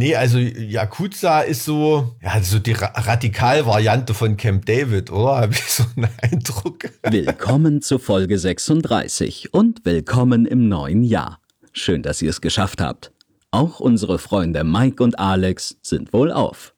Nee, 0.00 0.16
also 0.16 0.38
Yakuza 0.38 1.40
ist 1.40 1.66
so, 1.66 2.16
ja, 2.22 2.42
so 2.42 2.58
die 2.58 2.72
Ra 2.72 2.86
Radikalvariante 2.86 4.14
von 4.14 4.38
Camp 4.38 4.64
David, 4.64 5.12
oder? 5.12 5.36
Habe 5.42 5.52
ich 5.52 5.62
so 5.62 5.84
einen 5.94 6.08
Eindruck. 6.22 6.88
Willkommen 7.02 7.82
zu 7.82 7.98
Folge 7.98 8.38
36 8.38 9.52
und 9.52 9.84
willkommen 9.84 10.46
im 10.46 10.70
neuen 10.70 11.04
Jahr. 11.04 11.38
Schön, 11.72 12.00
dass 12.02 12.22
ihr 12.22 12.30
es 12.30 12.40
geschafft 12.40 12.80
habt. 12.80 13.12
Auch 13.50 13.78
unsere 13.78 14.18
Freunde 14.18 14.64
Mike 14.64 15.04
und 15.04 15.18
Alex 15.18 15.76
sind 15.82 16.14
wohl 16.14 16.32
auf. 16.32 16.72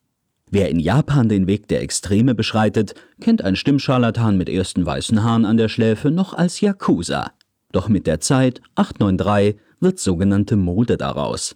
Wer 0.50 0.68
in 0.68 0.80
Japan 0.80 1.29
den 1.29 1.46
Weg 1.46 1.68
der 1.68 1.80
Extreme 1.80 2.34
beschreitet, 2.34 2.96
kennt 3.20 3.45
ein 3.45 3.54
Stimmscharlatan 3.54 4.36
mit 4.36 4.48
ersten 4.48 4.84
weißen 4.84 5.23
Haaren 5.23 5.45
an 5.45 5.59
der 5.59 5.68
Schläfe 5.68 6.11
noch 6.11 6.34
als 6.34 6.61
Yakuza. 6.61 7.30
Doch 7.70 7.89
mit 7.89 8.09
der 8.09 8.18
Zeit, 8.18 8.61
893, 8.75 9.61
wird 9.79 10.00
sogenannte 10.00 10.57
Mode 10.57 10.96
daraus. 10.96 11.54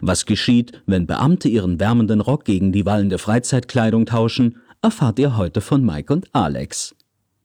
Was 0.00 0.24
geschieht, 0.24 0.82
wenn 0.86 1.06
Beamte 1.06 1.48
ihren 1.48 1.78
wärmenden 1.78 2.20
Rock 2.20 2.44
gegen 2.44 2.72
die 2.72 2.86
wallende 2.86 3.18
Freizeitkleidung 3.18 4.06
tauschen, 4.06 4.56
erfahrt 4.82 5.18
ihr 5.18 5.36
heute 5.36 5.60
von 5.60 5.84
Mike 5.84 6.12
und 6.12 6.34
Alex. 6.34 6.94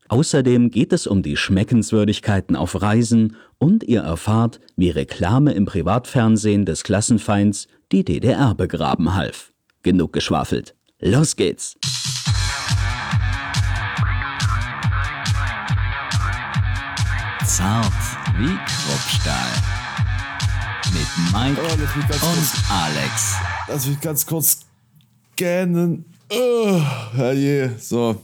Außerdem 0.08 0.70
geht 0.70 0.94
es 0.94 1.08
um 1.08 1.24
die 1.24 1.36
Schmeckenswürdigkeiten 1.36 2.56
auf 2.56 2.82
Reisen 2.82 3.36
und 3.58 3.84
ihr 3.84 4.02
erfahrt, 4.02 4.60
wie 4.76 4.90
Reklame 4.90 5.54
im 5.54 5.66
Privatfernsehen 5.66 6.66
des 6.66 6.84
Klassenfeinds 6.84 7.68
die 7.92 8.06
DDR 8.06 8.54
begraben 8.56 9.16
half. 9.16 9.52
Genug 9.82 10.14
geschwafelt. 10.14 10.76
Los 11.00 11.36
geht's! 11.36 11.76
Zart 17.46 17.94
wie 18.38 18.56
Kruppstahl. 18.66 19.75
Mit 20.96 21.34
Mike 21.34 21.60
Oh, 21.62 21.74
und 21.74 22.10
kurz- 22.10 22.54
Alex. 22.70 23.36
Lass 23.68 23.86
mich 23.86 24.00
ganz 24.00 24.26
kurz 24.26 24.60
scannen. 25.34 26.06
Oh, 26.30 26.80
herrje, 27.14 27.72
so. 27.78 28.22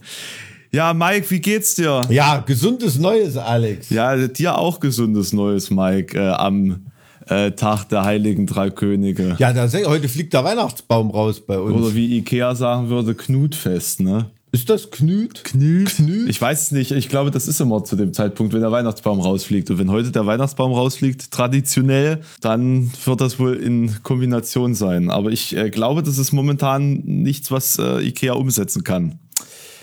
Ja, 0.70 0.94
Mike, 0.94 1.30
wie 1.30 1.40
geht's 1.40 1.74
dir? 1.74 2.00
Ja, 2.08 2.38
gesundes 2.38 2.98
Neues, 2.98 3.36
Alex. 3.36 3.90
Ja, 3.90 4.16
dir 4.26 4.56
auch 4.56 4.80
gesundes 4.80 5.34
Neues, 5.34 5.70
Mike, 5.70 6.18
äh, 6.18 6.30
am 6.30 6.86
äh, 7.28 7.50
Tag 7.50 7.90
der 7.90 8.04
Heiligen 8.04 8.46
Drei 8.46 8.70
Könige. 8.70 9.36
Ja, 9.38 9.52
da 9.52 9.68
sag 9.68 9.82
ich, 9.82 9.86
heute 9.86 10.08
fliegt 10.08 10.32
der 10.32 10.42
Weihnachtsbaum 10.42 11.10
raus 11.10 11.40
bei 11.44 11.58
uns. 11.58 11.74
Oder 11.76 11.94
wie 11.94 12.16
Ikea 12.16 12.54
sagen 12.54 12.88
würde, 12.88 13.14
Knutfest, 13.14 14.00
ne? 14.00 14.30
Ist 14.52 14.68
das 14.68 14.90
Knüt? 14.90 15.44
Knut? 15.44 15.96
Knüt? 15.96 16.28
Ich 16.28 16.40
weiß 16.40 16.62
es 16.62 16.70
nicht. 16.72 16.90
Ich 16.92 17.08
glaube, 17.08 17.30
das 17.30 17.48
ist 17.48 17.60
immer 17.60 17.82
zu 17.84 17.96
dem 17.96 18.12
Zeitpunkt, 18.12 18.52
wenn 18.52 18.60
der 18.60 18.70
Weihnachtsbaum 18.70 19.20
rausfliegt. 19.20 19.70
Und 19.70 19.78
wenn 19.78 19.90
heute 19.90 20.12
der 20.12 20.26
Weihnachtsbaum 20.26 20.72
rausfliegt, 20.72 21.30
traditionell, 21.30 22.20
dann 22.42 22.92
wird 23.04 23.20
das 23.22 23.38
wohl 23.38 23.54
in 23.54 24.02
Kombination 24.02 24.74
sein. 24.74 25.10
Aber 25.10 25.30
ich 25.30 25.56
äh, 25.56 25.70
glaube, 25.70 26.02
das 26.02 26.18
ist 26.18 26.32
momentan 26.32 27.02
nichts, 27.04 27.50
was 27.50 27.78
äh, 27.78 28.06
Ikea 28.06 28.34
umsetzen 28.34 28.84
kann. 28.84 29.18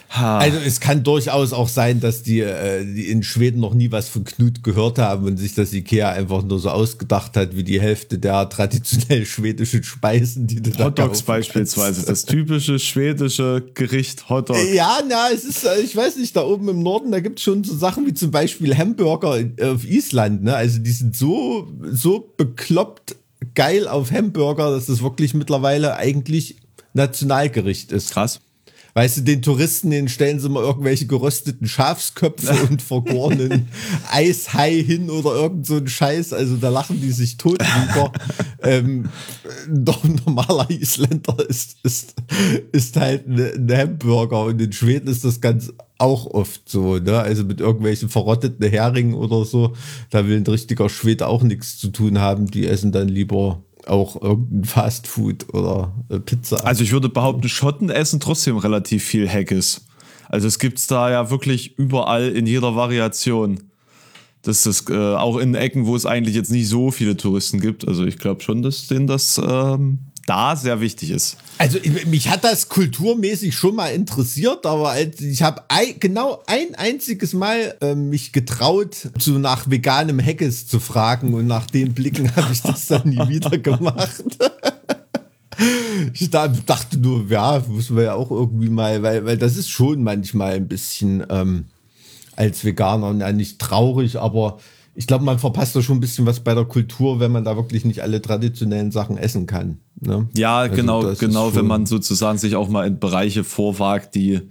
Ha. 0.10 0.40
Also 0.40 0.58
es 0.58 0.80
kann 0.80 1.04
durchaus 1.04 1.54
auch 1.54 1.70
sein, 1.70 2.00
dass 2.00 2.24
die, 2.24 2.40
äh, 2.40 2.84
die 2.84 3.12
in 3.12 3.22
Schweden 3.22 3.60
noch 3.60 3.76
nie 3.76 3.92
was 3.92 4.10
von 4.10 4.24
Knut 4.24 4.64
gehört 4.64 4.98
haben 4.98 5.28
und 5.28 5.38
sich 5.38 5.54
das 5.54 5.72
Ikea 5.72 6.10
einfach 6.10 6.42
nur 6.42 6.60
so 6.60 6.72
ausgedacht 6.72 7.38
hat, 7.38 7.56
wie 7.56 7.64
die 7.64 7.80
Hälfte 7.80 8.18
der 8.18 8.50
traditionell 8.50 9.24
schwedischen 9.28 9.84
Speisen, 9.84 10.48
die 10.48 10.64
du 10.64 10.72
da 10.72 10.86
Hotdogs 10.86 11.20
kaufen 11.20 11.26
beispielsweise. 11.28 11.94
kannst. 11.98 12.10
Das 12.10 12.26
typische 12.26 12.80
schwedische 12.80 13.64
Gericht 13.76 14.30
Hotdog. 14.30 14.58
Ja, 14.74 14.98
na, 15.08 15.28
es 15.32 15.46
ist, 15.46 15.64
äh, 15.64 15.80
ich 15.80 15.96
weiß 15.96 16.18
nicht, 16.18 16.36
da 16.36 16.42
oben 16.42 16.70
im 16.70 16.82
Norden, 16.82 17.12
da 17.12 17.20
gibt 17.20 17.38
es 17.38 17.44
schon 17.44 17.64
so 17.64 17.78
Sachen 17.78 18.08
wie 18.08 18.16
zum 18.16 18.32
Beispiel 18.32 18.76
Hamburger 18.76 19.46
auf 19.62 19.86
Island, 19.86 20.44
ne? 20.44 20.56
Also 20.56 20.80
die 20.80 20.92
sind 20.92 21.16
so, 21.16 21.68
so 21.92 22.34
bekloppt 22.36 23.16
geil 23.54 23.88
auf 23.88 24.12
Hamburger, 24.12 24.72
dass 24.72 24.88
das 24.88 25.04
wirklich 25.04 25.36
mittlerweile 25.36 25.98
eigentlich 25.98 26.56
Nationalgericht 26.94 27.92
ist. 27.92 28.12
Krass. 28.12 28.40
Weißt 29.00 29.16
du, 29.16 29.22
den 29.22 29.42
Touristen, 29.42 29.92
denen 29.92 30.10
stellen 30.10 30.42
sie 30.42 30.50
mal 30.50 30.62
irgendwelche 30.62 31.06
gerösteten 31.06 31.70
Schafsköpfe 31.70 32.54
und 32.70 32.82
vergorenen 32.82 33.70
Eishai 34.12 34.84
hin 34.84 35.10
oder 35.10 35.36
irgend 35.36 35.66
so 35.66 35.78
ein 35.78 35.88
Scheiß. 35.88 36.34
Also 36.34 36.58
da 36.58 36.68
lachen 36.68 37.00
die 37.00 37.14
sich 37.14 37.38
tot 37.38 37.60
drüber. 37.62 38.12
ähm, 38.62 39.08
doch 39.70 40.04
ein 40.04 40.20
normaler 40.26 40.70
Isländer 40.70 41.38
ist, 41.48 41.78
ist, 41.82 42.16
ist 42.74 42.98
halt 42.98 43.26
ein 43.26 43.72
Hamburger 43.72 44.44
und 44.44 44.62
in 44.62 44.74
Schweden 44.74 45.08
ist 45.08 45.24
das 45.24 45.40
ganz 45.40 45.72
auch 45.98 46.26
oft 46.26 46.68
so, 46.68 46.98
ne? 46.98 47.20
Also 47.20 47.46
mit 47.46 47.62
irgendwelchen 47.62 48.10
verrotteten 48.10 48.70
Heringen 48.70 49.14
oder 49.14 49.46
so. 49.46 49.76
Da 50.10 50.28
will 50.28 50.36
ein 50.36 50.46
richtiger 50.46 50.90
Schwede 50.90 51.28
auch 51.28 51.44
nichts 51.44 51.78
zu 51.78 51.88
tun 51.88 52.20
haben. 52.20 52.48
Die 52.48 52.68
essen 52.68 52.92
dann 52.92 53.08
lieber 53.08 53.64
auch 53.88 54.22
irgendein 54.22 54.66
Fastfood 54.66 55.54
oder 55.54 55.94
Pizza. 56.26 56.66
Also 56.66 56.84
ich 56.84 56.92
würde 56.92 57.10
behaupten, 57.10 57.48
Schotten 57.50 57.90
essen 57.90 58.20
trotzdem 58.20 58.58
relativ 58.58 59.04
viel 59.04 59.28
Haggis. 59.30 59.86
Also 60.28 60.48
es 60.48 60.60
gibt's 60.60 60.88
da 60.88 61.10
ja 61.10 61.32
wirklich 61.32 61.78
überall 61.78 62.30
in 62.30 62.46
jeder 62.46 62.76
Variation. 62.76 63.60
Das 64.44 64.66
ist 64.66 64.90
äh, 64.90 65.16
auch 65.16 65.38
in 65.38 65.56
Ecken, 65.56 65.86
wo 65.86 65.96
es 65.96 66.06
eigentlich 66.06 66.36
jetzt 66.36 66.52
nicht 66.52 66.68
so 66.68 66.92
viele 66.92 67.18
Touristen 67.18 67.60
gibt. 67.60 67.88
Also 67.88 68.06
ich 68.06 68.18
glaube 68.18 68.42
schon, 68.42 68.62
dass 68.62 68.88
denen 68.88 69.08
das 69.08 69.42
ähm, 69.44 70.00
da 70.30 70.56
sehr 70.56 70.80
wichtig 70.80 71.10
ist. 71.12 71.38
Also 71.58 71.78
ich- 71.82 72.06
mich 72.06 72.30
hat 72.30 72.44
das 72.44 72.70
kulturmäßig 72.70 73.56
schon 73.56 73.76
mal 73.76 73.88
interessiert, 73.90 74.66
aber 74.66 74.96
ich 75.20 75.42
habe 75.42 75.64
ein, 75.70 75.96
genau 76.00 76.42
ein 76.46 76.76
einziges 76.76 77.34
Mal 77.34 77.76
ähm, 77.82 78.10
mich 78.10 78.32
getraut, 78.32 78.96
so 79.18 79.32
nach 79.40 79.70
veganem 79.70 80.24
Haggis 80.24 80.68
zu 80.68 80.80
fragen 80.80 81.34
und 81.34 81.48
nach 81.48 81.66
den 81.66 81.94
Blicken 81.94 82.34
habe 82.36 82.54
ich 82.54 82.62
das 82.62 82.88
dann 82.88 83.10
nie 83.10 83.28
wieder 83.28 83.58
gemacht. 83.58 84.24
Ich 86.14 86.30
da- 86.30 86.48
dachte 86.48 86.98
nur, 86.98 87.26
ja, 87.30 87.62
müssen 87.68 87.98
wir 87.98 88.04
ja 88.04 88.14
auch 88.14 88.32
irgendwie 88.32 88.70
mal, 88.70 89.04
weil, 89.04 89.26
weil 89.26 89.38
das 89.38 89.58
ist 89.58 89.70
schon 89.70 90.04
manchmal 90.04 90.54
ein 90.54 90.70
bisschen 90.70 91.26
ähm, 91.30 91.66
als 92.38 92.64
Veganer 92.64 93.14
ja, 93.20 93.34
nicht 93.34 93.60
traurig, 93.60 94.18
aber 94.18 94.60
ich 95.00 95.08
glaube, 95.08 95.24
man 95.24 95.40
verpasst 95.40 95.78
da 95.78 95.82
schon 95.82 95.96
ein 95.96 96.00
bisschen 96.02 96.26
was 96.26 96.42
bei 96.42 96.54
der 96.54 96.66
Kultur, 96.66 97.22
wenn 97.22 97.32
man 97.32 97.46
da 97.46 97.56
wirklich 97.56 97.86
nicht 97.86 98.02
alle 98.02 98.22
traditionellen 98.22 98.92
Sachen 98.92 99.18
essen 99.18 99.46
kann. 99.46 99.78
Ne? 100.02 100.28
Ja, 100.36 100.58
Also 100.58 100.76
genau, 100.76 101.14
genau, 101.18 101.56
wenn 101.56 101.68
man 101.68 101.86
sozusagen 101.86 102.38
sich 102.38 102.58
auch 102.58 102.68
mal 102.68 102.86
in 102.86 103.00
Bereiche 103.00 103.46
vorwagt, 103.46 104.14
die, 104.16 104.42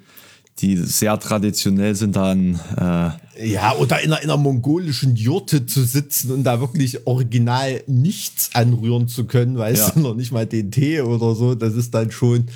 die 0.60 0.78
sehr 0.78 1.20
traditionell 1.20 1.94
sind, 1.94 2.16
dann 2.16 2.58
äh, 2.78 3.10
Ja, 3.41 3.76
oder 3.76 4.00
in 4.03 4.12
einer, 4.12 4.22
in 4.22 4.31
einer 4.31 4.37
mongolischen 4.37 5.15
Jurte 5.15 5.65
zu 5.65 5.84
sitzen 5.84 6.32
und 6.32 6.43
da 6.43 6.60
wirklich 6.60 7.06
original 7.06 7.82
nichts 7.87 8.50
anrühren 8.54 9.06
zu 9.06 9.26
können, 9.26 9.56
weißt 9.56 9.88
Ja. 9.88 9.93
du, 9.94 10.00
noch 10.00 10.15
nicht 10.16 10.32
mal 10.32 10.44
den 10.44 10.72
Tee 10.72 11.00
oder 11.03 11.37
so, 11.37 11.54
das 11.54 11.75
ist 11.75 11.94
dann 11.94 12.10
schon, 12.10 12.47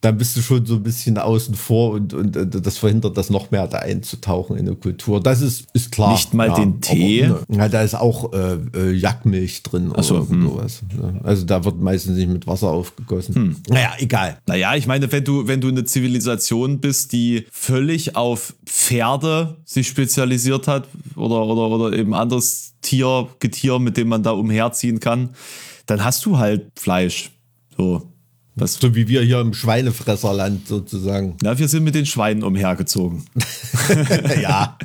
dann 0.00 0.16
bist 0.16 0.36
du 0.36 0.40
schon 0.40 0.64
so 0.64 0.76
ein 0.76 0.82
bisschen 0.82 1.18
außen 1.18 1.54
vor 1.54 1.90
und, 1.92 2.14
und, 2.14 2.36
äh, 2.36 2.46
das 2.46 2.78
verhindert 2.78 3.18
das 3.18 3.28
noch 3.28 3.50
mehr 3.50 3.66
da 3.66 3.78
einzutauchen 3.78 4.56
in 4.56 4.66
eine 4.66 4.76
Kultur. 4.76 5.20
Das 5.20 5.42
ist, 5.42 5.66
ist 5.74 5.92
klar. 5.92 6.12
Nicht 6.12 6.32
mal 6.32 6.50
den 6.54 6.80
Tee? 6.80 7.26
Ne, 7.26 7.40
ja, 7.58 7.68
da 7.68 7.82
ist 7.82 7.94
auch 7.94 8.32
äh, 8.32 8.54
äh, 8.74 8.92
Jackmilch 8.92 9.62
drin 9.62 9.90
oder 9.90 10.02
so, 10.02 10.26
hm. 10.26 10.42
sowas. 10.42 10.80
Ne? 10.96 11.20
Also 11.22 11.44
da 11.44 11.64
wird 11.66 11.80
meistens 11.80 12.16
nicht 12.16 12.30
mit 12.30 12.46
Wasser 12.46 12.68
aufgegossen. 12.70 13.34
Hm. 13.34 13.56
Naja, 13.68 13.92
egal. 13.98 14.38
Naja, 14.46 14.74
ich 14.74 14.86
meine, 14.86 15.12
wenn 15.12 15.24
du, 15.24 15.46
wenn 15.46 15.60
du 15.60 15.68
eine 15.68 15.84
Zivilisation 15.84 16.80
bist, 16.80 17.12
die 17.12 17.46
völlig 17.50 18.16
auf 18.16 18.54
Pferde 18.64 19.58
sich 19.66 19.88
spezialisiert 19.88 20.29
hat 20.38 20.88
oder, 21.16 21.42
oder, 21.44 21.68
oder 21.68 21.96
eben 21.96 22.14
anderes 22.14 22.74
Tier, 22.82 23.28
Getier, 23.40 23.78
mit 23.78 23.96
dem 23.96 24.08
man 24.08 24.22
da 24.22 24.30
umherziehen 24.30 25.00
kann, 25.00 25.30
dann 25.86 26.04
hast 26.04 26.24
du 26.24 26.38
halt 26.38 26.66
Fleisch. 26.78 27.30
So. 27.76 28.02
Was, 28.56 28.74
So 28.74 28.94
wie 28.94 29.06
wir 29.08 29.22
hier 29.22 29.40
im 29.40 29.54
Schweinefresserland 29.54 30.66
sozusagen. 30.66 31.36
na, 31.42 31.58
wir 31.58 31.68
sind 31.68 31.84
mit 31.84 31.94
den 31.94 32.04
Schweinen 32.04 32.42
umhergezogen. 32.42 33.24
ja. 34.42 34.76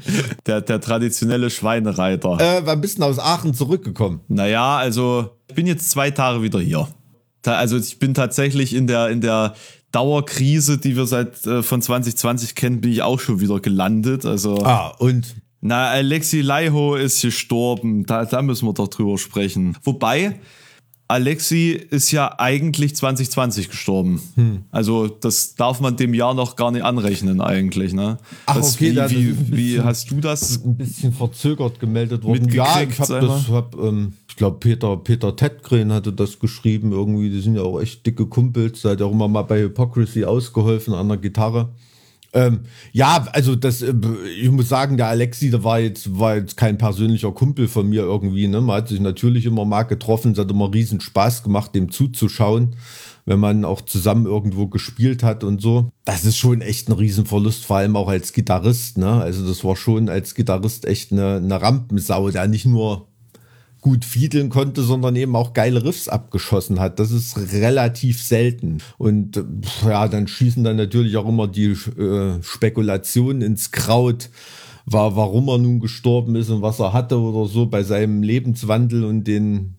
Der, 0.45 0.61
der 0.61 0.79
traditionelle 0.79 1.50
Schweinereiter. 1.50 2.39
Äh, 2.39 2.66
war 2.66 2.73
ein 2.73 2.81
bisschen 2.81 3.03
aus 3.03 3.19
Aachen 3.19 3.53
zurückgekommen. 3.53 4.22
Naja, 4.28 4.78
also 4.78 5.31
ich 5.50 5.55
bin 5.55 5.67
jetzt 5.67 5.89
zwei 5.89 6.11
Tage 6.11 6.41
wieder 6.41 6.59
hier. 6.59 6.88
Also 7.45 7.78
ich 7.78 8.00
bin 8.00 8.13
tatsächlich 8.13 8.73
in 8.73 8.88
der, 8.88 9.09
in 9.09 9.22
der 9.22 9.55
Dauerkrise, 9.91 10.78
die 10.78 10.96
wir 10.96 11.05
seit 11.05 11.46
äh, 11.46 11.64
von 11.64 11.81
2020 11.81 12.55
kennen, 12.55 12.81
bin 12.81 12.91
ich 12.91 13.02
auch 13.02 13.19
schon 13.19 13.40
wieder 13.40 13.59
gelandet. 13.59 14.25
Also 14.25 14.58
Ah, 14.64 14.90
und 14.99 15.35
Na, 15.67 15.88
Alexi 15.88 16.41
Laiho 16.41 16.94
ist 16.96 17.22
gestorben. 17.23 18.06
Da, 18.06 18.26
da 18.26 18.41
müssen 18.44 18.67
wir 18.67 18.73
doch 18.73 18.88
drüber 18.88 19.17
sprechen. 19.17 19.76
Wobei, 19.84 20.40
Alexi 21.08 21.72
ist 21.72 22.12
ja 22.12 22.35
eigentlich 22.40 22.96
2020 22.96 23.70
gestorben. 23.70 24.22
Hm. 24.35 24.66
Also, 24.72 25.08
das 25.08 25.56
darf 25.56 25.79
man 25.79 25.97
dem 25.97 26.14
Jahr 26.14 26.34
noch 26.35 26.56
gar 26.56 26.70
nicht 26.72 26.84
anrechnen, 26.84 27.41
eigentlich. 27.41 27.94
Ne? 27.94 28.17
Ach, 28.46 28.58
Was- 28.58 28.76
okay, 28.76 28.91
wie, 28.91 28.96
da- 28.96 29.03
das 29.03 29.12
wie, 29.14 29.38
wie 29.38 29.52
bisschen- 29.56 29.84
hast 29.84 30.12
du 30.12 30.16
das? 30.20 30.64
ein 30.64 30.78
bisschen 30.78 31.14
verzögert 31.14 31.79
gemeldet 31.79 32.23
worden. 32.23 32.47
Ja, 32.50 32.82
ich 32.82 33.00
habe 33.00 33.20
das, 33.26 33.47
hab, 33.50 33.76
ähm, 33.79 34.14
ich 34.29 34.35
glaube, 34.35 34.58
Peter, 34.59 34.97
Peter 34.97 35.35
Tedgren 35.35 35.91
hatte 35.94 36.12
das 36.14 36.38
geschrieben 36.40 36.91
irgendwie. 36.91 37.29
Die 37.32 37.41
sind 37.41 37.56
ja 37.56 37.62
auch 37.64 37.79
echt 37.79 38.06
dicke 38.06 38.28
Kumpels. 38.28 38.82
Der 38.84 38.91
hat 38.91 39.00
ja 39.00 39.06
auch 39.08 39.12
immer 39.12 39.28
mal 39.28 39.44
bei 39.44 39.62
Hypocrisy 39.62 40.26
ausgeholfen 40.26 40.94
an 40.94 41.08
der 41.08 41.17
Gitarre. 41.17 41.70
Ähm, 42.35 42.59
ja, 42.91 43.26
also 43.32 43.55
das, 43.55 43.82
äh, 43.82 43.93
ich 44.37 44.52
muss 44.52 44.67
sagen, 44.67 44.97
der 44.97 45.08
Alexi, 45.08 45.49
der 45.49 45.64
war 45.64 45.79
jetzt, 45.79 46.20
war 46.20 46.35
jetzt 46.35 46.58
kein 46.58 46.78
persönlicher 46.78 47.32
Kumpel 47.32 47.70
von 47.70 47.87
mir 47.87 48.02
irgendwie. 48.02 48.47
Ne? 48.47 48.59
Man 48.59 48.76
hat 48.76 48.90
sich 48.90 48.99
natürlich 48.99 49.46
immer 49.46 49.64
mal 49.64 49.84
getroffen, 49.84 50.34
es 50.34 50.37
hat 50.37 50.52
immer 50.52 50.72
riesen 50.72 50.99
Spaß 50.99 51.43
gemacht, 51.43 51.73
dem 51.73 51.91
zuzuschauen. 51.91 52.76
wenn 53.28 53.40
man 53.40 53.66
auch 53.66 53.82
zusammen 53.82 54.28
irgendwo 54.28 54.67
gespielt 54.67 55.23
hat 55.23 55.43
und 55.43 55.59
so. 55.59 55.90
Das 56.03 56.26
ist 56.26 56.37
schon 56.37 56.61
echt 56.61 56.90
ein 56.90 56.91
Riesenverlust, 56.91 57.66
vor 57.66 57.78
allem 57.78 57.96
auch 57.96 58.08
als 58.08 58.34
Gitarrist. 58.34 58.99
Ne? 58.99 59.09
Also 59.09 59.47
das 59.47 59.64
war 59.64 59.76
schon 59.76 60.09
als 60.09 60.35
Gitarrist 60.35 60.85
echt 60.85 61.11
eine, 61.11 61.38
eine 61.38 61.59
Rampensau, 61.59 62.29
der 62.29 62.47
nicht 62.47 62.66
nur 62.67 63.08
gut 63.85 64.03
fiedeln 64.03 64.49
konnte, 64.49 64.82
sondern 64.82 65.16
eben 65.16 65.35
auch 65.35 65.53
geile 65.53 65.84
Riffs 65.84 66.08
abgeschossen 66.08 66.79
hat. 66.79 66.97
Das 66.97 67.11
ist 67.11 67.37
relativ 67.53 68.20
selten. 68.20 68.79
Und 68.97 69.40
ja, 69.85 70.08
dann 70.08 70.28
schießen 70.28 70.64
dann 70.64 70.76
natürlich 70.76 71.17
auch 71.17 71.29
immer 71.29 71.47
die 71.47 71.67
äh, 71.67 72.41
Spekulationen 72.41 73.43
ins 73.43 73.70
Kraut, 73.70 74.32
war, 74.87 75.16
warum 75.16 75.49
er 75.49 75.59
nun 75.59 75.79
gestorben 75.79 76.35
ist 76.35 76.49
und 76.49 76.64
was 76.64 76.79
er 76.79 76.93
hatte 76.93 77.20
oder 77.20 77.47
so 77.47 77.67
bei 77.67 77.84
seinem 77.84 78.23
Lebenswandel 78.23 79.05
und 79.05 79.26
den 79.26 79.76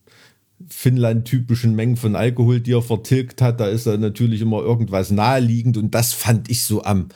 Finnland-typischen 0.68 1.74
Mengen 1.74 1.96
von 1.96 2.14
Alkohol, 2.14 2.60
die 2.60 2.74
er 2.74 2.82
vertilgt 2.82 3.42
hat, 3.42 3.58
da 3.58 3.66
ist 3.66 3.86
er 3.86 3.98
natürlich 3.98 4.40
immer 4.40 4.60
irgendwas 4.60 5.10
naheliegend 5.10 5.78
und 5.78 5.96
das 5.96 6.12
fand 6.12 6.48
ich 6.48 6.62
so 6.62 6.84
am 6.84 7.08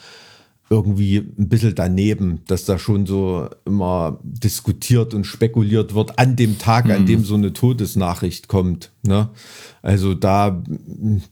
irgendwie 0.73 1.17
ein 1.17 1.49
bisschen 1.49 1.75
daneben, 1.75 2.43
dass 2.47 2.65
da 2.65 2.79
schon 2.79 3.05
so 3.05 3.49
immer 3.67 4.21
diskutiert 4.23 5.15
und 5.15 5.25
spekuliert 5.25 5.97
wird 5.97 6.17
an 6.21 6.37
dem 6.37 6.59
Tag, 6.59 6.85
mhm. 6.85 6.91
an 6.93 7.07
dem 7.07 7.25
so 7.25 7.35
eine 7.35 7.53
Todesnachricht 7.53 8.47
kommt. 8.47 8.93
Ne? 9.03 9.31
Also 9.83 10.15
da 10.15 10.63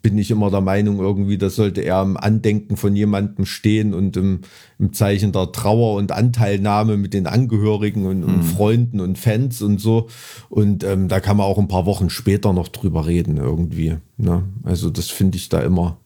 bin 0.02 0.18
ich 0.18 0.32
immer 0.32 0.50
der 0.50 0.60
Meinung, 0.60 0.98
irgendwie, 0.98 1.38
das 1.38 1.54
sollte 1.54 1.82
eher 1.82 2.02
im 2.02 2.16
Andenken 2.16 2.76
von 2.76 2.96
jemandem 2.96 3.46
stehen 3.46 3.94
und 3.94 4.16
im, 4.16 4.40
im 4.80 4.92
Zeichen 4.92 5.30
der 5.30 5.52
Trauer 5.52 5.94
und 5.94 6.10
Anteilnahme 6.10 6.96
mit 6.96 7.14
den 7.14 7.28
Angehörigen 7.28 8.06
und, 8.06 8.26
mhm. 8.26 8.34
und 8.34 8.42
Freunden 8.42 8.98
und 8.98 9.18
Fans 9.18 9.62
und 9.62 9.80
so. 9.80 10.08
Und 10.48 10.82
ähm, 10.82 11.06
da 11.06 11.20
kann 11.20 11.36
man 11.36 11.46
auch 11.46 11.58
ein 11.58 11.68
paar 11.68 11.86
Wochen 11.86 12.10
später 12.10 12.52
noch 12.52 12.66
drüber 12.66 13.06
reden, 13.06 13.36
irgendwie. 13.36 13.98
Ne? 14.16 14.42
Also 14.64 14.90
das 14.90 15.10
finde 15.10 15.36
ich 15.36 15.48
da 15.48 15.60
immer, 15.60 15.98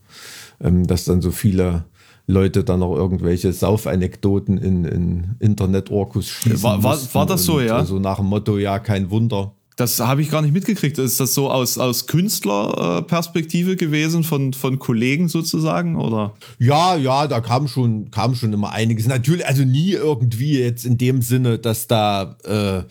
ähm, 0.61 0.87
dass 0.87 1.06
dann 1.06 1.23
so 1.23 1.31
viele 1.31 1.87
Leute 2.32 2.64
dann 2.64 2.81
noch 2.81 2.94
irgendwelche 2.96 3.52
Saufanekdoten 3.52 4.58
in, 4.58 4.84
in 4.84 5.37
Internet-Orkus 5.38 6.29
schießen. 6.29 6.62
War, 6.62 6.82
war, 6.82 6.99
war 7.12 7.26
das 7.26 7.44
so, 7.44 7.61
ja? 7.61 7.76
Also 7.76 7.99
nach 7.99 8.17
dem 8.17 8.26
Motto, 8.26 8.58
ja, 8.58 8.79
kein 8.79 9.11
Wunder. 9.11 9.52
Das 9.76 10.00
habe 10.00 10.20
ich 10.20 10.31
gar 10.31 10.43
nicht 10.43 10.52
mitgekriegt. 10.52 10.99
Ist 10.99 11.19
das 11.19 11.34
so 11.34 11.50
aus, 11.50 11.79
aus 11.79 12.06
Künstlerperspektive 12.06 13.76
gewesen, 13.76 14.23
von, 14.23 14.52
von 14.52 14.79
Kollegen 14.79 15.29
sozusagen? 15.29 15.96
Oder? 15.96 16.34
Ja, 16.58 16.96
ja, 16.96 17.26
da 17.26 17.40
kam 17.40 17.69
schon, 17.69 18.11
kam 18.11 18.34
schon 18.34 18.52
immer 18.52 18.73
einiges. 18.73 19.06
Natürlich, 19.06 19.46
also 19.46 19.64
nie 19.64 19.93
irgendwie 19.93 20.58
jetzt 20.58 20.84
in 20.84 20.99
dem 20.99 21.23
Sinne, 21.23 21.58
dass 21.58 21.87
da 21.87 22.37
äh, 22.44 22.82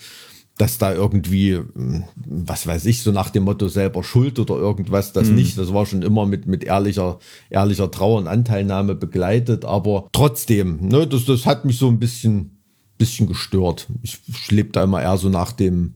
dass 0.62 0.78
da 0.78 0.94
irgendwie, 0.94 1.56
hm, 1.56 2.04
was 2.16 2.68
weiß 2.68 2.86
ich, 2.86 3.02
so 3.02 3.12
nach 3.12 3.31
dem 3.31 3.46
Motto 3.46 3.68
selber 3.68 4.04
Schuld 4.04 4.38
oder 4.38 4.58
irgendwas, 4.58 5.12
das 5.12 5.30
mhm. 5.30 5.36
nicht. 5.36 5.58
Das 5.58 5.74
war 5.74 5.88
schon 5.88 6.04
immer 6.04 6.28
mit, 6.28 6.46
mit 6.46 6.63
ehrlicher, 6.63 7.18
ehrlicher 7.50 7.90
Trauer 7.90 8.19
und 8.19 8.28
Anteilnahme 8.28 8.94
begleitet, 8.94 9.66
aber 9.66 10.08
trotzdem, 10.12 10.88
ne, 10.88 11.08
das, 11.08 11.25
das 11.25 11.48
hat 11.48 11.66
mich 11.66 11.80
so 11.80 11.88
ein 11.88 11.98
bisschen, 11.98 12.60
bisschen 13.00 13.25
gestört. 13.25 13.88
Ich, 14.04 14.19
ich 14.28 14.52
lebe 14.52 14.69
da 14.69 14.84
immer 14.84 15.02
eher 15.02 15.18
so 15.18 15.30
nach 15.30 15.52
dem, 15.52 15.96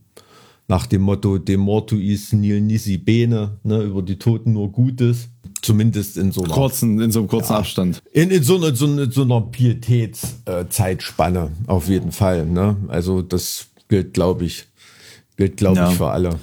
nach 0.67 0.87
dem 0.87 1.03
Motto, 1.03 1.37
dem 1.37 1.59
Mortuis 1.59 2.33
nil 2.33 2.59
nisi 2.59 2.97
bene, 2.97 3.59
ne, 3.61 3.83
über 3.83 4.01
die 4.01 4.17
Toten 4.17 4.53
nur 4.53 4.71
Gutes. 4.71 5.29
Zumindest 5.61 6.17
in 6.17 6.31
so 6.31 6.43
einer, 6.43 6.55
kurzen, 6.55 6.99
in 6.99 7.11
so 7.11 7.19
einem 7.19 7.27
kurzen 7.27 7.53
ja, 7.53 7.59
Abstand. 7.59 8.01
In, 8.13 8.31
in 8.31 8.41
so 8.41 8.55
einer, 8.55 8.75
so 8.75 8.87
einer, 8.87 9.11
so 9.11 9.21
einer 9.21 9.41
Pietätszeitspanne, 9.41 11.51
äh, 11.67 11.69
auf 11.69 11.87
jeden 11.87 12.11
Fall. 12.11 12.47
Ne? 12.47 12.77
Also 12.87 13.21
das 13.21 13.67
gilt, 13.95 14.13
glaube 14.13 14.43
ich, 14.43 14.65
gilt, 15.37 15.55
glaube 15.55 15.77
ja. 15.77 15.89
ich, 15.89 15.95
für 15.95 16.09
alle. 16.09 16.37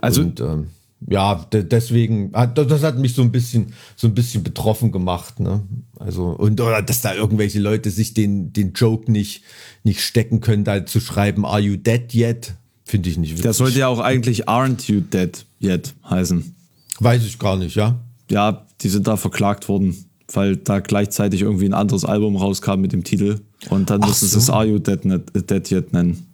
Also, 0.00 0.22
und, 0.22 0.40
ähm, 0.40 0.68
ja, 1.08 1.44
deswegen 1.50 2.30
hat 2.32 2.56
das 2.56 2.84
hat 2.84 2.96
mich 2.96 3.14
so 3.14 3.22
ein 3.22 3.32
bisschen 3.32 3.72
so 3.96 4.06
ein 4.06 4.14
bisschen 4.14 4.44
betroffen 4.44 4.92
gemacht, 4.92 5.40
ne? 5.40 5.62
Also 5.98 6.26
und 6.26 6.60
oder 6.60 6.80
dass 6.80 7.00
da 7.00 7.12
irgendwelche 7.12 7.58
Leute 7.58 7.90
sich 7.90 8.14
den 8.14 8.52
den 8.52 8.72
Joke 8.72 9.10
nicht 9.10 9.42
nicht 9.82 10.00
stecken 10.00 10.38
können, 10.40 10.62
da 10.62 10.86
zu 10.86 11.00
schreiben 11.00 11.44
Are 11.44 11.58
you 11.58 11.76
dead 11.76 12.14
yet? 12.14 12.54
Finde 12.84 13.10
ich 13.10 13.18
nicht 13.18 13.32
witzig. 13.32 13.44
Das 13.44 13.56
sollte 13.56 13.80
ja 13.80 13.88
auch 13.88 13.98
eigentlich 13.98 14.48
Aren't 14.48 14.88
you 14.92 15.00
dead 15.00 15.44
yet 15.60 15.92
heißen. 16.08 16.54
Weiß 17.00 17.24
ich 17.24 17.40
gar 17.40 17.56
nicht, 17.56 17.74
ja. 17.74 17.98
Ja, 18.30 18.64
die 18.80 18.88
sind 18.88 19.08
da 19.08 19.16
verklagt 19.16 19.68
worden 19.68 20.04
weil 20.32 20.56
da 20.56 20.80
gleichzeitig 20.80 21.42
irgendwie 21.42 21.66
ein 21.66 21.74
anderes 21.74 22.04
Album 22.04 22.36
rauskam 22.36 22.80
mit 22.80 22.92
dem 22.92 23.04
Titel. 23.04 23.40
Und 23.70 23.90
dann 23.90 24.00
müssen 24.00 24.26
so. 24.28 24.38
sie 24.38 24.38
es 24.38 24.50
Are 24.50 24.66
You 24.66 24.78
Dead, 24.78 25.00
Dead 25.02 25.70
Yet 25.70 25.92
nennen. 25.92 26.26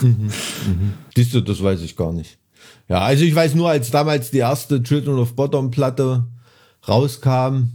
Mhm, 0.00 0.08
mhm. 0.08 0.92
Siehst 1.14 1.34
du, 1.34 1.40
das 1.40 1.62
weiß 1.62 1.80
ich 1.82 1.96
gar 1.96 2.12
nicht. 2.12 2.38
Ja, 2.88 3.00
also 3.00 3.24
ich 3.24 3.34
weiß 3.34 3.54
nur, 3.54 3.70
als 3.70 3.90
damals 3.90 4.30
die 4.30 4.38
erste 4.38 4.82
Children 4.82 5.18
of 5.18 5.34
Bottom 5.34 5.70
Platte 5.70 6.24
rauskam, 6.88 7.68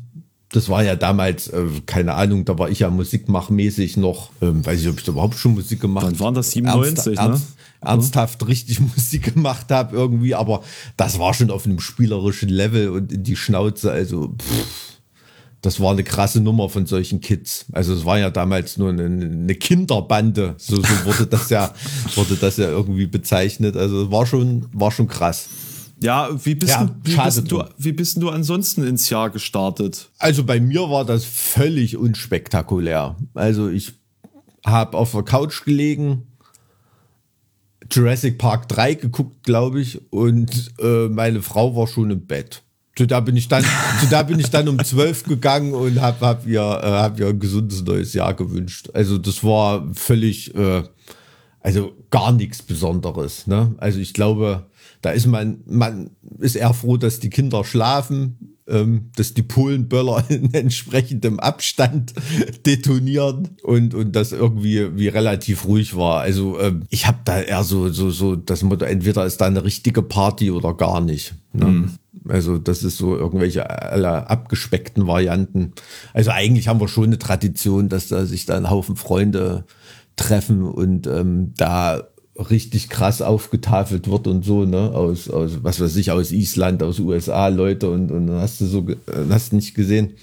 das 0.51 0.69
war 0.69 0.83
ja 0.83 0.95
damals, 0.95 1.47
äh, 1.47 1.65
keine 1.85 2.13
Ahnung, 2.13 2.45
da 2.45 2.57
war 2.57 2.69
ich 2.69 2.79
ja 2.79 2.89
musikmachmäßig 2.89 3.97
noch, 3.97 4.31
ähm, 4.41 4.65
weiß 4.65 4.81
ich, 4.81 4.87
ob 4.87 4.97
ich 4.97 5.03
da 5.03 5.11
überhaupt 5.11 5.35
schon 5.35 5.53
Musik 5.53 5.81
gemacht 5.81 6.05
habe. 6.05 6.13
Dann 6.13 6.23
waren 6.23 6.33
das 6.33 6.51
97, 6.51 7.17
ernst, 7.17 7.49
ne? 7.49 7.89
ernsthaft 7.89 8.47
richtig 8.47 8.79
Musik 8.95 9.33
gemacht 9.33 9.67
habe 9.69 9.95
irgendwie, 9.95 10.35
aber 10.35 10.63
das 10.95 11.19
war 11.19 11.33
schon 11.33 11.51
auf 11.51 11.65
einem 11.65 11.79
spielerischen 11.79 12.49
Level 12.49 12.89
und 12.89 13.11
in 13.11 13.23
die 13.23 13.35
Schnauze, 13.35 13.91
also 13.91 14.33
pff 14.37 14.96
das 15.67 15.81
war 15.81 15.91
eine 15.91 16.05
krasse 16.05 16.39
Nummer 16.39 16.69
von 16.69 16.85
solchen 16.85 17.19
Kids. 17.19 17.65
Also 17.73 17.93
es 17.93 18.05
war 18.05 18.17
ja 18.17 18.29
damals 18.29 18.77
nur 18.77 18.87
eine, 18.87 19.03
eine 19.03 19.53
Kinderbande, 19.53 20.55
so, 20.57 20.77
so 20.77 20.81
wurde 21.05 21.27
das 21.27 21.49
ja 21.49 21.73
wurde 22.15 22.37
das 22.37 22.55
ja 22.55 22.69
irgendwie 22.69 23.05
bezeichnet. 23.05 23.75
Also 23.75 24.09
war 24.09 24.25
schon 24.25 24.65
war 24.71 24.91
schon 24.91 25.09
krass. 25.09 25.49
Ja, 25.99 26.29
wie 26.45 26.55
bist, 26.55 26.71
ja, 26.71 26.85
du, 26.85 26.93
wie, 27.03 27.17
bist 27.17 27.51
du, 27.51 27.63
wie 27.77 27.91
bist 27.91 28.21
du 28.21 28.29
ansonsten 28.29 28.87
ins 28.87 29.09
Jahr 29.09 29.29
gestartet? 29.29 30.09
Also 30.19 30.45
bei 30.45 30.61
mir 30.61 30.89
war 30.89 31.03
das 31.03 31.25
völlig 31.25 31.97
unspektakulär. 31.97 33.17
Also 33.33 33.67
ich 33.67 33.91
habe 34.65 34.95
auf 34.97 35.11
der 35.11 35.23
Couch 35.23 35.65
gelegen, 35.65 36.27
Jurassic 37.91 38.37
Park 38.37 38.69
3 38.69 38.93
geguckt, 38.93 39.43
glaube 39.43 39.81
ich, 39.81 40.11
und 40.13 40.71
äh, 40.79 41.09
meine 41.09 41.41
Frau 41.41 41.75
war 41.75 41.87
schon 41.87 42.11
im 42.11 42.25
Bett. 42.25 42.63
Da 43.05 43.19
bin 43.19 43.35
ich 43.35 43.47
dann, 43.47 43.63
da 44.09 44.23
bin 44.23 44.39
ich 44.39 44.49
dann 44.49 44.67
um 44.67 44.83
zwölf 44.83 45.23
gegangen 45.23 45.73
und 45.73 46.01
habe 46.01 46.25
hab 46.25 46.47
ihr, 46.47 46.61
äh, 46.61 46.87
hab 46.87 47.19
ihr 47.19 47.27
ein 47.27 47.39
gesundes 47.39 47.83
neues 47.83 48.13
Jahr 48.13 48.33
gewünscht. 48.33 48.89
Also 48.93 49.17
das 49.17 49.43
war 49.43 49.87
völlig, 49.93 50.55
äh, 50.55 50.83
also 51.61 51.93
gar 52.09 52.31
nichts 52.31 52.61
Besonderes. 52.61 53.47
Ne? 53.47 53.75
Also 53.77 53.99
ich 53.99 54.13
glaube, 54.13 54.65
da 55.01 55.11
ist 55.11 55.27
man, 55.27 55.61
man 55.65 56.11
ist 56.39 56.55
eher 56.55 56.73
froh, 56.73 56.97
dass 56.97 57.19
die 57.19 57.29
Kinder 57.29 57.63
schlafen, 57.63 58.57
ähm, 58.67 59.11
dass 59.15 59.33
die 59.33 59.43
Polenböller 59.43 60.25
in 60.29 60.53
entsprechendem 60.53 61.39
Abstand 61.39 62.13
detonieren 62.65 63.49
und, 63.63 63.93
und 63.93 64.15
das 64.15 64.31
irgendwie 64.31 64.97
wie 64.97 65.07
relativ 65.07 65.65
ruhig 65.65 65.95
war. 65.95 66.21
Also 66.21 66.59
ähm, 66.59 66.83
ich 66.89 67.07
habe 67.07 67.19
da 67.25 67.39
eher 67.39 67.63
so, 67.63 67.89
so, 67.89 68.11
so 68.11 68.35
das 68.35 68.63
Motto, 68.63 68.85
entweder 68.85 69.25
ist 69.25 69.37
da 69.37 69.45
eine 69.45 69.63
richtige 69.63 70.01
Party 70.01 70.51
oder 70.51 70.73
gar 70.73 71.01
nicht. 71.01 71.35
Ne? 71.53 71.65
Mhm. 71.65 71.91
Also 72.27 72.57
das 72.57 72.83
ist 72.83 72.97
so 72.97 73.15
irgendwelche 73.15 73.69
aller 73.69 74.29
abgespeckten 74.29 75.07
Varianten. 75.07 75.73
Also 76.13 76.31
eigentlich 76.31 76.67
haben 76.67 76.79
wir 76.79 76.87
schon 76.87 77.05
eine 77.05 77.19
Tradition, 77.19 77.89
dass 77.89 78.07
da 78.07 78.25
sich 78.25 78.45
da 78.45 78.57
ein 78.57 78.69
Haufen 78.69 78.95
Freunde 78.95 79.65
treffen 80.15 80.63
und 80.63 81.07
ähm, 81.07 81.53
da 81.57 82.03
richtig 82.37 82.89
krass 82.89 83.21
aufgetafelt 83.21 84.09
wird 84.09 84.27
und 84.27 84.45
so, 84.45 84.65
ne, 84.65 84.91
aus, 84.91 85.29
aus, 85.29 85.63
was 85.63 85.79
weiß 85.79 85.95
ich, 85.95 86.11
aus 86.11 86.31
Island, 86.31 86.83
aus 86.83 86.99
USA, 86.99 87.47
Leute 87.47 87.89
und, 87.89 88.11
und 88.11 88.29
hast 88.31 88.61
du 88.61 88.65
so, 88.65 88.85
hast 89.29 89.53
nicht 89.53 89.73
gesehen. 89.73 90.13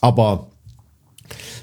Aber 0.00 0.48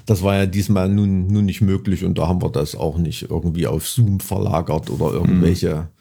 das 0.04 0.22
war 0.22 0.36
ja 0.36 0.46
diesmal 0.46 0.90
nun, 0.90 1.26
nun 1.28 1.46
nicht 1.46 1.62
möglich 1.62 2.04
und 2.04 2.18
da 2.18 2.28
haben 2.28 2.42
wir 2.42 2.50
das 2.50 2.74
auch 2.74 2.98
nicht 2.98 3.30
irgendwie 3.30 3.66
auf 3.66 3.88
Zoom 3.88 4.20
verlagert 4.20 4.90
oder 4.90 5.12
irgendwelche 5.12 5.74
mhm 5.74 5.93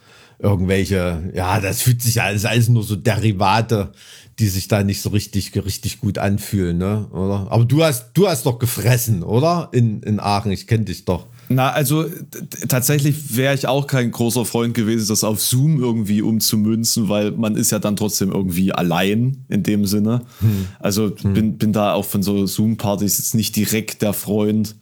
irgendwelche, 0.43 1.31
ja, 1.33 1.59
das 1.61 1.81
fühlt 1.81 2.01
sich 2.01 2.21
alles, 2.21 2.45
alles 2.45 2.67
nur 2.67 2.83
so 2.83 2.97
Derivate, 2.97 3.93
die 4.39 4.47
sich 4.47 4.67
da 4.67 4.83
nicht 4.83 5.01
so 5.01 5.09
richtig, 5.09 5.55
richtig 5.55 6.01
gut 6.01 6.17
anfühlen, 6.17 6.77
ne? 6.77 7.07
Oder? 7.11 7.47
Aber 7.49 7.65
du 7.65 7.83
hast, 7.83 8.11
du 8.13 8.27
hast 8.27 8.45
doch 8.45 8.59
gefressen, 8.59 9.23
oder? 9.23 9.69
In, 9.71 10.03
in 10.03 10.19
Aachen, 10.19 10.51
ich 10.51 10.67
kenne 10.67 10.83
dich 10.83 11.05
doch. 11.05 11.27
Na, 11.49 11.71
also 11.71 12.05
tatsächlich 12.67 13.35
wäre 13.35 13.53
ich 13.53 13.67
auch 13.67 13.87
kein 13.87 14.11
großer 14.11 14.45
Freund 14.45 14.73
gewesen, 14.73 15.07
das 15.07 15.23
auf 15.23 15.41
Zoom 15.41 15.79
irgendwie 15.79 16.21
umzumünzen, 16.21 17.09
weil 17.09 17.31
man 17.31 17.55
ist 17.55 17.71
ja 17.71 17.79
dann 17.79 17.95
trotzdem 17.95 18.31
irgendwie 18.31 18.73
allein 18.73 19.45
in 19.49 19.63
dem 19.63 19.85
Sinne. 19.85 20.21
Hm. 20.39 20.67
Also 20.79 21.13
hm. 21.21 21.33
bin, 21.33 21.57
bin 21.57 21.73
da 21.73 21.93
auch 21.93 22.05
von 22.05 22.23
so 22.23 22.45
Zoom-Partys 22.45 23.17
jetzt 23.17 23.35
nicht 23.35 23.55
direkt 23.55 24.01
der 24.01 24.13
Freund. 24.13 24.75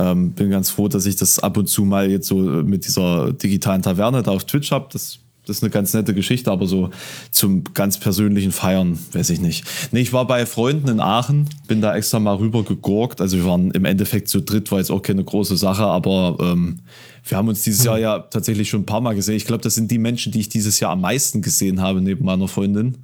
Ähm, 0.00 0.32
bin 0.32 0.50
ganz 0.50 0.70
froh, 0.70 0.88
dass 0.88 1.04
ich 1.04 1.16
das 1.16 1.38
ab 1.40 1.58
und 1.58 1.68
zu 1.68 1.84
mal 1.84 2.10
jetzt 2.10 2.26
so 2.26 2.36
mit 2.36 2.86
dieser 2.86 3.34
digitalen 3.34 3.82
Taverne 3.82 4.22
da 4.22 4.30
auf 4.30 4.44
Twitch 4.44 4.72
habe. 4.72 4.88
Das, 4.90 5.18
das 5.46 5.58
ist 5.58 5.62
eine 5.62 5.70
ganz 5.70 5.92
nette 5.92 6.14
Geschichte, 6.14 6.50
aber 6.50 6.66
so 6.66 6.88
zum 7.30 7.64
ganz 7.74 8.00
persönlichen 8.00 8.50
Feiern, 8.52 8.98
weiß 9.12 9.28
ich 9.28 9.40
nicht. 9.40 9.64
Nee, 9.92 10.00
ich 10.00 10.14
war 10.14 10.26
bei 10.26 10.46
Freunden 10.46 10.88
in 10.88 11.00
Aachen, 11.00 11.50
bin 11.68 11.82
da 11.82 11.94
extra 11.94 12.18
mal 12.18 12.36
rüber 12.36 12.62
gegurkt. 12.62 13.20
Also 13.20 13.36
wir 13.36 13.44
waren 13.44 13.72
im 13.72 13.84
Endeffekt 13.84 14.28
zu 14.28 14.40
dritt, 14.40 14.70
war 14.72 14.78
jetzt 14.78 14.90
auch 14.90 15.02
keine 15.02 15.22
große 15.22 15.56
Sache, 15.58 15.84
aber 15.84 16.38
ähm, 16.40 16.78
wir 17.26 17.36
haben 17.36 17.48
uns 17.48 17.62
dieses 17.62 17.84
Jahr 17.84 17.98
ja 17.98 18.20
tatsächlich 18.20 18.70
schon 18.70 18.82
ein 18.82 18.86
paar 18.86 19.02
Mal 19.02 19.14
gesehen. 19.14 19.36
Ich 19.36 19.44
glaube, 19.44 19.62
das 19.62 19.74
sind 19.74 19.90
die 19.90 19.98
Menschen, 19.98 20.32
die 20.32 20.40
ich 20.40 20.48
dieses 20.48 20.80
Jahr 20.80 20.92
am 20.92 21.02
meisten 21.02 21.42
gesehen 21.42 21.82
habe, 21.82 22.00
neben 22.00 22.24
meiner 22.24 22.48
Freundin. 22.48 22.96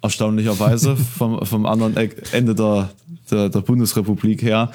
erstaunlicherweise, 0.00 0.96
vom, 1.18 1.44
vom 1.44 1.66
anderen 1.66 1.94
Ende 2.32 2.54
der, 2.54 2.90
der, 3.30 3.50
der 3.50 3.60
Bundesrepublik 3.60 4.42
her. 4.42 4.70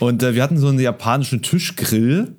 Und 0.00 0.22
äh, 0.22 0.34
wir 0.34 0.42
hatten 0.42 0.58
so 0.58 0.68
einen 0.68 0.78
japanischen 0.78 1.42
Tischgrill 1.42 2.34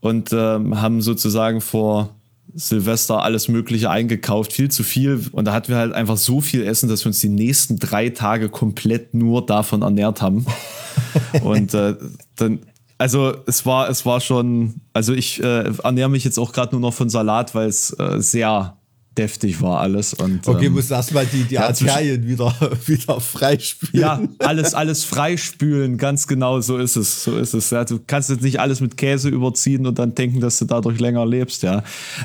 und 0.00 0.32
ähm, 0.32 0.80
haben 0.80 1.00
sozusagen 1.00 1.60
vor 1.60 2.10
Silvester 2.54 3.22
alles 3.22 3.48
Mögliche 3.48 3.90
eingekauft, 3.90 4.52
viel 4.52 4.70
zu 4.70 4.82
viel. 4.82 5.20
Und 5.32 5.46
da 5.46 5.52
hatten 5.52 5.68
wir 5.68 5.76
halt 5.76 5.92
einfach 5.92 6.16
so 6.16 6.40
viel 6.40 6.62
Essen, 6.62 6.88
dass 6.88 7.04
wir 7.04 7.08
uns 7.08 7.20
die 7.20 7.28
nächsten 7.28 7.78
drei 7.78 8.10
Tage 8.10 8.48
komplett 8.48 9.14
nur 9.14 9.44
davon 9.44 9.82
ernährt 9.82 10.22
haben. 10.22 10.46
und 11.42 11.74
äh, 11.74 11.96
dann, 12.36 12.60
also 12.98 13.34
es 13.46 13.66
war, 13.66 13.88
es 13.88 14.06
war 14.06 14.20
schon, 14.20 14.74
also 14.92 15.12
ich 15.12 15.42
äh, 15.42 15.72
ernähre 15.82 16.10
mich 16.10 16.24
jetzt 16.24 16.38
auch 16.38 16.52
gerade 16.52 16.74
nur 16.74 16.80
noch 16.80 16.94
von 16.94 17.10
Salat, 17.10 17.54
weil 17.54 17.68
es 17.68 17.90
äh, 17.98 18.20
sehr 18.20 18.76
deftig 19.16 19.60
war 19.60 19.80
alles. 19.80 20.14
Und, 20.14 20.46
okay, 20.46 20.66
ähm, 20.66 20.72
muss 20.72 20.90
erstmal 20.90 21.26
die, 21.26 21.44
die 21.44 21.54
ja, 21.54 21.66
Arterien 21.66 22.26
wieder, 22.26 22.54
wieder 22.86 23.20
freispülen. 23.20 24.00
Ja, 24.00 24.20
alles, 24.38 24.74
alles 24.74 25.04
freispülen, 25.04 25.98
ganz 25.98 26.26
genau 26.26 26.60
so 26.60 26.76
ist 26.78 26.96
es. 26.96 27.24
So 27.24 27.36
ist 27.36 27.54
es. 27.54 27.70
Ja, 27.70 27.84
du 27.84 28.00
kannst 28.06 28.30
jetzt 28.30 28.42
nicht 28.42 28.60
alles 28.60 28.80
mit 28.80 28.96
Käse 28.96 29.28
überziehen 29.28 29.86
und 29.86 29.98
dann 29.98 30.14
denken, 30.14 30.40
dass 30.40 30.58
du 30.58 30.64
dadurch 30.64 31.00
länger 31.00 31.26
lebst, 31.26 31.62
ja. 31.62 31.82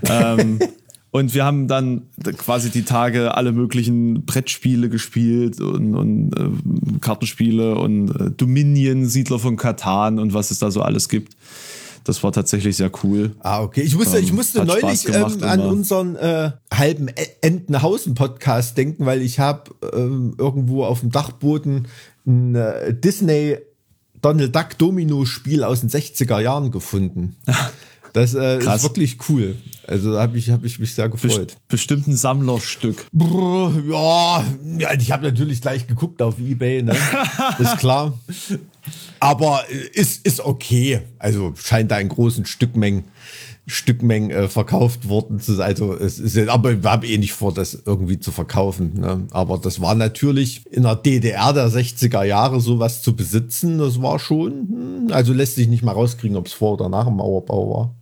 Ähm, 0.08 0.60
und 1.12 1.34
wir 1.34 1.46
haben 1.46 1.67
dann 1.67 2.03
quasi 2.38 2.69
die 2.69 2.84
Tage 2.84 3.36
alle 3.36 3.51
möglichen 3.51 4.25
Brettspiele 4.25 4.89
gespielt 4.89 5.62
und, 5.62 5.96
und 5.96 6.34
äh, 6.34 7.00
Kartenspiele 7.01 7.75
und 7.75 8.10
äh, 8.10 8.31
Dominion, 8.31 9.05
Siedler 9.05 9.39
von 9.39 9.58
Katan 9.58 10.19
und 10.19 10.34
was 10.34 10.51
es 10.51 10.60
da 10.60 10.72
so 10.72 10.81
alles 10.81 11.10
gibt. 11.10 11.36
Das 12.10 12.24
war 12.24 12.32
tatsächlich 12.32 12.75
sehr 12.75 12.89
cool. 13.04 13.36
Ah, 13.42 13.62
okay. 13.62 13.82
Ich 13.82 13.96
musste, 13.96 14.18
Ähm, 14.18 14.24
ich 14.24 14.34
musste 14.34 14.66
neulich 14.66 15.01
Spaß 15.01 15.04
gemacht 15.04 15.36
ähm, 15.44 15.48
an 15.48 15.60
immer. 15.60 15.70
unseren 15.70 16.16
äh, 16.16 16.51
halben 16.74 17.08
E- 17.10 17.13
Entenhausen-Podcast 17.42 18.75
denken, 18.75 19.06
weil 19.06 19.22
ich 19.22 19.39
habe 19.39 19.70
ähm, 19.94 20.34
irgendwo 20.39 20.86
auf 20.86 21.01
dem 21.01 21.12
Dachboden 21.12 21.88
ein 22.25 22.56
äh, 22.56 22.96
Disney 22.96 23.58
Donald 24.24 24.56
Duck 24.56 24.75
Domino-Spiel 24.80 25.63
aus 25.63 25.82
den 25.82 25.89
60er 25.92 26.39
Jahren 26.42 26.72
gefunden. 26.72 27.36
Das 28.12 28.34
äh, 28.34 28.58
ist 28.58 28.84
wirklich 28.84 29.18
cool. 29.30 29.56
Also 29.86 30.13
da 30.13 30.22
habe 30.24 30.36
ich, 30.39 30.50
hab 30.50 30.63
ich 30.66 30.80
mich 30.80 30.96
sehr 30.96 31.10
gefreut. 31.10 31.56
Bestimmt 31.68 32.08
ein 32.08 32.16
Sammlerstück. 32.18 33.06
Brr, 33.13 33.72
ja, 33.88 34.44
ja, 34.80 34.94
ich 35.00 35.12
habe 35.12 35.25
natürlich 35.28 35.62
gleich 35.62 35.86
geguckt 35.86 36.20
auf 36.24 36.39
Ebay, 36.39 36.82
ne? 36.82 36.96
ist 37.60 37.78
klar. 37.78 38.18
Aber 39.19 39.63
äh, 39.69 40.00
ist, 40.00 40.25
ist 40.25 40.39
okay. 40.39 41.01
Also 41.17 41.53
scheint 41.55 41.91
da 41.91 42.00
in 42.00 42.09
großen 42.09 42.45
Stückmengen, 42.45 43.05
Stückmengen 43.67 44.31
äh, 44.31 44.48
verkauft 44.48 45.07
worden 45.07 45.39
zu 45.39 45.53
sein. 45.53 45.67
Also 45.67 45.93
es 45.93 46.19
ist, 46.19 46.38
aber 46.50 46.74
ich 46.74 46.83
habe 46.83 47.07
eh 47.07 47.17
nicht 47.17 47.33
vor, 47.33 47.53
das 47.53 47.77
irgendwie 47.86 48.19
zu 48.19 48.31
verkaufen. 48.31 49.00
Ne? 49.00 49.27
Aber 49.31 49.57
das 49.57 49.81
war 49.81 49.95
natürlich 49.95 50.65
in 50.71 50.83
der 50.83 50.95
DDR 50.95 51.53
der 51.53 51.69
60er 51.69 52.24
Jahre 52.24 52.59
sowas 52.62 53.01
zu 53.01 53.15
besitzen. 53.15 53.77
Das 53.77 54.01
war 54.01 54.19
schon, 54.19 54.51
hm, 54.51 55.07
also 55.12 55.33
lässt 55.33 55.55
sich 55.55 55.67
nicht 55.67 55.83
mal 55.83 55.91
rauskriegen, 55.91 56.38
ob 56.38 56.48
es 56.48 56.53
vor 56.53 56.74
oder 56.74 56.89
nach 56.89 57.05
dem 57.05 57.17
Mauerbau 57.17 57.69
war. 57.69 57.95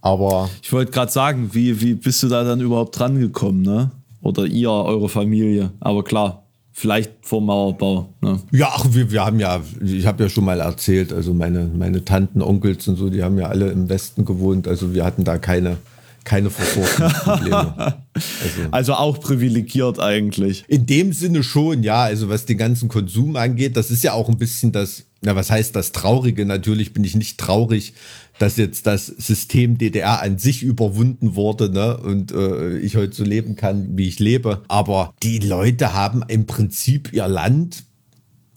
Aber 0.00 0.50
Ich 0.62 0.70
wollte 0.70 0.92
gerade 0.92 1.10
sagen, 1.10 1.50
wie, 1.54 1.80
wie 1.80 1.94
bist 1.94 2.22
du 2.22 2.28
da 2.28 2.44
dann 2.44 2.60
überhaupt 2.60 2.98
dran 2.98 3.18
gekommen, 3.18 3.62
ne? 3.62 3.90
Oder 4.20 4.44
ihr, 4.44 4.70
eure 4.70 5.08
Familie. 5.08 5.72
Aber 5.80 6.04
klar, 6.04 6.43
vielleicht 6.76 7.12
vor 7.22 7.40
Mauerbau. 7.40 8.12
Ne? 8.20 8.40
Ja, 8.50 8.72
ach, 8.74 8.84
wir, 8.90 9.10
wir 9.10 9.24
haben 9.24 9.38
ja, 9.38 9.62
ich 9.80 10.06
habe 10.06 10.24
ja 10.24 10.28
schon 10.28 10.44
mal 10.44 10.60
erzählt, 10.60 11.12
also 11.12 11.32
meine, 11.32 11.70
meine 11.74 12.04
Tanten, 12.04 12.42
Onkels 12.42 12.86
und 12.88 12.96
so, 12.96 13.08
die 13.08 13.22
haben 13.22 13.38
ja 13.38 13.46
alle 13.46 13.70
im 13.70 13.88
Westen 13.88 14.24
gewohnt, 14.24 14.66
also 14.66 14.92
wir 14.92 15.04
hatten 15.04 15.22
da 15.22 15.38
keine, 15.38 15.76
keine 16.24 16.50
Versorgungsprobleme. 16.50 17.74
also, 18.14 18.68
Also 18.72 18.94
auch 18.94 19.20
privilegiert 19.20 20.00
eigentlich. 20.00 20.64
in 20.66 20.84
dem 20.84 21.12
Sinne 21.12 21.44
schon, 21.44 21.84
ja, 21.84 22.02
also 22.02 22.28
was 22.28 22.44
den 22.44 22.58
ganzen 22.58 22.88
Konsum 22.88 23.36
angeht, 23.36 23.76
das 23.76 23.92
ist 23.92 24.02
ja 24.02 24.12
auch 24.12 24.28
ein 24.28 24.36
bisschen 24.36 24.72
das, 24.72 25.04
na, 25.22 25.36
was 25.36 25.52
heißt 25.52 25.76
das 25.76 25.92
Traurige? 25.92 26.44
Natürlich 26.44 26.92
bin 26.92 27.04
ich 27.04 27.14
nicht 27.14 27.38
traurig, 27.38 27.94
dass 28.38 28.56
jetzt 28.56 28.86
das 28.86 29.06
System 29.06 29.78
DDR 29.78 30.22
an 30.22 30.38
sich 30.38 30.62
überwunden 30.62 31.36
wurde, 31.36 31.70
ne, 31.70 31.96
und 31.98 32.32
äh, 32.32 32.78
ich 32.78 32.96
heute 32.96 33.14
so 33.14 33.24
leben 33.24 33.56
kann, 33.56 33.96
wie 33.96 34.08
ich 34.08 34.18
lebe. 34.18 34.62
Aber 34.68 35.14
die 35.22 35.38
Leute 35.38 35.94
haben 35.94 36.22
im 36.26 36.46
Prinzip 36.46 37.12
ihr 37.12 37.28
Land 37.28 37.84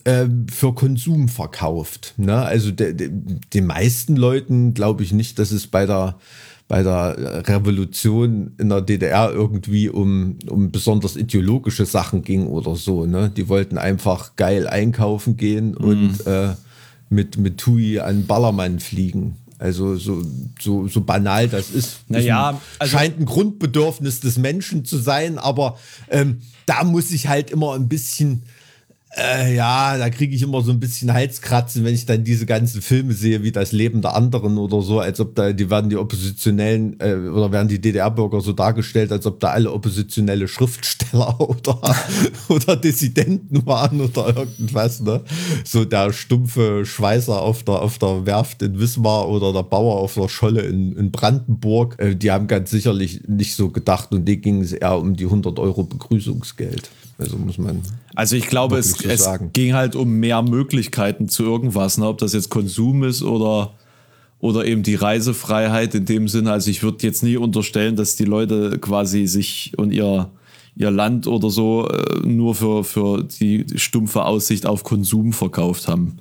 ähm, 0.06 0.48
für 0.50 0.74
Konsum 0.74 1.28
verkauft. 1.28 2.14
Ne? 2.18 2.38
Also 2.38 2.72
de, 2.72 2.94
de, 2.94 3.12
den 3.54 3.66
meisten 3.66 4.16
Leuten 4.16 4.74
glaube 4.74 5.04
ich 5.04 5.12
nicht, 5.12 5.38
dass 5.38 5.52
es 5.52 5.68
bei 5.68 5.86
der 5.86 6.16
bei 6.70 6.84
der 6.84 7.48
Revolution 7.48 8.52
in 8.58 8.70
der 8.70 8.82
DDR 8.82 9.32
irgendwie 9.32 9.90
um, 9.90 10.38
um 10.50 10.72
besonders 10.72 11.16
ideologische 11.16 11.86
Sachen 11.86 12.24
ging 12.24 12.48
oder 12.48 12.76
so. 12.76 13.06
Ne? 13.06 13.32
Die 13.36 13.48
wollten 13.48 13.78
einfach 13.78 14.36
geil 14.36 14.68
einkaufen 14.68 15.38
gehen 15.38 15.78
und 15.78 16.28
äh, 16.28 16.56
mit, 17.10 17.38
mit 17.38 17.58
Tui 17.58 18.00
an 18.00 18.26
Ballermann 18.28 18.80
fliegen. 18.80 19.38
Also 19.60 19.96
so, 19.96 20.24
so, 20.60 20.88
so 20.88 21.02
banal 21.02 21.48
das 21.48 21.72
ist. 21.72 22.02
Naja, 22.10 22.52
ein, 22.52 22.58
also- 22.80 22.92
scheint 22.98 23.20
ein 23.20 23.26
Grundbedürfnis 23.26 24.20
des 24.20 24.38
Menschen 24.38 24.86
zu 24.86 24.98
sein, 24.98 25.38
aber 25.40 25.78
ähm, 26.10 26.42
da 26.66 26.84
muss 26.84 27.12
ich 27.12 27.28
halt 27.28 27.50
immer 27.50 27.74
ein 27.74 27.88
bisschen 27.88 28.44
äh, 29.18 29.56
ja, 29.56 29.98
da 29.98 30.10
kriege 30.10 30.36
ich 30.36 30.44
immer 30.44 30.62
so 30.62 30.72
ein 30.72 30.80
bisschen 30.80 31.12
Halskratzen, 31.12 31.84
wenn 31.84 31.96
ich 31.96 32.06
dann 32.06 32.24
diese 32.24 32.46
ganzen 32.46 32.82
Filme 32.82 33.14
sehe, 33.14 33.42
wie 33.42 33.52
das 33.52 33.72
Leben 33.72 34.02
der 34.02 34.16
anderen 34.16 34.58
oder 34.58 34.82
so, 34.82 35.00
als 35.00 35.20
ob 35.20 35.34
da, 35.36 35.54
die 35.54 35.70
werden 35.70 35.90
die 35.90 35.96
Oppositionellen 35.96 37.00
äh, 37.00 37.16
oder 37.16 37.52
werden 37.52 37.68
die 37.68 37.82
DDR-Bürger 37.82 38.42
so 38.42 38.54
dargestellt, 38.54 39.12
als 39.12 39.26
ob 39.26 39.40
da 39.40 39.50
alle 39.50 39.72
oppositionelle 39.72 40.48
Schriftsteller 40.48 41.40
oder, 41.50 41.82
oder 42.50 42.76
Dissidenten 42.76 43.66
waren 43.66 44.02
oder 44.02 44.38
irgendwas, 44.38 45.02
ne? 45.02 45.24
So 45.64 45.84
der 45.84 46.14
stumpfe 46.14 46.86
Schweißer 46.86 47.42
auf 47.42 47.64
der, 47.64 47.82
auf 47.82 47.98
der 47.98 48.26
Werft 48.28 48.62
in 48.62 48.80
Wismar 48.80 49.28
oder 49.30 49.52
der 49.52 49.64
Bauer 49.64 49.98
auf 49.98 50.14
der 50.14 50.30
Scholle 50.30 50.62
in, 50.62 50.96
in 50.96 51.12
Brandenburg, 51.12 51.96
äh, 51.98 52.16
die 52.16 52.30
haben 52.30 52.46
ganz 52.46 52.70
sicherlich 52.70 53.28
nicht 53.28 53.56
so 53.56 53.70
gedacht 53.70 54.12
und 54.12 54.26
denen 54.26 54.42
ging 54.42 54.62
es 54.62 54.74
eher 54.74 54.98
um 54.98 55.16
die 55.16 55.26
100 55.26 55.58
Euro 55.58 55.84
Begrüßungsgeld. 55.84 56.92
Also 57.18 57.38
muss 57.38 57.58
man 57.58 57.82
Also 58.16 58.36
ich 58.36 58.48
glaube, 58.48 58.78
es, 58.78 58.92
so 58.92 59.10
es 59.10 59.28
ging 59.54 59.74
halt 59.74 59.96
um 59.96 60.12
mehr 60.20 60.42
Möglichkeiten 60.44 61.28
zu 61.28 61.44
irgendwas, 61.44 61.98
ne? 61.98 62.08
ob 62.08 62.20
das 62.20 62.34
jetzt 62.34 62.50
Konsum 62.50 63.04
ist 63.04 63.24
oder, 63.24 63.74
oder 64.40 64.66
eben 64.66 64.84
die 64.84 64.96
Reisefreiheit 64.96 65.96
in 65.96 66.06
dem 66.06 66.28
Sinne. 66.28 66.52
Also 66.52 66.70
ich 66.70 66.84
würde 66.84 67.00
jetzt 67.06 67.24
nie 67.24 67.38
unterstellen, 67.38 67.96
dass 67.96 68.16
die 68.16 68.26
Leute 68.26 68.78
quasi 68.80 69.26
sich 69.26 69.74
und 69.78 69.92
ihr, 69.92 70.30
ihr 70.76 70.92
Land 70.92 71.26
oder 71.26 71.50
so 71.50 71.88
äh, 71.90 72.20
nur 72.28 72.54
für, 72.54 72.84
für 72.84 73.24
die 73.24 73.66
stumpfe 73.76 74.24
Aussicht 74.26 74.68
auf 74.68 74.84
Konsum 74.84 75.34
verkauft 75.34 75.88
haben. 75.88 76.18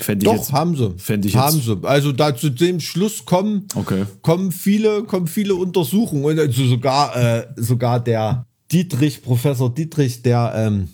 Fände 0.00 0.24
ich 0.26 0.32
Doch, 0.32 0.36
jetzt, 0.38 0.52
haben 0.52 0.74
sie. 0.76 0.92
fänd 0.96 1.24
ich 1.24 1.36
haben 1.36 1.54
jetzt- 1.54 1.66
sie. 1.66 1.78
Also 1.84 2.10
da 2.10 2.34
zu 2.34 2.50
dem 2.50 2.80
Schluss 2.80 3.24
kommen, 3.24 3.68
Okay. 3.76 4.06
kommen 4.22 4.50
viele, 4.50 5.04
kommen 5.04 5.28
viele 5.28 5.54
Untersuchungen. 5.54 6.24
Und 6.24 6.40
also 6.40 6.64
sogar, 6.66 7.14
äh, 7.16 7.46
sogar 7.54 8.00
der 8.00 8.44
Dietrich, 8.74 9.22
Professor 9.22 9.72
Dietrich, 9.72 10.22
der 10.22 10.52
ähm, 10.56 10.88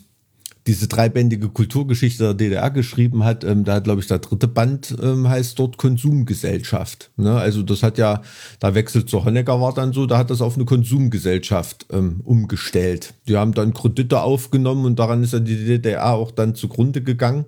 diese 0.67 0.87
dreibändige 0.87 1.49
Kulturgeschichte 1.49 2.23
der 2.25 2.33
DDR 2.35 2.69
geschrieben 2.69 3.23
hat, 3.23 3.43
ähm, 3.43 3.63
da 3.63 3.73
hat, 3.73 3.85
glaube 3.85 4.01
ich, 4.01 4.07
der 4.07 4.19
dritte 4.19 4.47
Band 4.47 4.95
ähm, 5.01 5.27
heißt 5.27 5.57
dort 5.57 5.77
Konsumgesellschaft. 5.77 7.09
Ne? 7.17 7.33
Also 7.33 7.63
das 7.63 7.81
hat 7.81 7.97
ja, 7.97 8.21
da 8.59 8.75
wechselt 8.75 9.09
zu 9.09 9.25
Honecker 9.25 9.59
war 9.59 9.73
dann 9.73 9.93
so, 9.93 10.05
da 10.05 10.19
hat 10.19 10.29
das 10.29 10.41
auf 10.41 10.57
eine 10.57 10.65
Konsumgesellschaft 10.65 11.87
ähm, 11.91 12.21
umgestellt. 12.23 13.15
Die 13.27 13.35
haben 13.35 13.55
dann 13.55 13.73
Kredite 13.73 14.21
aufgenommen 14.21 14.85
und 14.85 14.99
daran 14.99 15.23
ist 15.23 15.33
ja 15.33 15.39
die 15.39 15.65
DDR 15.65 16.13
auch 16.13 16.29
dann 16.29 16.53
zugrunde 16.53 17.01
gegangen, 17.01 17.45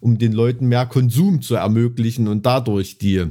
um 0.00 0.18
den 0.18 0.32
Leuten 0.32 0.66
mehr 0.66 0.86
Konsum 0.86 1.42
zu 1.42 1.54
ermöglichen 1.54 2.26
und 2.26 2.44
dadurch 2.44 2.98
die 2.98 3.26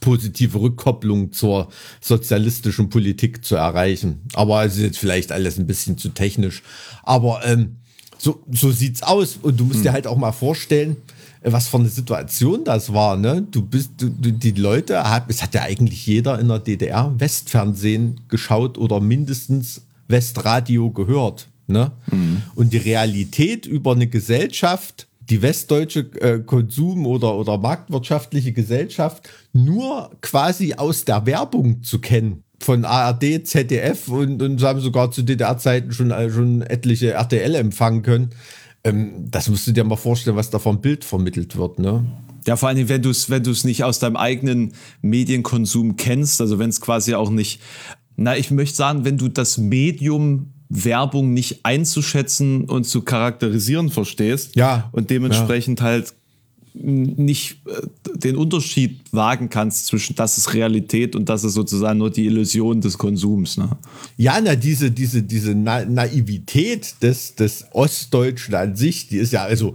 positive 0.00 0.60
Rückkopplung 0.60 1.32
zur 1.32 1.68
sozialistischen 2.00 2.90
Politik 2.90 3.44
zu 3.44 3.56
erreichen. 3.56 4.22
Aber 4.34 4.64
es 4.64 4.76
ist 4.76 4.82
jetzt 4.82 4.98
vielleicht 4.98 5.32
alles 5.32 5.58
ein 5.58 5.66
bisschen 5.66 5.98
zu 5.98 6.10
technisch. 6.10 6.62
Aber 7.02 7.44
ähm, 7.44 7.76
so, 8.18 8.42
so 8.50 8.70
sieht's 8.70 9.02
aus. 9.02 9.38
Und 9.42 9.58
du 9.58 9.64
musst 9.64 9.84
dir 9.84 9.92
halt 9.92 10.06
auch 10.06 10.16
mal 10.16 10.32
vorstellen, 10.32 10.96
äh, 11.42 11.52
was 11.52 11.68
für 11.68 11.78
eine 11.78 11.88
Situation 11.88 12.64
das 12.64 12.92
war. 12.92 13.16
Ne? 13.16 13.46
Du 13.50 13.62
bist, 13.62 13.90
du, 13.98 14.08
die 14.08 14.52
Leute, 14.52 15.08
hat, 15.08 15.24
es 15.28 15.42
hat 15.42 15.54
ja 15.54 15.62
eigentlich 15.62 16.06
jeder 16.06 16.38
in 16.38 16.48
der 16.48 16.60
DDR 16.60 17.12
Westfernsehen 17.18 18.20
geschaut 18.28 18.78
oder 18.78 19.00
mindestens 19.00 19.82
Westradio 20.08 20.90
gehört. 20.90 21.48
Ne? 21.66 21.92
Und 22.54 22.72
die 22.72 22.78
Realität 22.78 23.66
über 23.66 23.92
eine 23.92 24.06
Gesellschaft, 24.06 25.06
die 25.32 25.40
westdeutsche 25.40 26.00
äh, 26.20 26.40
Konsum- 26.40 27.06
oder, 27.06 27.34
oder 27.34 27.56
marktwirtschaftliche 27.56 28.52
Gesellschaft 28.52 29.30
nur 29.54 30.10
quasi 30.20 30.74
aus 30.74 31.06
der 31.06 31.24
Werbung 31.24 31.82
zu 31.82 32.00
kennen. 32.00 32.44
Von 32.60 32.84
ARD, 32.84 33.46
ZDF 33.46 34.08
und, 34.08 34.42
und 34.42 34.62
haben 34.62 34.80
sogar 34.80 35.10
zu 35.10 35.22
DDR-Zeiten 35.22 35.90
schon, 35.92 36.10
äh, 36.10 36.30
schon 36.30 36.60
etliche 36.60 37.12
RTL 37.12 37.54
empfangen 37.54 38.02
können. 38.02 38.30
Ähm, 38.84 39.30
das 39.30 39.48
musst 39.48 39.66
du 39.66 39.72
dir 39.72 39.84
mal 39.84 39.96
vorstellen, 39.96 40.36
was 40.36 40.50
da 40.50 40.58
vom 40.58 40.82
Bild 40.82 41.02
vermittelt 41.02 41.56
wird. 41.56 41.78
Ne? 41.78 42.04
Ja, 42.46 42.56
vor 42.56 42.68
allem, 42.68 42.90
wenn 42.90 43.00
du 43.00 43.08
es 43.08 43.30
wenn 43.30 43.42
nicht 43.64 43.84
aus 43.84 44.00
deinem 44.00 44.16
eigenen 44.16 44.74
Medienkonsum 45.00 45.96
kennst, 45.96 46.42
also 46.42 46.58
wenn 46.58 46.68
es 46.68 46.82
quasi 46.82 47.14
auch 47.14 47.30
nicht, 47.30 47.62
na, 48.16 48.36
ich 48.36 48.50
möchte 48.50 48.76
sagen, 48.76 49.06
wenn 49.06 49.16
du 49.16 49.28
das 49.28 49.56
Medium 49.56 50.52
Werbung 50.74 51.34
nicht 51.34 51.60
einzuschätzen 51.64 52.64
und 52.64 52.84
zu 52.84 53.02
charakterisieren 53.02 53.90
verstehst. 53.90 54.56
Ja. 54.56 54.88
Und 54.92 55.10
dementsprechend 55.10 55.80
ja. 55.80 55.86
halt 55.86 56.14
nicht 56.74 57.58
äh, 57.66 57.86
den 58.16 58.36
Unterschied 58.36 59.00
wagen 59.10 59.50
kannst 59.50 59.86
zwischen 59.86 60.16
das 60.16 60.38
ist 60.38 60.54
Realität 60.54 61.14
und 61.14 61.28
das 61.28 61.44
ist 61.44 61.52
sozusagen 61.52 61.98
nur 61.98 62.10
die 62.10 62.24
Illusion 62.24 62.80
des 62.80 62.96
Konsums. 62.96 63.58
Ne? 63.58 63.68
Ja, 64.16 64.40
na, 64.42 64.56
diese, 64.56 64.90
diese, 64.90 65.22
diese 65.22 65.54
Na 65.54 65.84
Naivität 65.84 66.94
des, 67.02 67.34
des 67.34 67.66
Ostdeutschen 67.72 68.54
an 68.54 68.74
sich, 68.74 69.08
die 69.08 69.18
ist 69.18 69.32
ja, 69.32 69.42
also 69.42 69.74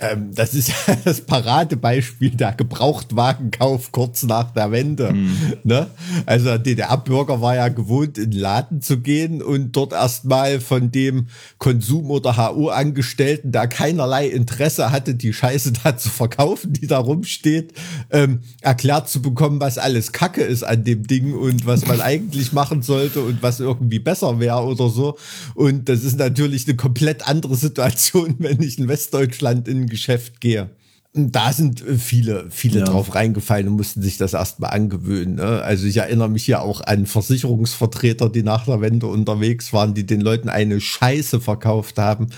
ähm, 0.00 0.34
das 0.34 0.54
ist 0.54 0.68
ja 0.86 0.96
das 1.04 1.20
Paradebeispiel 1.20 2.30
der 2.30 2.52
Gebrauchtwagenkauf 2.52 3.92
kurz 3.92 4.22
nach 4.22 4.52
der 4.52 4.72
Wende. 4.72 5.12
Mhm. 5.12 5.56
Ne? 5.64 5.86
Also 6.26 6.46
der 6.46 6.58
DDR-Bürger 6.58 7.40
war 7.40 7.56
ja 7.56 7.68
gewohnt, 7.68 8.18
in 8.18 8.30
den 8.30 8.40
Laden 8.40 8.82
zu 8.82 9.00
gehen 9.00 9.42
und 9.42 9.72
dort 9.72 9.92
erstmal 9.92 10.60
von 10.60 10.90
dem 10.90 11.26
Konsum- 11.58 12.10
oder 12.10 12.36
HU-Angestellten, 12.36 13.52
der 13.52 13.68
keinerlei 13.68 14.28
Interesse 14.28 14.90
hatte, 14.90 15.14
die 15.14 15.32
Scheiße 15.32 15.72
da 15.84 15.96
zu 15.96 16.08
verkaufen, 16.08 16.72
die 16.72 16.86
da 16.86 16.98
rumsteht, 16.98 17.74
ähm, 18.10 18.40
erklärt 18.62 19.08
zu 19.08 19.20
bekommen, 19.20 19.60
was 19.60 19.78
alles 19.78 20.12
Kacke 20.12 20.42
ist 20.42 20.62
an 20.62 20.84
dem 20.84 21.06
Ding 21.06 21.34
und 21.34 21.66
was 21.66 21.86
man 21.86 22.00
eigentlich 22.00 22.52
machen 22.52 22.82
sollte 22.82 23.20
und 23.20 23.42
was 23.42 23.60
irgendwie 23.60 23.98
besser 23.98 24.40
wäre 24.40 24.64
oder 24.64 24.88
so. 24.88 25.18
Und 25.54 25.88
das 25.88 26.04
ist 26.04 26.18
natürlich 26.18 26.66
eine 26.66 26.76
komplett 26.76 27.28
andere 27.28 27.56
Situation, 27.56 28.36
wenn 28.38 28.62
ich 28.62 28.78
in 28.78 28.88
Westdeutschland 28.88 29.68
in 29.68 29.89
Geschäft 29.90 30.40
gehe. 30.40 30.70
Da 31.12 31.52
sind 31.52 31.84
äh, 31.84 31.98
viele, 31.98 32.46
viele 32.50 32.80
ja. 32.80 32.84
drauf 32.84 33.14
reingefallen 33.16 33.66
und 33.66 33.76
mussten 33.76 34.00
sich 34.00 34.16
das 34.16 34.32
erstmal 34.32 34.70
angewöhnen. 34.70 35.34
Ne? 35.34 35.60
Also 35.62 35.86
ich 35.86 35.96
erinnere 35.96 36.28
mich 36.28 36.46
ja 36.46 36.60
auch 36.60 36.80
an 36.82 37.06
Versicherungsvertreter, 37.06 38.28
die 38.28 38.44
nach 38.44 38.64
der 38.64 38.80
Wende 38.80 39.08
unterwegs 39.08 39.72
waren, 39.72 39.92
die 39.92 40.06
den 40.06 40.20
Leuten 40.20 40.48
eine 40.48 40.80
Scheiße 40.80 41.40
verkauft 41.40 41.98
haben. 41.98 42.28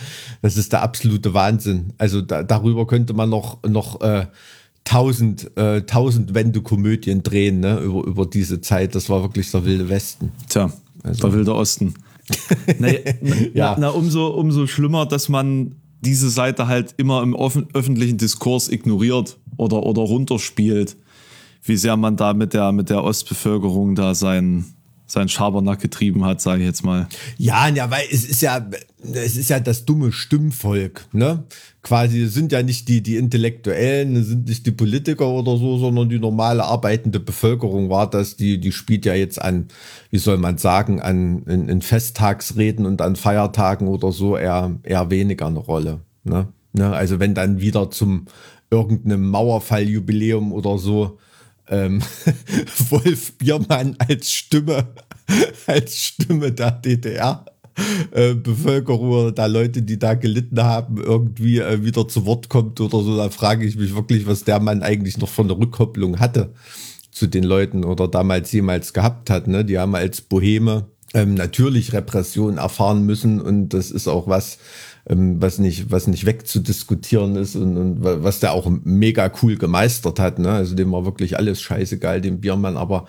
Das 0.41 0.57
ist 0.57 0.73
der 0.73 0.83
absolute 0.83 1.35
Wahnsinn. 1.35 1.93
Also 1.99 2.23
da, 2.23 2.43
darüber 2.43 2.87
könnte 2.87 3.13
man 3.13 3.29
noch, 3.29 3.63
noch 3.63 4.01
äh, 4.01 4.27
tausend, 4.85 5.55
äh, 5.59 5.83
tausend 5.83 6.35
Wendekomödien 6.35 7.23
drehen, 7.23 7.61
ne? 7.61 7.79
über, 7.79 8.05
über 8.05 8.27
diese 8.27 8.63
Zeit. 8.63 8.95
Das 8.95 9.11
war 9.11 9.23
wirklich 9.23 9.51
der 9.51 9.67
wilde 9.67 9.91
Westen. 9.91 10.33
Tja, 10.49 10.73
also. 11.03 11.29
der 11.29 11.37
wilde 11.37 11.55
Osten. 11.55 11.95
na, 12.79 12.89
na, 13.21 13.37
ja. 13.53 13.77
na, 13.79 13.91
umso, 13.91 14.29
umso 14.29 14.67
schlimmer, 14.67 15.05
dass 15.05 15.29
man 15.29 15.75
diese 16.03 16.31
Seite 16.31 16.67
halt 16.67 16.95
immer 16.99 17.23
im 17.23 17.35
öffentlichen 17.35 18.19
Diskurs 18.19 18.69
ignoriert 18.69 19.39
oder, 19.57 19.85
oder 19.85 20.03
runterspielt, 20.03 20.97
wie 21.63 21.77
sehr 21.77 21.97
man 21.97 22.17
da 22.17 22.35
mit 22.35 22.55
der, 22.55 22.73
mit 22.73 22.91
der 22.91 23.05
Ostbevölkerung 23.05 23.95
da 23.95 24.15
sein, 24.15 24.65
sein 25.13 25.29
Schabernack 25.29 25.79
getrieben 25.81 26.25
hat, 26.25 26.41
sage 26.41 26.63
ich 26.63 26.67
jetzt 26.67 26.85
mal. 26.85 27.07
Ja, 27.37 27.69
ja, 27.69 27.91
weil 27.91 28.05
es 28.11 28.25
ist 28.25 28.41
ja, 28.41 28.67
es 29.13 29.37
ist 29.37 29.51
ja 29.51 29.61
das 29.61 29.85
dumme 29.85 30.11
Stimmvolk, 30.11 31.05
ne? 31.13 31.45
Quasi 31.83 32.27
sind 32.29 32.51
ja 32.51 32.63
nicht 32.63 32.89
die, 32.89 33.03
die 33.03 33.17
Intellektuellen, 33.17 34.25
sind 34.25 34.49
nicht 34.49 34.65
die 34.65 34.71
Politiker 34.71 35.29
oder 35.29 35.59
so, 35.59 35.77
sondern 35.77 36.09
die 36.09 36.19
normale 36.19 36.65
arbeitende 36.65 37.21
Bevölkerung 37.21 37.91
war 37.91 38.09
das, 38.09 38.37
die, 38.37 38.59
die 38.59 38.73
spielt 38.73 39.05
ja 39.05 39.13
jetzt 39.13 39.43
an, 39.43 39.69
wie 40.11 40.19
soll 40.19 40.39
man 40.39 40.57
sagen, 40.57 41.03
an, 41.03 41.43
in, 41.43 41.69
in 41.69 41.83
Festtagsreden 41.83 42.87
und 42.87 43.03
an 43.03 43.15
Feiertagen 43.17 43.89
oder 43.89 44.13
so 44.13 44.39
eher, 44.39 44.79
eher 44.83 45.11
weniger 45.11 45.47
eine 45.47 45.59
Rolle, 45.59 46.01
ne? 46.25 46.49
ne? 46.73 46.91
Also 46.91 47.21
wenn 47.21 47.35
dann 47.35 47.61
wieder 47.61 47.91
zum 47.91 48.29
irgendeinem 48.71 49.29
Mauerfalljubiläum 49.29 50.53
oder 50.53 50.79
so 50.79 51.19
ähm, 51.69 52.03
Wolf 52.91 53.33
Biermann 53.39 53.97
als 53.99 54.31
Stimme, 54.31 54.89
als 55.67 55.99
Stimme 55.99 56.53
der 56.53 56.73
DDR. 56.73 57.45
Äh, 58.11 58.35
oder 58.35 59.33
da 59.33 59.47
Leute, 59.47 59.81
die 59.81 59.99
da 59.99 60.15
gelitten 60.15 60.63
haben, 60.63 60.99
irgendwie 60.99 61.59
äh, 61.59 61.83
wieder 61.83 62.07
zu 62.07 62.27
Wort 62.27 62.49
kommt 62.51 62.81
oder 62.81 63.03
so, 63.03 63.17
da 63.17 63.31
frage 63.31 63.65
ich 63.65 63.77
mich 63.77 63.95
wirklich, 63.95 64.27
was 64.27 64.45
der 64.45 64.61
Mann 64.61 64.83
eigentlich 64.83 65.17
noch 65.17 65.31
von 65.31 65.49
der 65.49 65.59
Rückkopplung 65.59 66.21
hatte 66.21 66.53
zu 67.11 67.27
den 67.27 67.45
Leuten 67.45 67.85
oder 67.85 68.09
damals 68.09 68.53
jemals 68.53 68.93
gehabt 68.93 69.31
hat. 69.31 69.47
Ne? 69.47 69.65
Die 69.65 69.79
haben 69.79 69.95
als 69.95 70.21
Boheme 70.21 70.87
ähm, 71.15 71.35
natürlich 71.35 71.93
Repression 71.93 72.59
erfahren 72.59 73.05
müssen 73.07 73.41
und 73.41 73.71
das 73.71 73.91
ist 73.91 74.09
auch 74.09 74.27
was, 74.29 74.59
was 75.05 75.59
nicht, 75.59 75.91
was 75.91 76.07
nicht 76.07 76.27
wegzudiskutieren 76.27 77.35
ist 77.37 77.57
und, 77.57 77.77
und 77.77 78.05
was 78.05 78.41
der 78.41 78.53
auch 78.53 78.71
mega 78.85 79.31
cool 79.43 79.57
gemeistert 79.57 80.21
hat. 80.21 80.39
Ne? 80.39 80.51
Also 80.51 80.77
dem 80.77 80.93
war 80.93 81.05
wirklich 81.05 81.37
alles 81.37 81.61
scheißegal, 81.61 82.21
dem 82.21 82.41
Biermann, 82.41 82.77
aber 82.77 83.07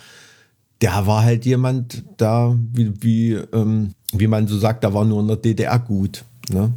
der 0.82 1.06
war 1.06 1.24
halt 1.24 1.46
jemand 1.46 2.04
da, 2.18 2.58
wie, 2.74 2.92
wie, 3.02 3.34
ähm, 3.54 3.94
wie 4.12 4.28
man 4.28 4.48
so 4.48 4.58
sagt, 4.58 4.84
da 4.84 4.94
war 4.94 5.06
nur 5.06 5.22
in 5.22 5.28
der 5.28 5.38
DDR 5.38 5.80
gut. 5.80 6.26
Ne? 6.50 6.74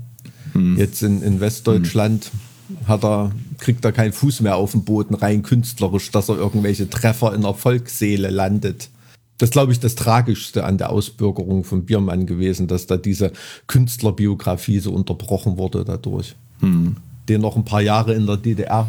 Hm. 0.53 0.77
Jetzt 0.77 1.03
in, 1.03 1.23
in 1.23 1.41
Westdeutschland 1.41 2.31
hm. 2.69 2.89
hat 2.89 3.03
er, 3.03 3.33
kriegt 3.59 3.85
er 3.87 3.93
keinen 3.93 4.13
Fuß 4.13 4.43
mehr 4.43 4.57
auf 4.57 4.73
den 4.73 4.85
Boden 4.85 5.15
rein 5.15 5.43
künstlerisch, 5.43 6.11
dass 6.11 6.29
er 6.29 6.37
irgendwelche 6.37 6.91
Treffer 6.91 7.35
in 7.35 7.41
der 7.41 7.55
Volksseele 7.55 8.29
landet 8.29 8.91
das 9.39 9.51
glaube 9.51 9.73
ich 9.73 9.81
das 9.81 9.95
Tragischste 9.95 10.65
an 10.65 10.79
der 10.79 10.91
Ausbürgerung 10.91 11.65
von 11.65 11.85
Biermann 11.85 12.27
gewesen, 12.27 12.69
dass 12.69 12.87
da 12.87 12.97
diese 12.97 13.33
Künstlerbiografie 13.67 14.79
so 14.79 14.93
unterbrochen 14.93 15.59
wurde 15.59 15.85
dadurch. 15.85 16.35
Hm. 16.61 16.97
Den 17.29 17.41
noch 17.41 17.57
ein 17.57 17.65
paar 17.65 17.83
Jahre 17.83 18.15
in 18.15 18.27
der 18.27 18.37
DDR 18.37 18.89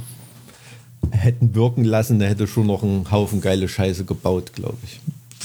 hätten 1.12 1.56
wirken 1.56 1.84
lassen, 1.84 2.20
der 2.20 2.30
hätte 2.30 2.48
schon 2.48 2.68
noch 2.68 2.84
einen 2.84 3.10
Haufen 3.12 3.42
geile 3.42 3.68
Scheiße 3.68 4.06
gebaut, 4.06 4.54
glaube 4.54 4.78
ich. 4.84 5.00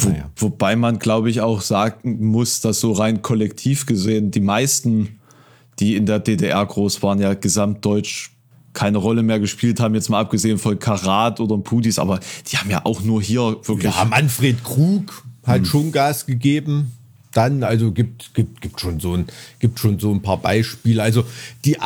Naja. 0.04 0.30
Wo, 0.36 0.46
wobei 0.46 0.76
man, 0.76 0.98
glaube 0.98 1.30
ich, 1.30 1.40
auch 1.40 1.60
sagen 1.60 2.24
muss, 2.24 2.60
dass 2.60 2.80
so 2.80 2.92
rein 2.92 3.22
kollektiv 3.22 3.86
gesehen 3.86 4.30
die 4.30 4.40
meisten, 4.40 5.20
die 5.78 5.96
in 5.96 6.06
der 6.06 6.18
DDR 6.18 6.64
groß 6.64 7.02
waren, 7.02 7.20
ja 7.20 7.34
gesamtdeutsch 7.34 8.30
keine 8.72 8.98
Rolle 8.98 9.22
mehr 9.22 9.38
gespielt 9.38 9.80
haben, 9.80 9.94
jetzt 9.94 10.08
mal 10.08 10.20
abgesehen 10.20 10.58
von 10.58 10.78
Karat 10.78 11.40
oder 11.40 11.58
Pudis, 11.58 11.98
aber 11.98 12.20
die 12.50 12.56
haben 12.56 12.70
ja 12.70 12.84
auch 12.84 13.02
nur 13.02 13.22
hier 13.22 13.56
wirklich. 13.64 13.94
Ja, 13.94 14.04
Manfred 14.04 14.62
Krug 14.64 15.24
hat 15.44 15.58
hm. 15.58 15.64
schon 15.64 15.92
Gas 15.92 16.26
gegeben. 16.26 16.92
Dann, 17.32 17.62
also 17.62 17.92
gibt, 17.92 18.34
gibt, 18.34 18.60
gibt 18.60 18.80
schon 18.80 19.00
so 19.00 19.14
ein, 19.14 19.26
gibt 19.58 19.78
schon 19.78 19.98
so 19.98 20.12
ein 20.12 20.20
paar 20.20 20.36
Beispiele. 20.36 21.02
Also 21.02 21.24
die, 21.64 21.78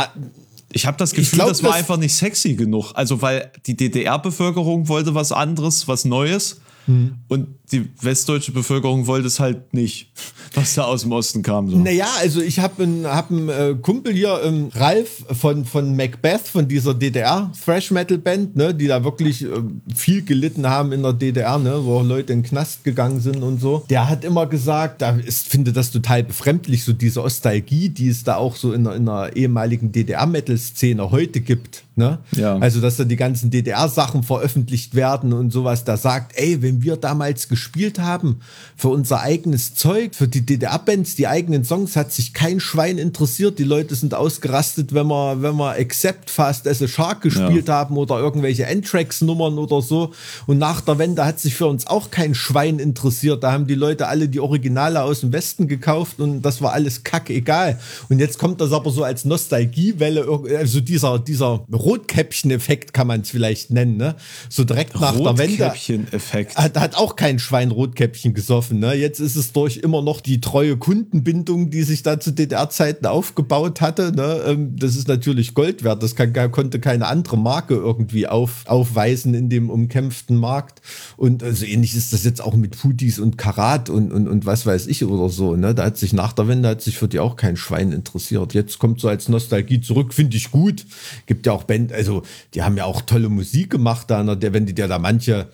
ich 0.72 0.86
habe 0.86 0.96
das 0.96 1.12
Gefühl, 1.12 1.38
glaub, 1.38 1.48
das 1.48 1.62
war 1.62 1.70
das 1.70 1.78
einfach 1.78 1.96
nicht 1.96 2.14
sexy 2.14 2.54
genug. 2.54 2.92
Also, 2.94 3.22
weil 3.22 3.50
die 3.66 3.76
DDR-Bevölkerung 3.76 4.88
wollte 4.88 5.14
was 5.14 5.32
anderes, 5.32 5.88
was 5.88 6.04
Neues. 6.04 6.60
Hm. 6.86 7.14
Und 7.28 7.48
die 7.72 7.88
westdeutsche 8.00 8.52
Bevölkerung 8.52 9.06
wollte 9.06 9.26
es 9.26 9.40
halt 9.40 9.74
nicht, 9.74 10.10
was 10.54 10.74
da 10.74 10.84
aus 10.84 11.02
dem 11.02 11.12
Osten 11.12 11.42
kam. 11.42 11.68
So. 11.68 11.76
Naja, 11.76 12.06
also 12.20 12.40
ich 12.40 12.58
habe 12.60 12.84
einen, 12.84 13.06
hab 13.06 13.30
einen 13.30 13.48
äh, 13.48 13.74
Kumpel 13.80 14.12
hier, 14.12 14.40
ähm, 14.44 14.70
Ralf 14.74 15.24
von, 15.32 15.64
von 15.64 15.96
Macbeth, 15.96 16.46
von 16.46 16.68
dieser 16.68 16.94
DDR-Thrash-Metal-Band, 16.94 18.56
ne, 18.56 18.74
die 18.74 18.86
da 18.86 19.02
wirklich 19.02 19.44
äh, 19.44 19.48
viel 19.94 20.22
gelitten 20.22 20.68
haben 20.68 20.92
in 20.92 21.02
der 21.02 21.12
DDR, 21.12 21.58
ne, 21.58 21.84
wo 21.84 22.00
Leute 22.02 22.32
in 22.32 22.42
den 22.42 22.48
Knast 22.48 22.84
gegangen 22.84 23.20
sind 23.20 23.42
und 23.42 23.60
so. 23.60 23.84
Der 23.90 24.08
hat 24.08 24.24
immer 24.24 24.46
gesagt, 24.46 25.02
da 25.02 25.10
ist, 25.16 25.48
finde 25.48 25.72
das 25.72 25.90
total 25.90 26.22
befremdlich, 26.22 26.84
so 26.84 26.92
diese 26.92 27.22
Ostalgie, 27.22 27.88
die 27.88 28.08
es 28.08 28.22
da 28.22 28.36
auch 28.36 28.56
so 28.56 28.72
in 28.72 28.84
der, 28.84 28.94
in 28.94 29.06
der 29.06 29.34
ehemaligen 29.34 29.90
DDR-Metal-Szene 29.90 31.10
heute 31.10 31.40
gibt. 31.40 31.84
Ne? 31.98 32.18
Ja. 32.36 32.58
Also, 32.58 32.82
dass 32.82 32.96
da 32.98 33.04
die 33.04 33.16
ganzen 33.16 33.50
DDR-Sachen 33.50 34.22
veröffentlicht 34.22 34.94
werden 34.94 35.32
und 35.32 35.50
sowas, 35.50 35.84
da 35.84 35.96
sagt, 35.96 36.38
ey, 36.38 36.60
wenn 36.60 36.82
wir 36.82 36.96
damals 36.96 37.48
gespielt 37.56 37.98
haben 37.98 38.40
für 38.76 38.88
unser 38.88 39.20
eigenes 39.20 39.74
Zeug, 39.74 40.14
für 40.14 40.28
die 40.28 40.44
DDR-Bands, 40.44 41.14
die 41.14 41.26
eigenen 41.26 41.64
Songs, 41.64 41.96
hat 41.96 42.12
sich 42.12 42.34
kein 42.34 42.60
Schwein 42.60 42.98
interessiert. 42.98 43.58
Die 43.58 43.64
Leute 43.64 43.94
sind 43.94 44.12
ausgerastet, 44.12 44.92
wenn 44.92 45.06
wir, 45.06 45.40
wenn 45.40 45.56
wir 45.56 45.70
Accept 45.70 46.28
Fast 46.28 46.68
as 46.68 46.82
a 46.82 46.86
Shark 46.86 47.22
gespielt 47.22 47.68
ja. 47.68 47.74
haben 47.74 47.96
oder 47.96 48.18
irgendwelche 48.18 48.66
Endtracks-Nummern 48.66 49.56
oder 49.56 49.80
so. 49.80 50.12
Und 50.46 50.58
nach 50.58 50.82
der 50.82 50.98
Wende 50.98 51.24
hat 51.24 51.40
sich 51.40 51.54
für 51.54 51.66
uns 51.66 51.86
auch 51.86 52.10
kein 52.10 52.34
Schwein 52.34 52.78
interessiert. 52.78 53.42
Da 53.42 53.52
haben 53.52 53.66
die 53.66 53.74
Leute 53.74 54.06
alle 54.08 54.28
die 54.28 54.40
Originale 54.40 55.02
aus 55.02 55.20
dem 55.20 55.32
Westen 55.32 55.66
gekauft 55.66 56.20
und 56.20 56.42
das 56.42 56.60
war 56.60 56.74
alles 56.74 57.04
kackegal. 57.04 57.80
Und 58.10 58.18
jetzt 58.18 58.38
kommt 58.38 58.60
das 58.60 58.72
aber 58.72 58.90
so 58.90 59.02
als 59.02 59.24
Nostalgiewelle, 59.24 60.26
also 60.58 60.80
dieser, 60.80 61.18
dieser 61.18 61.64
Rotkäppchen-Effekt 61.72 62.92
kann 62.92 63.06
man 63.06 63.22
es 63.22 63.30
vielleicht 63.30 63.70
nennen, 63.70 63.96
ne? 63.96 64.14
So 64.50 64.64
direkt 64.64 65.00
nach 65.00 65.16
der 65.16 65.38
Wende. 65.38 65.64
Rotkäppchen-Effekt. 65.64 66.56
Hat, 66.56 66.78
hat 66.78 66.96
auch 66.96 67.16
kein 67.16 67.38
Schwein 67.46 67.70
Rotkäppchen 67.70 68.34
gesoffen, 68.34 68.80
ne? 68.80 68.94
Jetzt 68.94 69.20
ist 69.20 69.36
es 69.36 69.52
durch 69.52 69.76
immer 69.76 70.02
noch 70.02 70.20
die 70.20 70.40
treue 70.40 70.76
Kundenbindung, 70.76 71.70
die 71.70 71.84
sich 71.84 72.02
da 72.02 72.18
zu 72.18 72.32
DDR-Zeiten 72.32 73.06
aufgebaut 73.06 73.80
hatte, 73.80 74.10
ne? 74.10 74.42
Ähm, 74.46 74.74
das 74.76 74.96
ist 74.96 75.06
natürlich 75.06 75.54
Gold 75.54 75.84
wert. 75.84 76.02
Das 76.02 76.16
kann, 76.16 76.32
konnte 76.50 76.80
keine 76.80 77.06
andere 77.06 77.38
Marke 77.38 77.74
irgendwie 77.74 78.26
auf, 78.26 78.64
aufweisen 78.66 79.34
in 79.34 79.48
dem 79.48 79.70
umkämpften 79.70 80.36
Markt. 80.36 80.82
Und 81.16 81.42
so 81.42 81.46
also 81.46 81.64
ähnlich 81.66 81.94
ist 81.94 82.12
das 82.12 82.24
jetzt 82.24 82.42
auch 82.42 82.56
mit 82.56 82.76
Putis 82.80 83.20
und 83.20 83.38
Karat 83.38 83.90
und, 83.90 84.10
und, 84.10 84.26
und 84.26 84.44
was 84.44 84.66
weiß 84.66 84.88
ich 84.88 85.04
oder 85.04 85.28
so, 85.28 85.54
ne? 85.54 85.72
Da 85.72 85.84
hat 85.84 85.98
sich 85.98 86.12
nach 86.12 86.32
der 86.32 86.48
Wende 86.48 86.68
hat 86.68 86.82
sich 86.82 86.98
für 86.98 87.06
die 87.06 87.20
auch 87.20 87.36
kein 87.36 87.56
Schwein 87.56 87.92
interessiert. 87.92 88.54
Jetzt 88.54 88.80
kommt 88.80 89.00
so 89.00 89.06
als 89.06 89.28
Nostalgie 89.28 89.80
zurück, 89.80 90.12
finde 90.12 90.36
ich 90.36 90.50
gut. 90.50 90.84
Gibt 91.26 91.46
ja 91.46 91.52
auch 91.52 91.62
Band, 91.62 91.92
also 91.92 92.22
die 92.54 92.62
haben 92.62 92.76
ja 92.76 92.86
auch 92.86 93.02
tolle 93.02 93.28
Musik 93.28 93.70
gemacht 93.70 94.10
da, 94.10 94.34
der, 94.34 94.52
wenn 94.52 94.66
die 94.66 94.74
dir 94.74 94.88
da 94.88 94.98
manche 94.98 95.46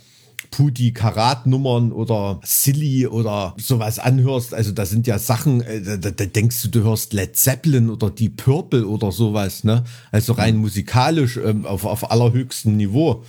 Pudi 0.53 0.93
Karat-Nummern 0.93 1.91
oder 1.91 2.39
Silly 2.45 3.09
oder 3.09 3.55
sowas 3.59 3.99
anhörst, 3.99 4.55
also 4.55 4.71
da 4.71 4.87
sind 4.87 5.09
ja 5.09 5.19
Sachen, 5.19 5.63
äh, 5.63 5.99
da, 5.99 6.11
da 6.11 6.25
denkst 6.27 6.63
du, 6.63 6.69
du 6.69 6.85
hörst 6.85 7.13
Led 7.13 7.37
Zeppelin 7.37 7.91
oder 7.91 8.11
die 8.11 8.29
Purple 8.29 8.87
oder 8.87 9.11
sowas, 9.11 9.65
ne? 9.65 9.83
Also 10.13 10.35
rein 10.35 10.57
musikalisch 10.57 11.39
ähm, 11.39 11.67
auf, 11.67 11.85
auf 11.85 12.11
allerhöchstem 12.13 12.77
Niveau. 12.77 13.25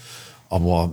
Aber 0.49 0.91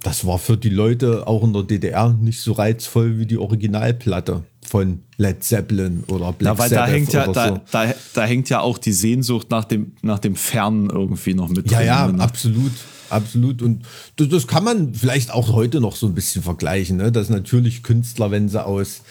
das 0.00 0.26
war 0.26 0.38
für 0.38 0.56
die 0.56 0.70
Leute 0.70 1.26
auch 1.26 1.42
in 1.44 1.52
der 1.52 1.64
DDR 1.64 2.12
nicht 2.12 2.40
so 2.40 2.52
reizvoll 2.52 3.18
wie 3.18 3.26
die 3.26 3.36
Originalplatte 3.36 4.44
von 4.66 5.00
Led 5.16 5.42
Zeppelin 5.44 6.04
oder 6.06 6.32
Black 6.32 6.54
Ja, 6.54 6.58
weil 6.58 6.70
Sabbath 6.70 6.88
da 6.88 6.92
hängt 6.92 7.12
ja, 7.12 7.26
da, 7.26 7.48
so. 7.48 7.60
da, 7.72 7.94
da 8.14 8.24
hängt 8.24 8.48
ja 8.48 8.60
auch 8.60 8.78
die 8.78 8.92
Sehnsucht 8.92 9.50
nach 9.50 9.64
dem, 9.64 9.92
nach 10.02 10.20
dem 10.20 10.36
Fernen 10.36 10.88
irgendwie 10.88 11.34
noch 11.34 11.48
mit 11.48 11.70
Ja, 11.70 11.78
drin. 11.78 11.86
ja, 11.86 12.06
ne? 12.06 12.22
absolut. 12.22 12.72
Absolut. 13.12 13.60
Und 13.62 13.84
das, 14.16 14.28
das 14.28 14.46
kann 14.46 14.64
man 14.64 14.94
vielleicht 14.94 15.30
auch 15.30 15.52
heute 15.52 15.80
noch 15.80 15.96
so 15.96 16.06
ein 16.06 16.14
bisschen 16.14 16.42
vergleichen, 16.42 16.96
ne? 16.96 17.12
dass 17.12 17.28
natürlich 17.28 17.82
Künstler, 17.82 18.30
wenn 18.30 18.48
sie 18.48 18.64
aus, 18.64 19.02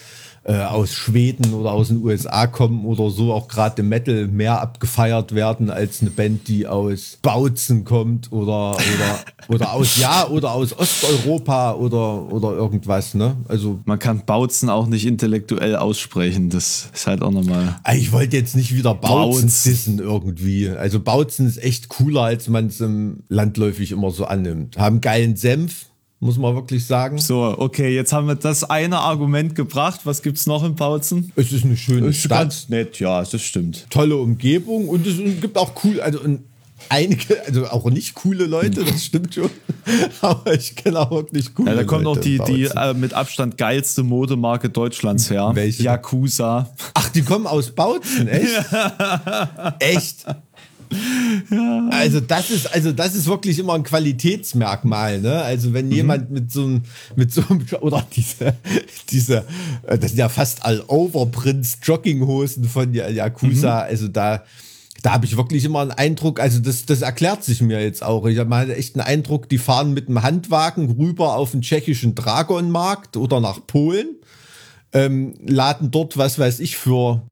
äh, 0.44 0.56
aus 0.56 0.92
Schweden 0.94 1.54
oder 1.54 1.72
aus 1.72 1.90
den 1.90 2.04
USA 2.04 2.48
kommen 2.48 2.86
oder 2.86 3.10
so, 3.12 3.32
auch 3.34 3.48
gerade 3.48 3.82
im 3.82 3.90
Metal 3.90 4.28
mehr 4.28 4.60
abgefeiert 4.62 5.36
werden 5.36 5.70
als 5.70 6.02
eine 6.02 6.10
Band, 6.10 6.48
die 6.48 6.66
aus 6.68 7.20
Bautzen 7.22 7.86
kommt 7.86 8.32
oder, 8.32 8.72
oder, 8.76 9.20
oder 9.50 9.74
aus, 9.74 9.98
ja, 9.98 10.28
oder 10.28 10.52
aus 10.54 10.78
Osteuropa 10.78 11.74
oder, 11.74 12.32
oder 12.32 12.54
irgendwas, 12.54 13.14
ne? 13.14 13.38
Also, 13.48 13.80
Man 13.86 14.00
kann 14.00 14.24
Bautzen 14.26 14.70
auch 14.70 14.88
nicht 14.88 15.06
intellektuell 15.06 15.76
aussprechen. 15.76 16.50
Das 16.50 16.90
ist 16.94 17.08
halt 17.08 17.22
auch 17.22 17.32
nochmal. 17.32 17.80
Ah, 17.84 17.94
Ich 17.94 18.12
wollte 18.12 18.38
jetzt 18.38 18.56
nicht 18.56 18.76
wieder 18.76 18.96
Bautzen 18.96 19.48
dissen 19.48 20.00
irgendwie. 20.00 20.70
Also 20.70 21.00
Bautzen 21.00 21.48
ist 21.48 21.62
echt 21.62 21.90
cooler, 21.90 22.24
als 22.24 22.48
man 22.48 22.68
es 22.68 22.82
im 22.82 23.24
landläufig 23.30 23.92
immer 23.92 24.12
so 24.12 24.26
annimmt. 24.26 24.78
Haben 24.78 25.02
geilen 25.02 25.36
Senf, 25.36 25.91
muss 26.22 26.38
man 26.38 26.56
wirklich 26.56 26.86
sagen. 26.86 27.18
So, 27.18 27.56
okay, 27.58 27.94
jetzt 27.94 28.14
haben 28.14 28.28
wir 28.28 28.36
das 28.36 28.64
eine 28.64 29.00
Argument 29.00 29.56
gebracht. 29.56 30.02
Was 30.04 30.22
gibt's 30.22 30.46
noch 30.46 30.64
in 30.64 30.76
Bautzen? 30.76 31.32
Es 31.36 31.52
ist 31.52 31.66
eine 31.66 31.76
schöne 31.76 32.14
Stadt, 32.14 32.68
nett, 32.70 33.00
ja, 33.00 33.24
das 33.24 33.42
stimmt. 33.42 33.88
tolle 33.90 34.16
Umgebung 34.16 34.88
und 34.88 35.06
es 35.06 35.18
gibt 35.42 35.58
auch 35.58 35.74
cool, 35.84 36.00
also 36.00 36.20
einige, 36.90 37.44
also 37.46 37.68
auch 37.68 37.90
nicht 37.90 38.14
coole 38.14 38.46
Leute, 38.46 38.84
das 38.84 39.04
stimmt 39.04 39.34
schon. 39.34 39.50
Aber 40.22 40.54
ich 40.54 40.76
kenne 40.76 41.00
auch 41.00 41.10
wirklich 41.10 41.56
coole 41.56 41.72
Ja, 41.72 41.78
da 41.78 41.84
kommt 41.86 42.04
Leute 42.04 42.20
noch 42.20 42.24
die, 42.24 42.40
die 42.54 42.66
äh, 42.66 42.94
mit 42.94 43.16
Abstand 43.16 43.58
geilste 43.58 44.04
Modemarke 44.04 44.70
Deutschlands 44.70 45.30
her. 45.32 45.52
Welche? 45.56 45.84
Yakuza. 45.84 46.70
Ach, 46.94 47.10
die 47.10 47.24
kommen 47.24 47.48
aus 47.48 47.72
Bautzen, 47.72 48.28
echt? 48.28 48.64
Echt? 49.80 50.26
Also 51.92 52.20
das 52.20 52.50
ist 52.50 52.74
also 52.74 52.92
das 52.92 53.16
ist 53.16 53.28
wirklich 53.28 53.58
immer 53.60 53.74
ein 53.76 53.84
Qualitätsmerkmal, 53.84 55.22
ne? 55.22 55.42
Also 55.42 55.70
Mhm. 55.70 55.74
wenn 55.74 55.92
jemand 55.92 56.32
mit 56.32 56.52
so 56.52 56.64
einem 56.64 56.82
mit 57.16 57.34
so 57.34 57.42
einem 57.50 57.66
oder 57.82 58.06
diese 58.16 58.54
diese 59.10 59.46
äh, 59.88 59.98
das 59.98 60.12
sind 60.12 60.20
ja 60.20 60.30
fast 60.30 60.66
all 60.66 60.84
Overprints 60.88 61.80
Jogginghosen 61.84 62.66
von 62.66 62.94
Ya- 62.94 63.10
Yakuza, 63.10 63.76
Mhm. 63.76 63.90
also 63.90 64.08
da 64.08 64.44
da 65.04 65.14
habe 65.14 65.26
ich 65.26 65.36
wirklich 65.36 65.66
immer 65.66 65.80
einen 65.80 65.90
Eindruck, 65.92 66.40
also 66.40 66.60
das, 66.60 66.86
das 66.86 67.02
erklärt 67.02 67.44
sich 67.44 67.60
mir 67.62 67.82
jetzt 67.82 68.04
auch. 68.04 68.28
Ich 68.28 68.38
habe 68.38 68.48
mal 68.50 68.70
echt 68.70 68.94
einen 68.96 69.04
Eindruck, 69.08 69.50
die 69.50 69.58
fahren 69.58 69.96
mit 69.96 70.08
dem 70.08 70.22
Handwagen 70.22 70.92
rüber 70.92 71.38
auf 71.38 71.52
den 71.52 71.64
tschechischen 71.64 72.14
Dragonmarkt 72.14 73.18
oder 73.18 73.40
nach 73.40 73.66
Polen, 73.66 74.18
ähm, 74.94 75.34
laden 75.48 75.90
dort, 75.90 76.18
was 76.18 76.38
weiß 76.38 76.60
ich, 76.60 76.78
für 76.78 77.26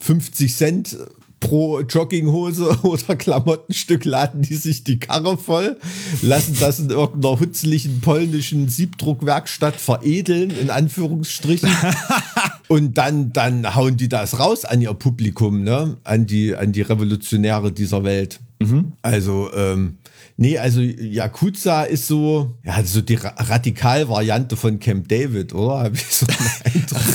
50 0.00 0.54
Cent 0.54 0.96
pro 1.40 1.80
Jogginghose 1.80 2.78
oder 2.82 3.16
Klamottenstück 3.16 4.04
laden 4.04 4.42
die 4.42 4.54
sich 4.54 4.84
die 4.84 4.98
Karre 4.98 5.36
voll, 5.36 5.78
lassen 6.22 6.56
das 6.60 6.78
in 6.78 6.90
irgendeiner 6.90 7.40
hutzlichen 7.40 8.00
polnischen 8.00 8.68
Siebdruckwerkstatt 8.68 9.76
veredeln, 9.76 10.50
in 10.50 10.70
Anführungsstrichen. 10.70 11.70
Und 12.68 12.98
dann, 12.98 13.32
dann 13.32 13.74
hauen 13.74 13.96
die 13.96 14.08
das 14.08 14.38
raus 14.38 14.64
an 14.64 14.80
ihr 14.80 14.94
Publikum, 14.94 15.64
ne? 15.64 15.96
An 16.04 16.26
die, 16.26 16.54
an 16.54 16.72
die 16.72 16.82
Revolutionäre 16.82 17.72
dieser 17.72 18.04
Welt. 18.04 18.38
Also, 19.02 19.50
ähm, 19.54 19.96
nee, 20.40 20.58
also 20.58 20.80
Yakuza 20.80 21.84
ist 21.84 22.06
so, 22.06 22.56
ja, 22.64 22.82
so 22.82 23.02
die 23.02 23.14
Ra 23.14 23.34
Radikalvariante 23.36 24.56
von 24.56 24.80
Camp 24.80 25.08
David, 25.08 25.54
oder? 25.54 25.90
So. 26.10 26.26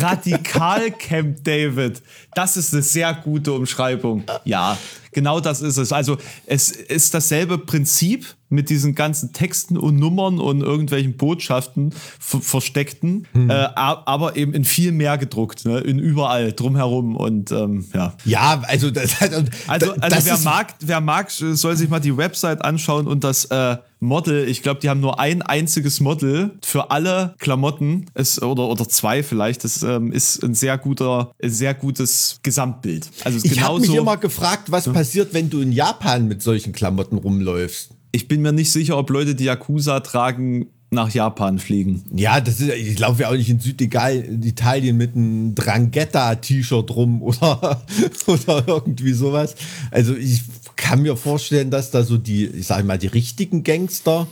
Radikal 0.01 0.91
Camp 0.91 1.43
David. 1.43 2.01
Das 2.33 2.55
ist 2.55 2.73
eine 2.73 2.81
sehr 2.81 3.13
gute 3.13 3.51
Umschreibung. 3.51 4.23
Ja, 4.45 4.77
genau 5.15 5.39
das 5.39 5.61
ist 5.63 5.77
es. 5.77 5.91
Also 5.91 6.17
es 6.45 6.69
ist 6.69 7.15
dasselbe 7.15 7.57
Prinzip 7.57 8.35
mit 8.49 8.69
diesen 8.69 8.93
ganzen 8.93 9.33
Texten 9.33 9.75
und 9.75 9.95
Nummern 9.95 10.39
und 10.39 10.61
irgendwelchen 10.61 11.17
Botschaften 11.17 11.91
ver 12.19 12.39
versteckten, 12.41 13.27
Hm. 13.33 13.49
äh, 13.49 13.53
aber 13.75 14.35
eben 14.35 14.53
in 14.53 14.63
viel 14.65 14.91
mehr 14.91 15.17
gedruckt, 15.17 15.65
ne? 15.65 15.79
in 15.79 15.97
überall 15.97 16.53
drumherum 16.53 17.15
und 17.15 17.51
ähm, 17.51 17.85
ja. 17.93 18.13
Ja, 18.23 18.61
also 18.67 18.91
das, 18.91 19.15
Also, 19.21 19.39
also 19.67 19.93
das 19.99 20.25
wer 20.25 20.33
ist- 20.35 20.43
mag, 20.45 20.75
wer 20.79 21.01
mag, 21.01 21.31
soll 21.31 21.75
sich 21.75 21.89
mal 21.89 21.99
die 21.99 22.15
Website 22.15 22.63
anschauen 22.63 23.07
und 23.07 23.23
das 23.23 23.45
äh, 23.45 23.77
Model. 24.05 24.47
Ich 24.47 24.61
glaube, 24.61 24.79
die 24.79 24.89
haben 24.89 24.99
nur 24.99 25.19
ein 25.19 25.41
einziges 25.41 25.99
Model 25.99 26.51
für 26.63 26.91
alle 26.91 27.35
Klamotten. 27.39 28.05
Es, 28.13 28.41
oder, 28.41 28.67
oder 28.67 28.87
zwei 28.87 29.23
vielleicht. 29.23 29.63
Das 29.63 29.83
ähm, 29.83 30.11
ist 30.11 30.43
ein 30.43 30.53
sehr 30.53 30.77
guter, 30.77 31.31
ein 31.41 31.49
sehr 31.49 31.73
gutes 31.73 32.39
Gesamtbild. 32.43 33.09
Also 33.23 33.39
Ich 33.43 33.61
habe 33.61 33.79
mich 33.79 33.93
immer 33.93 34.17
gefragt, 34.17 34.71
was 34.71 34.91
passiert, 34.91 35.33
wenn 35.33 35.49
du 35.49 35.59
in 35.59 35.71
Japan 35.71 36.27
mit 36.27 36.41
solchen 36.41 36.73
Klamotten 36.73 37.17
rumläufst. 37.17 37.91
Ich 38.11 38.29
bin 38.29 38.41
mir 38.41 38.53
nicht 38.53 38.71
sicher, 38.71 38.97
ob 38.97 39.09
Leute, 39.09 39.35
die 39.35 39.43
Yakuza 39.43 39.99
tragen, 39.99 40.67
nach 40.95 41.13
Japan 41.13 41.59
fliegen. 41.59 42.03
Ja, 42.13 42.41
das 42.41 42.59
ist, 42.59 42.73
ich 42.73 42.97
laufe 42.97 43.21
ja 43.21 43.29
auch 43.29 43.35
nicht 43.35 43.49
in 43.49 43.59
Süditalien 43.59 44.97
mit 44.97 45.15
einem 45.15 45.53
Drangheta-T-Shirt 45.53 46.89
rum 46.91 47.21
oder, 47.21 47.81
oder 48.25 48.63
irgendwie 48.67 49.13
sowas. 49.13 49.55
Also 49.91 50.15
ich 50.15 50.41
kann 50.75 51.03
mir 51.03 51.15
vorstellen, 51.15 51.69
dass 51.69 51.91
da 51.91 52.03
so 52.03 52.17
die, 52.17 52.47
ich 52.47 52.67
sage 52.67 52.83
mal, 52.83 52.97
die 52.97 53.07
richtigen 53.07 53.63
Gangster 53.63 54.27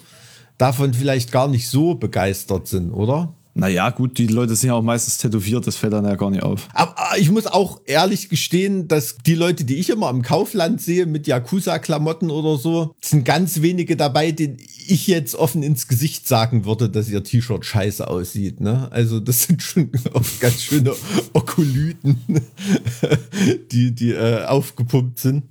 davon 0.57 0.93
vielleicht 0.93 1.31
gar 1.31 1.47
nicht 1.47 1.67
so 1.67 1.95
begeistert 1.95 2.67
sind, 2.67 2.91
oder? 2.91 3.33
Naja, 3.55 3.91
gut, 3.91 4.17
die 4.17 4.27
Leute 4.27 4.55
sind 4.55 4.69
ja 4.69 4.73
auch 4.73 4.81
meistens 4.81 5.19
tätowiert, 5.19 5.67
das 5.67 5.75
fällt 5.75 5.93
dann 5.93 6.05
ja 6.05 6.15
gar 6.15 6.31
nicht 6.31 6.41
auf. 6.41 6.67
Aber 6.73 6.95
ich 7.17 7.31
muss 7.31 7.47
auch 7.47 7.81
ehrlich 7.85 8.29
gestehen, 8.29 8.87
dass 8.87 9.17
die 9.25 9.35
Leute, 9.35 9.63
die 9.63 9.75
ich 9.75 9.89
immer 9.89 10.09
im 10.09 10.21
Kaufland 10.21 10.81
sehe 10.81 11.05
mit 11.05 11.27
Yakuza-Klamotten 11.27 12.29
oder 12.29 12.57
so, 12.57 12.95
sind 13.01 13.25
ganz 13.25 13.61
wenige 13.61 13.95
dabei, 13.95 14.31
denen 14.31 14.57
ich 14.87 15.07
jetzt 15.07 15.35
offen 15.35 15.63
ins 15.63 15.87
Gesicht 15.87 16.27
sagen 16.27 16.65
würde, 16.65 16.89
dass 16.89 17.09
ihr 17.09 17.23
T-Shirt 17.23 17.65
scheiße 17.65 18.07
aussieht. 18.07 18.59
Ne? 18.59 18.91
Also 18.91 19.19
das 19.19 19.43
sind 19.43 19.61
schon 19.61 19.91
oft 20.13 20.39
ganz 20.39 20.61
schöne 20.61 20.93
Okolyten, 21.33 22.17
die, 23.71 23.93
die 23.93 24.11
äh, 24.11 24.45
aufgepumpt 24.45 25.19
sind. 25.19 25.43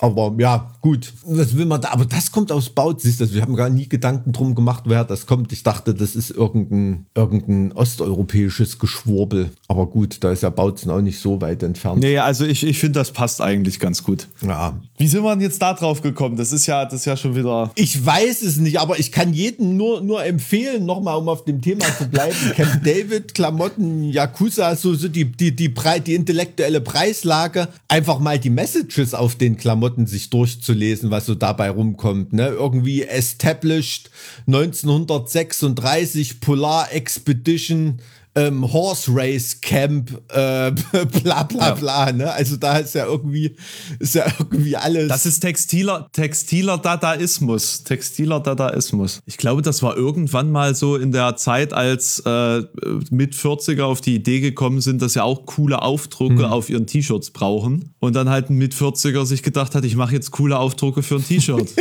Aber 0.00 0.34
ja, 0.38 0.74
gut. 0.80 1.12
Was 1.24 1.56
will 1.56 1.66
man 1.66 1.80
da? 1.80 1.90
Aber 1.90 2.04
das 2.04 2.30
kommt 2.30 2.52
aus 2.52 2.70
Baut, 2.70 3.00
siehst 3.00 3.20
du, 3.20 3.32
wir 3.32 3.42
haben 3.42 3.56
gar 3.56 3.68
nie 3.68 3.88
Gedanken 3.88 4.32
drum 4.32 4.54
gemacht, 4.54 4.84
wer 4.86 5.04
das 5.04 5.26
kommt. 5.26 5.52
Ich 5.52 5.62
dachte, 5.62 5.94
das 5.94 6.14
ist 6.14 6.30
irgendein, 6.30 7.06
irgendein 7.14 7.72
osteuropäisches 7.72 8.78
Geschwurbel. 8.78 9.50
Aber 9.66 9.86
gut, 9.86 10.22
da 10.22 10.30
ist 10.32 10.42
ja 10.42 10.50
Bautzen 10.50 10.90
auch 10.90 11.00
nicht 11.00 11.07
so 11.16 11.40
weit 11.40 11.62
entfernt. 11.62 12.00
Nee, 12.00 12.18
also 12.18 12.44
ich, 12.44 12.66
ich 12.66 12.78
finde, 12.78 12.98
das 12.98 13.12
passt 13.12 13.40
eigentlich 13.40 13.78
ganz 13.80 14.02
gut. 14.02 14.26
Ja. 14.44 14.78
Wie 14.98 15.06
sind 15.06 15.22
wir 15.22 15.30
denn 15.30 15.40
jetzt 15.40 15.62
da 15.62 15.72
drauf 15.72 16.02
gekommen? 16.02 16.36
Das 16.36 16.52
ist 16.52 16.66
ja, 16.66 16.84
das 16.84 16.94
ist 16.94 17.04
ja 17.06 17.16
schon 17.16 17.36
wieder. 17.36 17.70
Ich 17.76 18.04
weiß 18.04 18.42
es 18.42 18.56
nicht, 18.56 18.80
aber 18.80 18.98
ich 18.98 19.12
kann 19.12 19.32
jedem 19.32 19.76
nur, 19.76 20.00
nur 20.00 20.24
empfehlen, 20.24 20.84
nochmal, 20.84 21.16
um 21.16 21.28
auf 21.28 21.44
dem 21.44 21.62
Thema 21.62 21.84
zu 21.96 22.08
bleiben. 22.08 22.34
Camp 22.56 22.82
David, 22.84 23.32
Klamotten, 23.34 24.04
Yakuza, 24.04 24.74
so, 24.76 24.94
so 24.94 25.06
die, 25.08 25.24
die, 25.24 25.54
die, 25.56 25.68
Brei- 25.68 26.00
die 26.00 26.14
intellektuelle 26.14 26.80
Preislage, 26.80 27.68
einfach 27.86 28.18
mal 28.18 28.38
die 28.38 28.50
Messages 28.50 29.14
auf 29.14 29.36
den 29.36 29.56
Klamotten 29.56 30.06
sich 30.06 30.28
durchzulesen, 30.28 31.10
was 31.10 31.24
so 31.26 31.34
dabei 31.36 31.70
rumkommt. 31.70 32.32
Ne? 32.32 32.48
Irgendwie 32.48 33.04
established 33.04 34.10
1936 34.46 36.40
Polar 36.40 36.92
Expedition. 36.92 38.00
Ähm, 38.46 38.72
Horse 38.72 39.10
Race 39.14 39.60
Camp, 39.60 40.10
äh, 40.30 40.70
bla 41.22 41.42
bla 41.44 41.68
Ja. 41.68 41.74
bla, 41.74 42.12
ne? 42.12 42.32
Also 42.32 42.56
da 42.56 42.78
ist 42.78 42.94
ja 42.94 43.06
irgendwie, 43.06 43.56
ist 43.98 44.14
ja 44.14 44.26
irgendwie 44.38 44.76
alles. 44.76 45.08
Das 45.08 45.26
ist 45.26 45.40
textiler, 45.40 46.08
textiler 46.12 46.78
Dadaismus. 46.78 47.82
Textiler 47.84 48.40
Dadaismus. 48.40 49.20
Ich 49.26 49.36
glaube, 49.38 49.62
das 49.62 49.82
war 49.82 49.96
irgendwann 49.96 50.50
mal 50.50 50.74
so 50.74 50.96
in 50.96 51.12
der 51.12 51.36
Zeit, 51.36 51.72
als 51.72 52.20
äh, 52.26 52.62
mit 53.10 53.34
40er 53.34 53.82
auf 53.84 54.00
die 54.00 54.14
Idee 54.14 54.40
gekommen 54.40 54.80
sind, 54.80 55.02
dass 55.02 55.14
sie 55.14 55.22
auch 55.22 55.46
coole 55.46 55.82
Aufdrucke 55.82 56.50
auf 56.50 56.70
ihren 56.70 56.86
T-Shirts 56.86 57.30
brauchen. 57.30 57.94
Und 58.00 58.14
dann 58.14 58.28
halt 58.28 58.50
ein 58.50 58.56
mit 58.56 58.74
40er 58.74 59.24
sich 59.26 59.42
gedacht 59.42 59.74
hat, 59.74 59.84
ich 59.84 59.96
mache 59.96 60.14
jetzt 60.14 60.30
coole 60.30 60.58
Aufdrucke 60.58 61.02
für 61.02 61.16
ein 61.16 61.24
T-Shirt. 61.26 61.68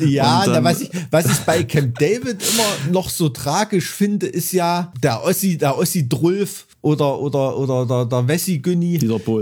Ja, 0.00 0.40
Und 0.40 0.46
na, 0.48 0.52
dann- 0.54 0.64
was, 0.64 0.80
ich, 0.80 0.90
was 1.12 1.26
ich 1.26 1.38
bei 1.46 1.62
Camp 1.62 1.96
David 2.00 2.42
immer 2.42 2.92
noch 2.92 3.08
so 3.08 3.28
tragisch 3.28 3.88
finde, 3.90 4.26
ist 4.26 4.50
ja 4.50 4.92
der 5.00 5.22
Ossi, 5.22 5.56
der 5.56 5.78
Ossi 5.78 5.83
Drulf 6.08 6.66
oder, 6.82 7.18
oder, 7.20 7.56
oder 7.56 7.86
der, 7.86 8.04
der 8.06 8.28
Wessi 8.28 8.58
Günni 8.58 8.98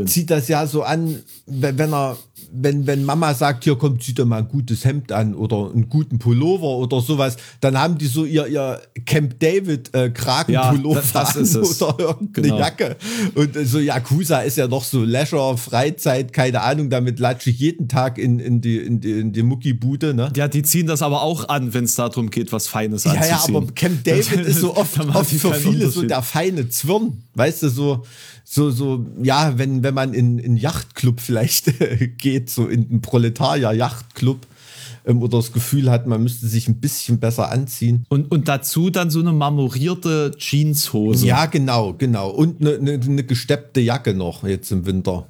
zieht 0.06 0.30
das 0.30 0.48
ja 0.48 0.66
so 0.66 0.82
an, 0.82 1.22
wenn 1.46 1.92
er, 1.92 2.16
wenn, 2.52 2.86
wenn 2.86 3.04
Mama 3.04 3.34
sagt, 3.34 3.64
hier 3.64 3.76
kommt, 3.76 4.02
zieh 4.02 4.14
dir 4.14 4.24
mal 4.24 4.38
ein 4.38 4.48
gutes 4.48 4.84
Hemd 4.84 5.12
an 5.12 5.34
oder 5.34 5.70
einen 5.72 5.88
guten 5.88 6.18
Pullover 6.18 6.76
oder 6.78 7.00
sowas, 7.00 7.36
dann 7.60 7.78
haben 7.78 7.98
die 7.98 8.06
so 8.06 8.24
ihr, 8.24 8.46
ihr 8.46 8.80
Camp 9.06 9.38
David 9.40 9.94
äh, 9.94 10.10
Kragenpullover 10.10 11.02
Ja, 11.14 11.22
das- 11.34 11.52
das 11.52 11.82
oder 11.82 11.98
irgendeine 11.98 12.48
Genau. 12.48 12.58
Jacke. 12.58 12.96
Und 13.34 13.56
äh, 13.56 13.64
so 13.64 13.78
Yakuza 13.78 14.40
ist 14.40 14.56
ja 14.56 14.66
noch 14.68 14.84
so 14.84 15.04
Leisure, 15.04 15.56
Freizeit, 15.58 16.32
keine 16.32 16.62
Ahnung, 16.62 16.90
damit 16.90 17.18
latsche 17.18 17.50
ich 17.50 17.58
jeden 17.58 17.88
Tag 17.88 18.18
in, 18.18 18.38
in 18.38 18.60
die, 18.60 18.78
in 18.78 19.00
die, 19.00 19.12
in 19.20 19.32
die 19.32 19.42
Muckibude, 19.42 20.14
ne? 20.14 20.32
Ja, 20.36 20.48
die 20.48 20.62
ziehen 20.62 20.86
das 20.86 21.02
aber 21.02 21.22
auch 21.22 21.48
an, 21.48 21.72
wenn 21.74 21.84
es 21.84 21.94
darum 21.94 22.30
geht, 22.30 22.52
was 22.52 22.66
Feines 22.66 23.04
Ja, 23.04 23.12
anzuziehen. 23.12 23.54
ja, 23.54 23.60
aber 23.60 23.72
Camp 23.72 24.04
David 24.04 24.40
ist 24.46 24.60
so 24.60 24.76
oft, 24.76 24.98
oft 25.14 25.30
für 25.30 25.54
viele 25.54 25.88
so 25.90 26.02
der 26.02 26.22
feine 26.22 26.68
Zwirn. 26.68 27.22
Weißt 27.34 27.62
du, 27.62 27.68
so, 27.70 28.02
so, 28.44 28.70
so, 28.70 29.06
ja, 29.22 29.58
wenn, 29.58 29.82
wenn 29.82 29.94
man 29.94 30.14
in 30.14 30.38
in 30.38 30.56
Yachtclub 30.56 31.20
vielleicht 31.20 31.72
geht, 32.18 32.50
so 32.50 32.66
in 32.66 32.88
einen 32.88 33.00
Proletarier-Yachtclub 33.00 34.46
ähm, 35.06 35.22
oder 35.22 35.38
das 35.38 35.52
Gefühl 35.52 35.90
hat, 35.90 36.06
man 36.06 36.22
müsste 36.22 36.46
sich 36.46 36.68
ein 36.68 36.80
bisschen 36.80 37.18
besser 37.18 37.50
anziehen. 37.50 38.04
Und, 38.08 38.30
und 38.30 38.48
dazu 38.48 38.90
dann 38.90 39.10
so 39.10 39.20
eine 39.20 39.32
marmorierte 39.32 40.32
Jeanshose. 40.36 41.26
Ja, 41.26 41.46
genau, 41.46 41.94
genau. 41.94 42.30
Und 42.30 42.60
eine 42.60 42.78
ne, 42.78 42.98
ne 42.98 43.24
gesteppte 43.24 43.80
Jacke 43.80 44.14
noch 44.14 44.44
jetzt 44.44 44.70
im 44.72 44.86
Winter. 44.86 45.26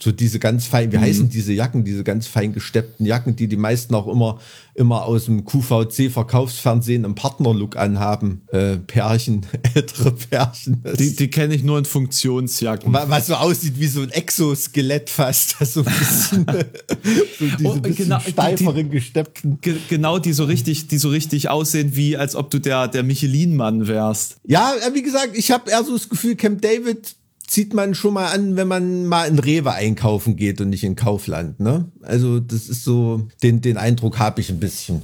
So 0.00 0.12
diese 0.12 0.38
ganz 0.38 0.66
fein, 0.66 0.92
wie 0.92 0.96
Mhm. 0.96 1.00
heißen 1.02 1.28
diese 1.28 1.52
Jacken, 1.52 1.84
diese 1.84 2.04
ganz 2.04 2.26
fein 2.28 2.52
gesteppten 2.52 3.04
Jacken, 3.04 3.34
die 3.34 3.48
die 3.48 3.56
meisten 3.56 3.94
auch 3.96 4.06
immer, 4.06 4.38
immer 4.76 5.04
aus 5.04 5.24
dem 5.24 5.44
QVC-Verkaufsfernsehen 5.44 7.04
im 7.04 7.14
Partnerlook 7.16 7.76
anhaben. 7.76 8.42
Äh, 8.52 8.76
Pärchen, 8.76 9.44
ältere 9.74 10.12
Pärchen. 10.12 10.82
Die, 10.98 11.16
die 11.16 11.28
kenne 11.28 11.54
ich 11.54 11.62
nur 11.64 11.78
in 11.78 11.84
Funktionsjacken. 11.84 12.92
wa- 12.92 13.06
was 13.08 13.26
so 13.26 13.34
aussieht 13.34 13.74
wie 13.80 13.88
so 13.88 14.02
ein 14.02 14.10
Exoskelett 14.10 15.10
fast. 15.10 15.56
Das 15.58 15.74
so 15.74 15.80
ein 15.80 15.86
bisschen, 15.86 16.46
so 17.38 17.46
diese 17.56 17.68
Oh, 17.68 17.80
bisschen 17.80 17.96
genau, 18.06 18.18
die- 18.24 18.30
steiferen, 18.30 18.90
gesteppten. 18.90 19.58
Ge 19.60 19.76
genau, 19.88 20.18
die 20.18 20.32
so 20.32 20.44
richtig, 20.44 20.86
die 20.88 20.98
so 20.98 21.08
richtig 21.08 21.48
aussehen, 21.48 21.96
wie 21.96 22.16
als 22.16 22.36
ob 22.36 22.50
du 22.50 22.58
der, 22.60 22.88
der 22.88 23.02
Michelin-Mann 23.02 23.88
wärst. 23.88 24.36
Ja, 24.46 24.72
äh, 24.86 24.94
wie 24.94 25.02
gesagt, 25.02 25.30
ich 25.36 25.50
habe 25.50 25.70
eher 25.70 25.82
so 25.84 25.92
das 25.96 26.08
Gefühl, 26.08 26.36
Camp 26.36 26.62
David 26.62 27.16
zieht 27.48 27.74
man 27.74 27.94
schon 27.94 28.14
mal 28.14 28.26
an, 28.32 28.54
wenn 28.56 28.68
man 28.68 29.06
mal 29.06 29.26
in 29.26 29.38
Rewe 29.38 29.72
einkaufen 29.72 30.36
geht 30.36 30.60
und 30.60 30.68
nicht 30.70 30.84
in 30.84 30.94
Kaufland. 30.94 31.58
Ne? 31.58 31.90
Also 32.02 32.38
das 32.40 32.68
ist 32.68 32.84
so, 32.84 33.26
den, 33.42 33.60
den 33.60 33.76
Eindruck 33.78 34.18
habe 34.18 34.40
ich 34.40 34.50
ein 34.50 34.60
bisschen. 34.60 35.02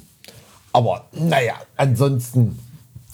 Aber 0.72 1.08
naja, 1.12 1.54
ansonsten, 1.76 2.58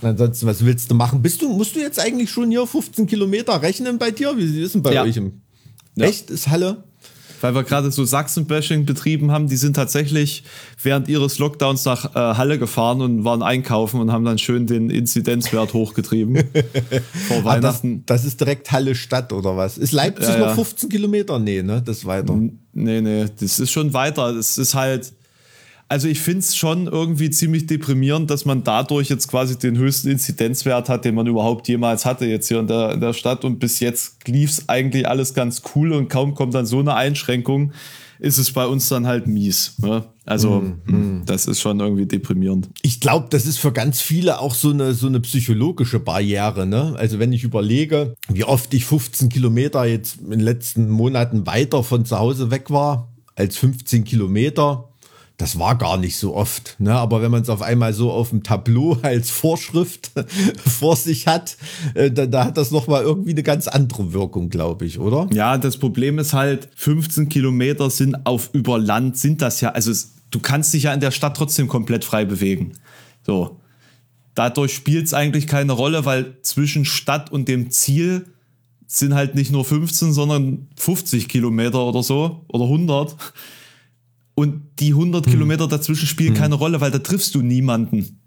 ansonsten, 0.03 0.47
was 0.47 0.65
willst 0.65 0.91
du 0.91 0.95
machen? 0.95 1.23
Bist 1.23 1.41
du, 1.43 1.49
musst 1.49 1.77
du 1.77 1.81
jetzt 1.81 2.01
eigentlich 2.01 2.31
schon 2.31 2.51
hier 2.51 2.67
15 2.67 3.07
Kilometer 3.07 3.63
rechnen 3.63 3.99
bei 3.99 4.11
dir? 4.11 4.37
Wie 4.37 4.63
ist 4.63 4.75
denn 4.75 4.83
bei 4.83 4.95
Ja. 4.95 5.05
euch 5.05 5.17
im 5.17 5.41
Ja. 5.95 6.07
Echt? 6.07 6.29
Ist 6.31 6.49
Halle? 6.49 6.83
Weil 7.41 7.55
wir 7.55 7.63
gerade 7.65 7.91
so 7.91 8.05
Sachsen-Bashing 8.05 8.85
betrieben 8.85 9.31
haben, 9.31 9.47
die 9.49 9.57
sind 9.57 9.75
tatsächlich 9.75 10.45
während 10.83 11.09
ihres 11.09 11.39
Lockdowns 11.39 11.85
nach 11.85 12.15
äh, 12.15 12.19
Halle 12.37 12.59
gefahren 12.59 13.01
und 13.01 13.25
waren 13.25 13.43
einkaufen 13.43 14.01
und 14.01 14.13
haben 14.13 14.25
dann 14.25 14.39
schön 14.39 14.67
den 14.67 14.91
Inzidenzwert 14.91 15.73
hochgetrieben 15.75 16.37
vor 17.29 17.39
Ah, 17.39 17.41
das, 17.41 17.45
Weihnachten. 17.45 18.03
das 18.07 18.25
ist 18.25 18.41
direkt 18.41 18.71
Halle 18.73 18.95
Stadt 18.95 19.33
oder 19.33 19.57
was? 19.57 19.79
Ist 19.79 19.93
Leipzig 19.93 20.29
Ja, 20.29 20.39
noch 20.39 20.47
ja. 20.49 20.55
15 20.55 20.89
Kilometer? 20.89 21.39
Nee, 21.39 21.63
ne? 21.63 21.83
Das 21.85 21.99
ist 21.99 22.07
weiter. 22.07 22.35
Nee, 22.73 23.01
nee, 23.01 23.27
das 23.41 23.59
ist 23.59 23.71
schon 23.71 23.93
weiter. 23.93 24.31
Es 24.37 24.59
ist 24.59 24.75
halt, 24.75 25.13
also 25.91 26.07
ich 26.07 26.21
finde 26.21 26.39
es 26.39 26.57
schon 26.57 26.87
irgendwie 26.87 27.31
ziemlich 27.31 27.67
deprimierend, 27.67 28.31
dass 28.31 28.45
man 28.45 28.63
dadurch 28.63 29.09
jetzt 29.09 29.27
quasi 29.27 29.59
den 29.59 29.77
höchsten 29.77 30.09
Inzidenzwert 30.09 30.89
hat, 30.89 31.05
den 31.05 31.17
man 31.17 31.27
überhaupt 31.27 31.67
jemals 31.67 32.07
hatte 32.07 32.27
jetzt 32.27 32.47
hier 32.47 32.61
in 32.61 32.69
der, 32.69 32.93
in 32.93 33.01
der 33.01 33.13
Stadt. 33.13 33.45
Und 33.45 33.59
bis 33.59 33.81
jetzt 33.81 34.29
lief 34.29 34.51
es 34.51 34.69
eigentlich 34.69 35.09
alles 35.09 35.35
ganz 35.35 35.63
cool 35.75 35.93
und 35.93 36.09
kaum 36.09 36.37
kommt 36.37 36.55
dann 36.55 36.65
so 36.65 36.79
eine 36.79 36.95
Einschränkung, 36.95 37.73
ist 38.21 38.39
es 38.39 38.53
bei 38.53 38.67
uns 38.67 38.89
dann 38.89 39.09
halt 39.09 39.27
mies. 39.27 39.75
Ne? 39.79 40.05
Also 40.25 40.63
Mhm, 40.85 41.23
das 41.27 41.47
ist 41.47 41.61
schon 41.61 41.81
irgendwie 41.81 42.07
deprimierend. 42.07 42.69
Ich 42.83 43.01
glaube, 43.01 43.27
das 43.29 43.45
ist 43.47 43.59
für 43.59 43.73
ganz 43.73 44.01
viele 44.01 44.39
auch 44.39 44.55
so 44.55 44.71
eine, 44.71 44.95
so 44.95 45.09
eine 45.09 45.19
psychologische 45.19 45.99
Barriere. 45.99 46.67
Ne? 46.67 46.95
Also 46.99 47.19
wenn 47.19 47.33
ich 47.33 47.43
überlege, 47.43 48.15
wie 48.29 48.45
oft 48.45 48.73
ich 48.75 48.85
15 48.85 49.29
Kilometer 49.29 49.85
jetzt 49.87 50.21
in 50.21 50.31
den 50.31 50.41
letzten 50.41 50.89
Monaten 50.89 51.49
weiter 51.49 51.83
von 51.83 52.05
zu 52.05 52.17
Hause 52.17 52.53
weg 52.53 52.71
war 52.71 53.09
als 53.35 53.57
15 53.57 54.05
Kilometer, 54.05 54.90
das 55.41 55.59
war 55.59 55.79
gar 55.79 55.97
nicht 55.97 56.19
so 56.19 56.37
oft. 56.37 56.77
Ne? 56.79 56.93
Aber 56.93 57.23
wenn 57.23 57.31
man 57.31 57.41
es 57.41 57.49
auf 57.49 57.63
einmal 57.63 57.95
so 57.95 58.11
auf 58.11 58.29
dem 58.29 58.43
Tableau 58.43 58.99
als 59.03 59.31
Vorschrift 59.31 60.13
vor 60.65 60.97
sich 60.97 61.27
hat, 61.27 61.57
äh, 61.95 62.11
da, 62.11 62.27
da 62.27 62.45
hat 62.45 62.59
das 62.59 62.71
nochmal 62.71 63.03
irgendwie 63.03 63.31
eine 63.31 63.43
ganz 63.43 63.67
andere 63.67 64.13
Wirkung, 64.13 64.51
glaube 64.51 64.85
ich, 64.85 64.99
oder? 64.99 65.29
Ja, 65.33 65.57
das 65.57 65.79
Problem 65.79 66.19
ist 66.19 66.35
halt, 66.35 66.69
15 66.77 67.31
Kilometer 67.31 67.89
sind 67.89 68.27
auf 68.27 68.51
über 68.53 68.79
Land, 68.79 69.17
sind 69.17 69.41
das 69.41 69.63
ja, 69.63 69.71
also 69.71 69.91
es, 69.91 70.15
du 70.31 70.41
kannst 70.41 70.75
dich 70.75 70.85
ja 70.85 70.93
in 70.93 71.01
der 71.01 71.11
Stadt 71.11 71.37
trotzdem 71.37 71.69
komplett 71.69 72.05
frei 72.05 72.25
bewegen. 72.27 72.73
So. 73.25 73.57
Dadurch 74.35 74.75
spielt 74.75 75.07
es 75.07 75.15
eigentlich 75.15 75.47
keine 75.47 75.73
Rolle, 75.73 76.05
weil 76.05 76.37
zwischen 76.43 76.85
Stadt 76.85 77.33
und 77.33 77.49
dem 77.49 77.71
Ziel 77.71 78.27
sind 78.87 79.15
halt 79.15 79.35
nicht 79.35 79.53
nur 79.53 79.65
15, 79.65 80.13
sondern 80.13 80.69
50 80.77 81.29
Kilometer 81.29 81.85
oder 81.85 82.03
so 82.03 82.45
oder 82.49 82.65
100. 82.65 83.17
Und 84.35 84.63
die 84.79 84.91
100 84.91 85.27
Kilometer 85.27 85.69
dazwischen 85.69 86.07
spielen 86.07 86.35
keine 86.35 86.55
Rolle, 86.55 86.81
weil 86.81 86.91
da 86.91 86.99
triffst 86.99 87.35
du 87.35 87.43
niemanden. 87.43 88.21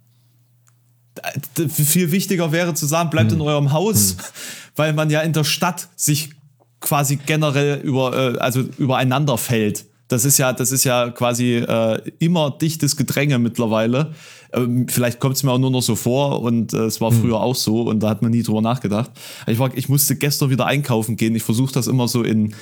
Viel 1.68 2.12
wichtiger 2.12 2.52
wäre 2.52 2.74
zu 2.74 2.86
sagen, 2.86 3.10
bleibt 3.10 3.32
in 3.32 3.42
eurem 3.42 3.72
Haus, 3.72 4.18
weil 4.76 4.94
man 4.94 5.10
ja 5.10 5.22
in 5.22 5.34
der 5.34 5.44
Stadt 5.44 5.90
sich 5.96 6.32
quasi 6.80 7.16
generell 7.16 7.80
über, 7.82 8.36
äh, 8.36 8.38
also 8.40 8.62
übereinander 8.78 9.38
fällt. 9.38 9.86
Das 10.10 10.26
ist 10.26 10.38
ja, 10.38 10.54
das 10.54 10.72
ist 10.72 10.84
ja 10.84 11.10
quasi 11.10 11.56
äh, 11.56 12.00
immer 12.20 12.52
dichtes 12.52 12.98
Gedränge 12.98 13.40
mittlerweile. 13.40 14.12
Ähm, 14.52 14.88
vielleicht 14.88 15.20
kommt 15.20 15.38
es 15.38 15.44
mir 15.44 15.52
auch 15.52 15.58
nur 15.58 15.72
noch 15.72 15.82
so 15.82 15.96
vor 15.96 16.42
und 16.42 16.74
äh, 16.74 16.86
es 16.86 17.02
war 17.02 17.12
früher 17.12 17.40
auch 17.40 17.56
so 17.56 17.84
und 17.84 18.02
da 18.02 18.10
hat 18.10 18.22
man 18.22 18.32
nie 18.32 18.44
drüber 18.44 18.62
nachgedacht. 18.62 19.10
Ich, 19.48 19.58
war, 19.58 19.76
ich 19.76 19.90
musste 19.90 20.16
gestern 20.16 20.50
wieder 20.50 20.68
einkaufen 20.68 21.16
gehen. 21.16 21.36
Ich 21.36 21.44
versuche 21.44 21.74
das 21.74 21.88
immer 21.88 22.08
so 22.08 22.22
in 22.22 22.54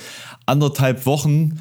anderthalb 0.46 1.04
Wochen 1.04 1.58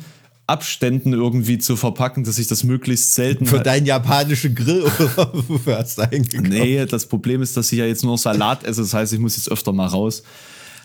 Abständen 0.51 1.13
irgendwie 1.13 1.57
zu 1.57 1.75
verpacken, 1.77 2.23
dass 2.25 2.37
ich 2.37 2.47
das 2.47 2.63
möglichst 2.63 3.15
selten 3.15 3.45
Für 3.45 3.59
deinen 3.59 3.85
japanischen 3.85 4.53
Grill 4.53 4.81
oder 4.81 5.31
wofür 5.47 5.77
hast 5.77 5.97
du 5.97 6.03
eingekauft? 6.03 6.49
Nee, 6.49 6.85
das 6.85 7.05
Problem 7.05 7.41
ist, 7.41 7.55
dass 7.55 7.71
ich 7.71 7.79
ja 7.79 7.85
jetzt 7.85 8.03
nur 8.03 8.17
Salat 8.17 8.63
esse. 8.65 8.81
Das 8.81 8.93
heißt, 8.93 9.13
ich 9.13 9.19
muss 9.19 9.37
jetzt 9.37 9.49
öfter 9.49 9.71
mal 9.71 9.87
raus. 9.87 10.23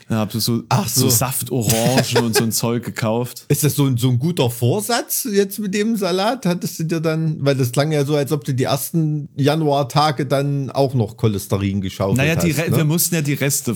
Da 0.09 0.15
habe 0.15 0.39
so, 0.39 0.63
Ach 0.69 0.87
so. 0.87 1.01
so. 1.01 1.09
Saftorangen 1.09 2.25
und 2.27 2.35
so 2.35 2.43
ein 2.43 2.51
Zeug 2.53 2.85
gekauft. 2.85 3.43
Ist 3.49 3.65
das 3.65 3.75
so 3.75 3.85
ein, 3.85 3.97
so 3.97 4.09
ein 4.09 4.17
guter 4.19 4.49
Vorsatz 4.49 5.27
jetzt 5.29 5.59
mit 5.59 5.73
dem 5.73 5.97
Salat? 5.97 6.45
Hattest 6.45 6.79
du 6.79 6.83
dir 6.85 7.01
dann, 7.01 7.37
weil 7.41 7.55
das 7.55 7.73
klang 7.73 7.91
ja 7.91 8.05
so, 8.05 8.15
als 8.15 8.31
ob 8.31 8.45
du 8.45 8.53
die 8.53 8.63
ersten 8.63 9.27
Januartage 9.35 10.25
dann 10.25 10.71
auch 10.71 10.93
noch 10.93 11.17
Cholesterin 11.17 11.81
geschaufelt 11.81 12.17
Naja, 12.17 12.37
hast. 12.37 12.45
Re 12.45 12.69
ne? 12.69 12.77
wir 12.77 12.85
mussten 12.85 13.15
ja 13.15 13.21
die 13.21 13.33
Reste 13.33 13.75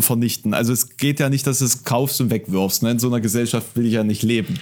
vernichten. 0.00 0.52
Also 0.52 0.72
es 0.72 0.96
geht 0.96 1.20
ja 1.20 1.28
nicht, 1.28 1.46
dass 1.46 1.60
du 1.60 1.64
es 1.66 1.84
kaufst 1.84 2.20
und 2.20 2.30
wegwirfst. 2.30 2.82
Ne? 2.82 2.90
In 2.90 2.98
so 2.98 3.06
einer 3.06 3.20
Gesellschaft 3.20 3.68
will 3.76 3.86
ich 3.86 3.92
ja 3.92 4.02
nicht 4.02 4.24
leben. 4.24 4.58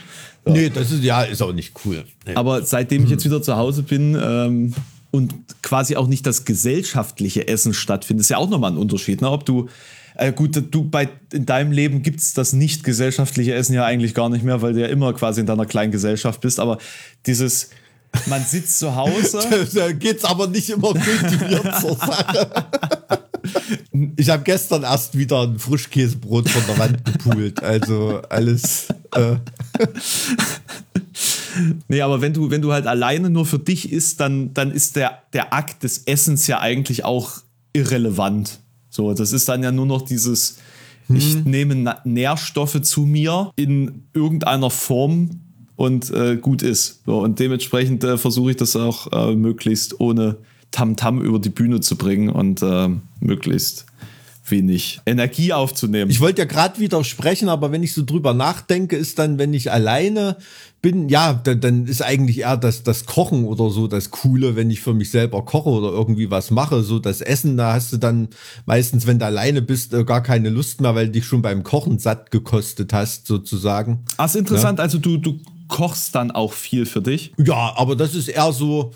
Nee, 0.46 0.70
das 0.70 0.90
ist 0.90 1.02
ja 1.02 1.22
ist 1.22 1.42
auch 1.42 1.52
nicht 1.52 1.72
cool. 1.84 2.04
Nee. 2.26 2.34
Aber 2.34 2.62
seitdem 2.62 3.04
ich 3.04 3.10
jetzt 3.10 3.24
wieder 3.24 3.42
zu 3.42 3.56
Hause 3.56 3.82
bin 3.82 4.18
ähm, 4.20 4.74
und 5.10 5.34
quasi 5.62 5.96
auch 5.96 6.06
nicht 6.06 6.26
das 6.26 6.44
gesellschaftliche 6.44 7.48
Essen 7.48 7.72
stattfindet, 7.72 8.22
ist 8.22 8.30
ja 8.30 8.36
auch 8.36 8.50
nochmal 8.50 8.72
ein 8.72 8.78
Unterschied. 8.78 9.22
Ne? 9.22 9.30
Ob 9.30 9.46
du, 9.46 9.68
äh, 10.16 10.32
gut, 10.32 10.62
du 10.70 10.84
bei 10.84 11.08
in 11.32 11.46
deinem 11.46 11.72
Leben 11.72 12.02
gibt 12.02 12.20
es 12.20 12.34
das 12.34 12.52
nicht 12.52 12.84
gesellschaftliche 12.84 13.54
Essen 13.54 13.74
ja 13.74 13.84
eigentlich 13.84 14.14
gar 14.14 14.28
nicht 14.28 14.44
mehr, 14.44 14.60
weil 14.60 14.74
du 14.74 14.80
ja 14.80 14.88
immer 14.88 15.12
quasi 15.14 15.40
in 15.40 15.46
deiner 15.46 15.66
kleinen 15.66 15.92
Gesellschaft 15.92 16.40
bist. 16.40 16.60
Aber 16.60 16.78
dieses, 17.26 17.70
man 18.26 18.42
sitzt 18.44 18.78
zu 18.78 18.94
Hause. 18.94 19.40
da 19.74 19.92
geht's 19.92 20.24
aber 20.24 20.46
nicht 20.46 20.68
immer 20.68 20.92
kultiviert 20.92 21.80
zur 21.80 21.96
Sache. 21.96 22.50
Ich 24.16 24.30
habe 24.30 24.42
gestern 24.42 24.82
erst 24.82 25.16
wieder 25.16 25.42
ein 25.42 25.58
Frischkäsebrot 25.58 26.48
von 26.48 26.62
der 26.66 26.78
Wand 26.78 27.04
gepult. 27.04 27.62
Also 27.62 28.22
alles. 28.28 28.88
Äh, 29.12 29.36
Nee, 31.88 32.00
aber 32.00 32.20
wenn 32.20 32.32
du, 32.32 32.50
wenn 32.50 32.62
du 32.62 32.72
halt 32.72 32.86
alleine 32.86 33.30
nur 33.30 33.46
für 33.46 33.58
dich 33.58 33.92
isst, 33.92 34.20
dann, 34.20 34.52
dann 34.54 34.70
ist 34.70 34.96
der, 34.96 35.22
der 35.32 35.52
Akt 35.52 35.82
des 35.82 35.98
Essens 35.98 36.46
ja 36.46 36.60
eigentlich 36.60 37.04
auch 37.04 37.42
irrelevant. 37.72 38.60
So, 38.90 39.12
das 39.14 39.32
ist 39.32 39.48
dann 39.48 39.62
ja 39.62 39.72
nur 39.72 39.86
noch 39.86 40.02
dieses, 40.02 40.58
ich 41.08 41.44
nehme 41.44 41.96
Nährstoffe 42.04 42.80
zu 42.82 43.02
mir 43.02 43.50
in 43.56 44.04
irgendeiner 44.14 44.70
Form 44.70 45.40
und 45.76 46.10
äh, 46.10 46.36
gut 46.36 46.62
ist. 46.62 47.02
So, 47.04 47.18
und 47.18 47.38
dementsprechend 47.38 48.04
äh, 48.04 48.16
versuche 48.16 48.52
ich 48.52 48.56
das 48.56 48.76
auch 48.76 49.12
äh, 49.12 49.34
möglichst 49.34 50.00
ohne 50.00 50.36
Tamtam 50.74 51.22
über 51.22 51.38
die 51.38 51.50
Bühne 51.50 51.80
zu 51.80 51.96
bringen 51.96 52.28
und 52.28 52.60
äh, 52.62 52.88
möglichst 53.20 53.86
wenig 54.46 55.00
Energie 55.06 55.52
aufzunehmen. 55.52 56.10
Ich 56.10 56.20
wollte 56.20 56.42
ja 56.42 56.46
gerade 56.46 56.78
widersprechen, 56.78 57.48
aber 57.48 57.72
wenn 57.72 57.82
ich 57.82 57.94
so 57.94 58.04
drüber 58.04 58.34
nachdenke, 58.34 58.96
ist 58.96 59.18
dann, 59.18 59.38
wenn 59.38 59.54
ich 59.54 59.72
alleine 59.72 60.36
bin, 60.82 61.08
ja, 61.08 61.32
dann, 61.32 61.60
dann 61.60 61.86
ist 61.86 62.02
eigentlich 62.02 62.40
eher 62.40 62.56
das, 62.56 62.82
das 62.82 63.06
Kochen 63.06 63.44
oder 63.44 63.70
so 63.70 63.86
das 63.86 64.10
Coole, 64.10 64.56
wenn 64.56 64.70
ich 64.70 64.80
für 64.80 64.92
mich 64.92 65.10
selber 65.10 65.44
koche 65.44 65.70
oder 65.70 65.88
irgendwie 65.90 66.30
was 66.30 66.50
mache. 66.50 66.82
So 66.82 66.98
das 66.98 67.20
Essen, 67.20 67.56
da 67.56 67.72
hast 67.72 67.92
du 67.92 67.96
dann 67.96 68.28
meistens, 68.66 69.06
wenn 69.06 69.18
du 69.18 69.24
alleine 69.24 69.62
bist, 69.62 69.94
äh, 69.94 70.04
gar 70.04 70.22
keine 70.22 70.50
Lust 70.50 70.80
mehr, 70.80 70.94
weil 70.94 71.06
du 71.06 71.12
dich 71.12 71.24
schon 71.24 71.40
beim 71.40 71.62
Kochen 71.62 71.98
satt 71.98 72.30
gekostet 72.30 72.92
hast, 72.92 73.26
sozusagen. 73.26 74.00
Ah, 74.18 74.26
ist 74.26 74.36
interessant. 74.36 74.80
Also 74.80 74.98
du, 74.98 75.16
du 75.16 75.38
kochst 75.68 76.14
dann 76.14 76.30
auch 76.32 76.52
viel 76.52 76.84
für 76.84 77.00
dich? 77.00 77.32
Ja, 77.38 77.72
aber 77.76 77.96
das 77.96 78.14
ist 78.14 78.28
eher 78.28 78.52
so, 78.52 78.92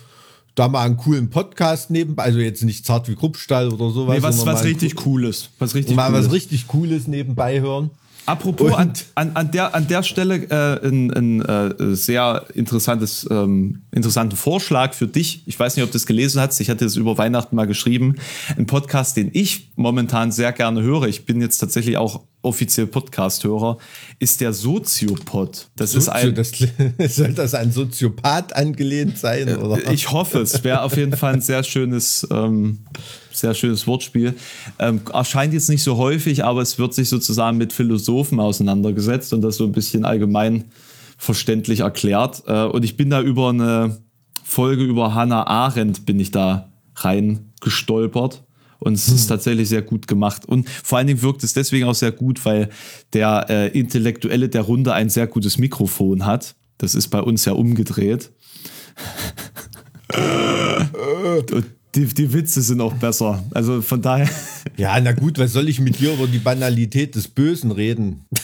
da 0.59 0.69
mal 0.69 0.85
einen 0.85 0.97
coolen 0.97 1.31
Podcast 1.31 1.91
nebenbei, 1.91 2.25
also 2.25 2.41
jetzt 2.41 2.65
nicht 2.65 2.85
zart 2.85 3.09
wie 3.09 3.15
Kruppstall 3.15 3.73
oder 3.73 3.91
sowas. 3.91 4.17
Nee, 4.17 4.23
was, 4.23 4.45
was 4.45 4.65
richtig 4.65 4.97
Cooles. 4.97 5.51
Was 5.59 5.75
richtig 5.75 5.95
mal 5.95 6.11
Cooles. 6.11 6.27
was 6.27 6.33
richtig 6.33 6.67
Cooles 6.67 7.07
nebenbei 7.07 7.61
hören. 7.61 7.91
Apropos, 8.29 8.75
an, 8.75 8.93
an, 9.15 9.31
an, 9.35 9.51
der, 9.51 9.75
an 9.75 9.89
der 9.89 10.03
Stelle 10.03 10.37
äh, 10.37 10.87
ein, 10.87 11.11
ein 11.11 11.41
äh, 11.41 11.97
sehr 11.97 12.45
interessantes, 12.55 13.27
ähm, 13.31 13.83
interessanten 13.91 14.37
Vorschlag 14.37 14.93
für 14.93 15.07
dich. 15.07 15.43
Ich 15.47 15.59
weiß 15.59 15.77
nicht, 15.77 15.85
ob 15.85 15.91
du 15.91 15.97
es 15.97 16.05
gelesen 16.05 16.41
hast. 16.41 16.61
Ich 16.61 16.69
hatte 16.69 16.85
es 16.85 16.97
über 16.97 17.17
Weihnachten 17.17 17.57
mal 17.57 17.67
geschrieben. 17.67 18.17
Ein 18.57 18.67
Podcast, 18.67 19.17
den 19.17 19.31
ich 19.33 19.71
momentan 19.77 20.31
sehr 20.31 20.53
gerne 20.53 20.83
höre. 20.83 21.05
Ich 21.05 21.25
bin 21.25 21.41
jetzt 21.41 21.57
tatsächlich 21.57 21.97
auch 21.97 22.21
offiziell 22.43 22.87
Podcast-Hörer, 22.87 23.79
ist 24.19 24.41
der 24.41 24.53
Soziopod. 24.53 25.69
Das 25.77 25.95
ist 25.95 26.09
ein, 26.09 26.35
das, 26.35 26.53
soll 27.17 27.33
das 27.33 27.55
an 27.55 27.73
Soziopath 27.73 28.55
angelehnt 28.55 29.19
sein? 29.19 29.57
Oder? 29.57 29.87
Äh, 29.87 29.95
ich 29.95 30.11
hoffe, 30.11 30.41
es 30.41 30.63
wäre 30.65 30.83
auf 30.83 30.97
jeden 30.97 31.17
Fall 31.17 31.35
ein 31.35 31.41
sehr 31.41 31.65
schönes, 31.65 32.27
ähm, 32.31 32.81
sehr 33.41 33.55
schönes 33.55 33.87
Wortspiel. 33.87 34.35
Ähm, 34.79 35.01
erscheint 35.13 35.53
jetzt 35.53 35.69
nicht 35.69 35.83
so 35.83 35.97
häufig, 35.97 36.45
aber 36.45 36.63
es 36.63 36.79
wird 36.79 36.95
sich 36.95 37.09
sozusagen 37.09 37.59
mit 37.59 37.73
Philosophen 37.73 38.41
auseinandergesetzt 38.41 39.33
und 39.33 39.43
das 39.43 39.57
so 39.57 39.65
ein 39.65 39.73
bisschen 39.73 40.05
allgemein 40.05 40.65
verständlich 41.17 41.81
erklärt. 41.81 42.43
Äh, 42.47 42.65
und 42.65 42.85
ich 42.85 42.97
bin 42.97 43.11
da 43.11 43.21
über 43.21 43.51
eine 43.51 43.99
Folge 44.49 44.85
über 44.85 45.15
Hannah 45.15 45.47
Arendt 45.47 46.07
bin 46.07 46.19
ich 46.19 46.31
da 46.31 46.73
rein 46.97 47.53
gestolpert. 47.61 48.45
Und 48.79 48.95
es 48.95 49.09
ist 49.09 49.27
tatsächlich 49.27 49.69
sehr 49.69 49.83
gut 49.83 50.07
gemacht. 50.07 50.47
Und 50.47 50.69
vor 50.69 50.99
allen 50.99 51.09
Dingen 51.09 51.21
wirkt 51.23 51.43
es 51.43 51.53
deswegen 51.53 51.87
auch 51.87 51.95
sehr 51.95 52.13
gut, 52.13 52.45
weil 52.45 52.71
der 53.13 53.47
äh, 53.49 53.79
Intellektuelle 53.79 54.49
der 54.49 54.63
Runde 54.63 54.95
ein 54.95 55.11
sehr 55.11 55.27
gutes 55.27 55.59
Mikrofon 55.59 56.25
hat. 56.25 56.55
Das 56.79 56.95
ist 56.95 57.09
bei 57.09 57.21
uns 57.21 57.45
ja 57.45 57.53
umgedreht. 57.53 58.31
Und 61.53 61.67
die, 61.95 62.07
die 62.07 62.33
Witze 62.33 62.63
sind 62.63 62.81
auch 62.81 62.95
besser. 62.95 63.45
Also 63.53 63.83
von 63.83 64.03
daher. 64.03 64.29
Ja, 64.77 65.01
na 65.01 65.13
gut, 65.13 65.39
was 65.39 65.55
soll 65.55 65.69
ich 65.69 65.81
mit 65.81 65.99
dir 65.99 66.13
über 66.13 66.27
die 66.29 66.39
Banalität 66.39 67.15
des 67.15 67.27
Bösen 67.27 67.71
reden? 67.71 68.27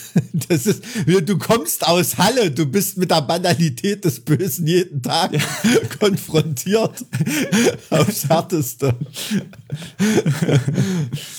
Das 0.48 0.66
ist, 0.66 0.82
du 1.06 1.38
kommst 1.38 1.86
aus 1.86 2.18
Halle, 2.18 2.50
du 2.50 2.66
bist 2.66 2.98
mit 2.98 3.10
der 3.10 3.22
Banalität 3.22 4.04
des 4.04 4.20
Bösen 4.20 4.66
jeden 4.66 5.02
Tag 5.02 5.32
konfrontiert. 5.98 7.04
Aufs 7.90 8.28
Härteste. 8.28 8.94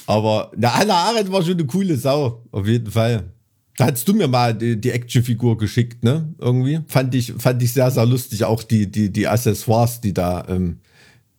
Aber 0.06 0.52
na, 0.58 0.74
Hannah 0.74 0.94
Arendt 0.94 1.32
war 1.32 1.42
schon 1.42 1.54
eine 1.54 1.66
coole 1.66 1.98
Sau, 1.98 2.44
auf 2.52 2.68
jeden 2.68 2.92
Fall. 2.92 3.24
Da 3.78 3.92
hast 3.92 4.08
du 4.08 4.14
mir 4.14 4.28
mal 4.28 4.54
die, 4.54 4.80
die 4.80 4.92
Actionfigur 4.92 5.58
geschickt, 5.58 6.04
ne? 6.04 6.34
Irgendwie. 6.40 6.80
Fand 6.88 7.14
ich, 7.16 7.34
fand 7.38 7.62
ich 7.62 7.74
sehr, 7.74 7.92
sehr 7.92 8.06
lustig. 8.06 8.44
Auch 8.46 8.64
die, 8.64 8.90
die, 8.90 9.12
die 9.12 9.28
Accessoires, 9.28 10.00
die 10.00 10.14
da, 10.14 10.46
ähm, 10.48 10.80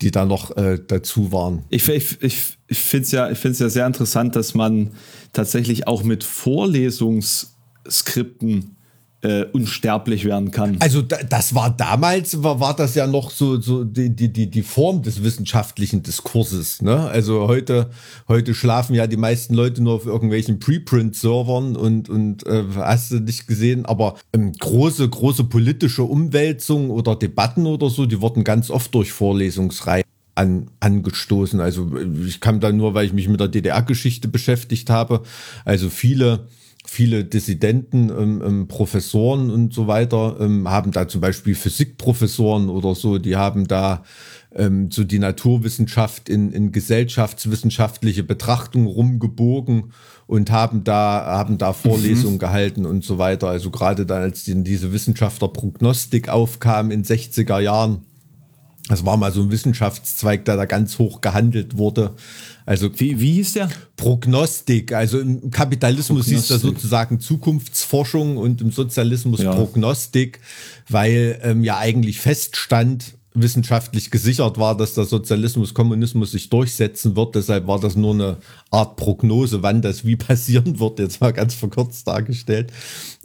die 0.02 0.10
da 0.10 0.24
noch 0.24 0.56
äh, 0.56 0.80
dazu 0.86 1.30
waren. 1.32 1.64
Ich, 1.70 1.88
ich, 1.88 2.20
ich, 2.20 2.56
finde 2.68 3.04
es 3.04 3.12
ja, 3.12 3.30
ja 3.30 3.68
sehr 3.68 3.86
interessant, 3.86 4.36
dass 4.36 4.52
man 4.54 4.90
tatsächlich 5.32 5.88
auch 5.88 6.02
mit 6.02 6.24
Vorlesungsskripten 6.24 8.75
äh, 9.22 9.44
unsterblich 9.44 10.24
werden 10.24 10.50
kann. 10.50 10.76
Also 10.80 11.02
da, 11.02 11.16
das 11.22 11.54
war 11.54 11.70
damals, 11.70 12.42
war, 12.42 12.60
war 12.60 12.76
das 12.76 12.94
ja 12.94 13.06
noch 13.06 13.30
so, 13.30 13.60
so 13.60 13.82
die, 13.82 14.10
die, 14.10 14.50
die, 14.50 14.62
Form 14.62 15.02
des 15.02 15.22
wissenschaftlichen 15.22 16.02
Diskurses. 16.02 16.82
Ne? 16.82 17.00
Also 17.08 17.48
heute, 17.48 17.90
heute 18.28 18.54
schlafen 18.54 18.94
ja 18.94 19.06
die 19.06 19.16
meisten 19.16 19.54
Leute 19.54 19.82
nur 19.82 19.94
auf 19.94 20.06
irgendwelchen 20.06 20.58
Preprint-Servern 20.58 21.76
und, 21.76 22.08
und 22.08 22.46
äh, 22.46 22.64
hast 22.76 23.10
du 23.10 23.20
nicht 23.20 23.46
gesehen, 23.46 23.86
aber 23.86 24.16
ähm, 24.32 24.52
große, 24.52 25.08
große 25.08 25.44
politische 25.44 26.02
Umwälzungen 26.02 26.90
oder 26.90 27.16
Debatten 27.16 27.66
oder 27.66 27.88
so, 27.88 28.06
die 28.06 28.20
wurden 28.20 28.44
ganz 28.44 28.70
oft 28.70 28.94
durch 28.94 29.12
Vorlesungsreihen 29.12 30.04
an, 30.34 30.70
angestoßen. 30.80 31.60
Also 31.60 31.90
ich 32.26 32.40
kam 32.40 32.60
da 32.60 32.70
nur, 32.70 32.94
weil 32.94 33.06
ich 33.06 33.12
mich 33.12 33.28
mit 33.28 33.40
der 33.40 33.48
DDR-Geschichte 33.48 34.28
beschäftigt 34.28 34.90
habe. 34.90 35.22
Also 35.64 35.88
viele 35.88 36.46
viele 36.96 37.26
Dissidenten, 37.26 38.08
ähm, 38.08 38.42
ähm, 38.42 38.68
Professoren 38.68 39.50
und 39.50 39.74
so 39.74 39.86
weiter 39.86 40.38
ähm, 40.40 40.66
haben 40.66 40.92
da 40.92 41.06
zum 41.06 41.20
Beispiel 41.20 41.54
Physikprofessoren 41.54 42.70
oder 42.70 42.94
so, 42.94 43.18
die 43.18 43.36
haben 43.36 43.68
da 43.68 44.02
ähm, 44.54 44.90
so 44.90 45.04
die 45.04 45.18
Naturwissenschaft 45.18 46.30
in, 46.30 46.52
in 46.52 46.72
gesellschaftswissenschaftliche 46.72 48.22
Betrachtung 48.22 48.86
rumgebogen 48.86 49.92
und 50.26 50.50
haben 50.50 50.84
da, 50.84 51.22
haben 51.26 51.58
da 51.58 51.74
Vorlesungen 51.74 52.38
gehalten 52.38 52.86
und 52.86 53.04
so 53.04 53.18
weiter. 53.18 53.48
Also 53.48 53.70
gerade 53.70 54.06
dann, 54.06 54.22
als 54.22 54.44
die, 54.44 54.64
diese 54.64 54.90
Wissenschaftlerprognostik 54.94 56.30
aufkam 56.30 56.90
in 56.90 57.04
60er 57.04 57.60
Jahren, 57.60 58.06
das 58.88 59.04
war 59.04 59.16
mal 59.16 59.32
so 59.32 59.42
ein 59.42 59.50
Wissenschaftszweig, 59.50 60.44
der 60.44 60.56
da 60.56 60.64
ganz 60.64 60.98
hoch 60.98 61.20
gehandelt 61.20 61.76
wurde. 61.76 62.14
Also 62.66 62.88
Wie, 62.98 63.20
wie 63.20 63.34
hieß 63.34 63.54
der? 63.54 63.68
Prognostik. 63.96 64.92
Also 64.92 65.18
im 65.20 65.50
Kapitalismus 65.50 66.26
hieß 66.26 66.48
das 66.48 66.62
sozusagen 66.62 67.20
Zukunftsforschung 67.20 68.36
und 68.36 68.60
im 68.60 68.70
Sozialismus 68.70 69.42
Ja. 69.42 69.54
Prognostik, 69.54 70.40
weil 70.88 71.40
ähm, 71.42 71.64
ja 71.64 71.78
eigentlich 71.78 72.20
feststand, 72.20 73.14
wissenschaftlich 73.34 74.10
gesichert 74.10 74.58
war, 74.58 74.76
dass 74.76 74.94
der 74.94 75.04
Sozialismus, 75.04 75.74
Kommunismus 75.74 76.32
sich 76.32 76.48
durchsetzen 76.48 77.16
wird. 77.16 77.34
Deshalb 77.34 77.66
war 77.66 77.78
das 77.78 77.94
nur 77.94 78.14
eine 78.14 78.36
Art 78.70 78.96
Prognose, 78.96 79.62
wann 79.62 79.82
das 79.82 80.04
wie 80.04 80.16
passieren 80.16 80.78
wird. 80.80 80.98
Jetzt 80.98 81.20
mal 81.20 81.32
ganz 81.32 81.54
verkürzt 81.54 82.06
dargestellt. 82.06 82.72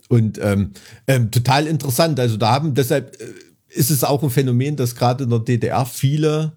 Und 0.10 0.39
ähm, 0.43 0.71
ähm, 1.08 1.32
total 1.32 1.67
interessant. 1.67 2.19
Also 2.19 2.36
da 2.36 2.52
haben 2.52 2.74
deshalb 2.74 3.15
äh, 3.21 3.26
ist 3.73 3.91
es 3.91 4.03
auch 4.03 4.23
ein 4.23 4.29
Phänomen, 4.29 4.75
dass 4.75 4.95
gerade 4.95 5.23
in 5.23 5.29
der 5.29 5.39
DDR 5.39 5.86
viele 5.86 6.53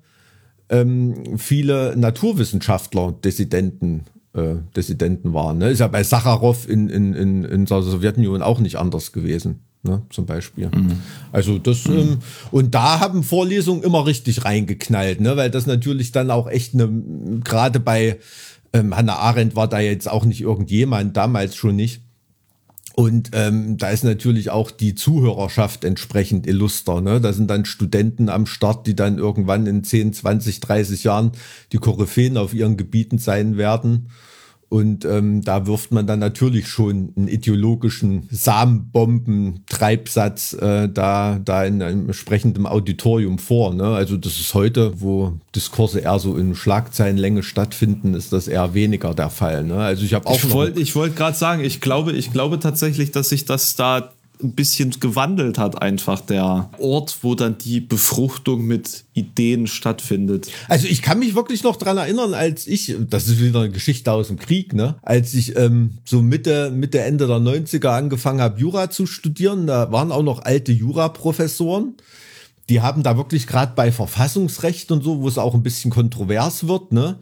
ähm, 0.68 1.38
viele 1.38 1.94
Naturwissenschaftler 1.96 3.14
Dissidenten, 3.24 4.04
äh, 4.34 4.56
Dissidenten 4.76 5.34
waren. 5.34 5.58
Ne? 5.58 5.70
Ist 5.70 5.80
ja 5.80 5.88
bei 5.88 6.02
Sacharow 6.02 6.68
in, 6.68 6.88
in, 6.88 7.14
in, 7.14 7.44
in 7.44 7.64
der 7.66 7.82
Sowjetunion 7.82 8.42
auch 8.42 8.60
nicht 8.60 8.76
anders 8.76 9.12
gewesen. 9.12 9.60
Ne, 9.86 10.00
zum 10.08 10.24
Beispiel. 10.24 10.70
Also 11.30 11.58
das, 11.58 11.84
ähm, 11.84 12.20
und 12.50 12.74
da 12.74 13.00
haben 13.00 13.22
Vorlesungen 13.22 13.82
immer 13.82 14.06
richtig 14.06 14.46
reingeknallt, 14.46 15.20
ne, 15.20 15.36
weil 15.36 15.50
das 15.50 15.66
natürlich 15.66 16.10
dann 16.10 16.30
auch 16.30 16.48
echt 16.48 16.72
eine, 16.72 16.88
gerade 17.44 17.80
bei 17.80 18.18
ähm, 18.72 18.96
Hannah 18.96 19.16
Arendt 19.16 19.56
war 19.56 19.68
da 19.68 19.80
jetzt 19.80 20.08
auch 20.08 20.24
nicht 20.24 20.40
irgendjemand, 20.40 21.18
damals 21.18 21.54
schon 21.54 21.76
nicht. 21.76 22.00
Und 22.96 23.30
ähm, 23.32 23.76
da 23.76 23.90
ist 23.90 24.04
natürlich 24.04 24.50
auch 24.50 24.70
die 24.70 24.94
Zuhörerschaft 24.94 25.82
entsprechend 25.82 26.46
illuster. 26.46 27.00
Ne? 27.00 27.20
Da 27.20 27.32
sind 27.32 27.50
dann 27.50 27.64
Studenten 27.64 28.28
am 28.28 28.46
Start, 28.46 28.86
die 28.86 28.94
dann 28.94 29.18
irgendwann 29.18 29.66
in 29.66 29.82
10, 29.82 30.12
20, 30.12 30.60
30 30.60 31.02
Jahren 31.02 31.32
die 31.72 31.78
Koryphäen 31.78 32.36
auf 32.36 32.54
ihren 32.54 32.76
Gebieten 32.76 33.18
sein 33.18 33.56
werden. 33.56 34.10
Und 34.68 35.04
ähm, 35.04 35.42
da 35.42 35.66
wirft 35.66 35.92
man 35.92 36.06
dann 36.06 36.18
natürlich 36.18 36.68
schon 36.68 37.12
einen 37.16 37.28
ideologischen 37.28 38.28
Samenbomben-Treibsatz 38.30 40.54
äh, 40.54 40.88
da, 40.88 41.38
da 41.44 41.64
in 41.64 41.82
einem 41.82 42.06
entsprechenden 42.06 42.66
Auditorium 42.66 43.38
vor. 43.38 43.74
Ne? 43.74 43.84
Also 43.84 44.16
das 44.16 44.40
ist 44.40 44.54
heute, 44.54 45.00
wo 45.00 45.34
Diskurse 45.54 46.00
eher 46.00 46.18
so 46.18 46.36
in 46.36 46.54
Schlagzeilenlänge 46.54 47.42
stattfinden, 47.42 48.14
ist 48.14 48.32
das 48.32 48.48
eher 48.48 48.74
weniger 48.74 49.14
der 49.14 49.30
Fall. 49.30 49.64
Ne? 49.64 49.76
Also 49.76 50.04
ich 50.04 50.14
habe 50.14 50.26
auch 50.26 50.34
Ich 50.34 50.50
wollte 50.52 50.94
wollt 50.94 51.16
gerade 51.16 51.36
sagen, 51.36 51.62
ich 51.62 51.80
glaube, 51.80 52.12
ich 52.12 52.32
glaube 52.32 52.58
tatsächlich, 52.58 53.10
dass 53.10 53.28
sich 53.28 53.44
das 53.44 53.76
da 53.76 54.12
ein 54.44 54.52
bisschen 54.52 54.90
gewandelt 55.00 55.58
hat, 55.58 55.80
einfach 55.82 56.20
der 56.20 56.70
Ort, 56.78 57.18
wo 57.22 57.34
dann 57.34 57.58
die 57.58 57.80
Befruchtung 57.80 58.64
mit 58.66 59.04
Ideen 59.14 59.66
stattfindet. 59.66 60.50
Also 60.68 60.86
ich 60.86 61.02
kann 61.02 61.18
mich 61.18 61.34
wirklich 61.34 61.64
noch 61.64 61.76
dran 61.76 61.96
erinnern, 61.96 62.34
als 62.34 62.66
ich, 62.66 62.94
das 63.08 63.26
ist 63.26 63.40
wieder 63.40 63.60
eine 63.60 63.70
Geschichte 63.70 64.12
aus 64.12 64.28
dem 64.28 64.38
Krieg, 64.38 64.74
ne? 64.74 64.96
Als 65.02 65.34
ich 65.34 65.56
ähm, 65.56 65.98
so 66.04 66.22
Mitte, 66.22 66.70
Mitte, 66.70 67.00
Ende 67.00 67.26
der 67.26 67.38
90er 67.38 67.88
angefangen 67.88 68.40
habe, 68.40 68.60
Jura 68.60 68.90
zu 68.90 69.06
studieren, 69.06 69.66
da 69.66 69.90
waren 69.90 70.12
auch 70.12 70.22
noch 70.22 70.42
alte 70.44 70.72
Jura-Professoren. 70.72 71.94
Die 72.68 72.80
haben 72.80 73.02
da 73.02 73.16
wirklich 73.16 73.46
gerade 73.46 73.72
bei 73.74 73.92
Verfassungsrecht 73.92 74.90
und 74.90 75.02
so, 75.02 75.20
wo 75.20 75.28
es 75.28 75.36
auch 75.36 75.54
ein 75.54 75.62
bisschen 75.62 75.90
kontrovers 75.90 76.66
wird, 76.66 76.92
ne? 76.92 77.18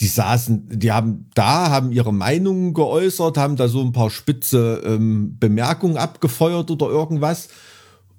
Die 0.00 0.06
saßen, 0.06 0.68
die 0.78 0.92
haben 0.92 1.30
da, 1.34 1.70
haben 1.70 1.90
ihre 1.90 2.12
Meinungen 2.12 2.74
geäußert, 2.74 3.38
haben 3.38 3.56
da 3.56 3.68
so 3.68 3.80
ein 3.80 3.92
paar 3.92 4.10
spitze 4.10 4.82
ähm, 4.84 5.38
Bemerkungen 5.38 5.96
abgefeuert 5.96 6.70
oder 6.70 6.86
irgendwas 6.86 7.48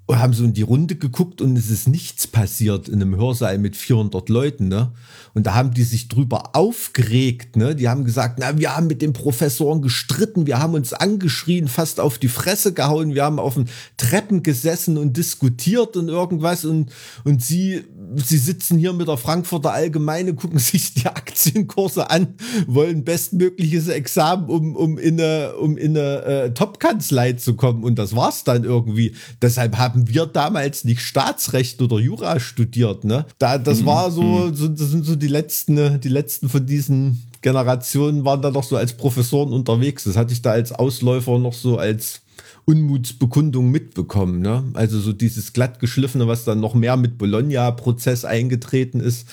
und 0.07 0.19
haben 0.19 0.33
so 0.33 0.45
in 0.45 0.53
die 0.53 0.61
Runde 0.61 0.95
geguckt 0.95 1.41
und 1.41 1.57
es 1.57 1.69
ist 1.69 1.87
nichts 1.87 2.27
passiert 2.27 2.87
in 2.87 3.01
einem 3.01 3.17
Hörsaal 3.17 3.57
mit 3.57 3.75
400 3.75 4.29
Leuten, 4.29 4.69
ne? 4.69 4.93
Und 5.33 5.45
da 5.45 5.53
haben 5.53 5.73
die 5.73 5.83
sich 5.83 6.07
drüber 6.07 6.55
aufgeregt, 6.55 7.57
ne? 7.57 7.75
Die 7.75 7.89
haben 7.89 8.05
gesagt, 8.05 8.39
na, 8.39 8.57
wir 8.57 8.75
haben 8.75 8.87
mit 8.87 9.01
den 9.01 9.11
Professoren 9.11 9.81
gestritten, 9.81 10.47
wir 10.47 10.59
haben 10.59 10.75
uns 10.75 10.93
angeschrien, 10.93 11.67
fast 11.67 11.99
auf 11.99 12.17
die 12.17 12.29
Fresse 12.29 12.73
gehauen, 12.73 13.15
wir 13.15 13.25
haben 13.25 13.37
auf 13.37 13.55
den 13.55 13.67
Treppen 13.97 14.43
gesessen 14.43 14.97
und 14.97 15.17
diskutiert 15.17 15.97
und 15.97 16.07
irgendwas 16.07 16.63
und, 16.63 16.89
und 17.25 17.43
sie 17.43 17.83
sie 18.15 18.37
sitzen 18.37 18.77
hier 18.77 18.93
mit 18.93 19.07
der 19.07 19.17
Frankfurter 19.17 19.73
Allgemeine, 19.73 20.33
gucken 20.33 20.59
sich 20.59 20.93
die 20.93 21.05
Aktienkurse 21.05 22.09
an, 22.09 22.35
wollen 22.67 23.03
bestmögliches 23.03 23.87
Examen, 23.87 24.49
um, 24.49 24.75
um 24.75 24.97
in 24.97 25.19
eine, 25.19 25.55
um 25.55 25.77
in 25.77 25.97
eine 25.97 26.23
äh, 26.23 26.53
Top-Kanzlei 26.53 27.33
zu 27.33 27.55
kommen. 27.55 27.83
Und 27.83 27.97
das 27.99 28.15
war's 28.15 28.43
dann 28.43 28.63
irgendwie. 28.63 29.15
Deshalb 29.41 29.77
haben 29.77 30.07
wir 30.07 30.25
damals 30.25 30.83
nicht 30.83 31.01
Staatsrecht 31.01 31.81
oder 31.81 31.99
Jura 31.99 32.39
studiert. 32.39 33.03
Ne? 33.03 33.25
Da, 33.39 33.57
das 33.57 33.81
mhm. 33.81 33.85
war 33.85 34.11
so, 34.11 34.21
mhm. 34.21 34.55
so, 34.55 34.67
das 34.67 34.89
sind 34.89 35.05
so 35.05 35.15
die 35.15 35.27
letzten, 35.27 35.99
die 35.99 36.09
letzten 36.09 36.49
von 36.49 36.65
diesen 36.65 37.23
Generationen 37.41 38.25
waren 38.25 38.41
da 38.41 38.51
noch 38.51 38.63
so 38.63 38.77
als 38.77 38.93
Professoren 38.93 39.53
unterwegs. 39.53 40.03
Das 40.05 40.17
hatte 40.17 40.33
ich 40.33 40.41
da 40.41 40.51
als 40.51 40.71
Ausläufer 40.71 41.37
noch 41.39 41.53
so 41.53 41.77
als 41.77 42.21
Unmutsbekundung 42.69 43.71
mitbekommen. 43.71 44.41
Ne? 44.41 44.61
Also 44.73 44.99
so 44.99 45.13
dieses 45.13 45.53
glattgeschliffene, 45.53 46.27
was 46.27 46.43
dann 46.43 46.59
noch 46.59 46.73
mehr 46.73 46.97
mit 46.97 47.17
Bologna-Prozess 47.17 48.25
eingetreten 48.25 48.99
ist. 48.99 49.25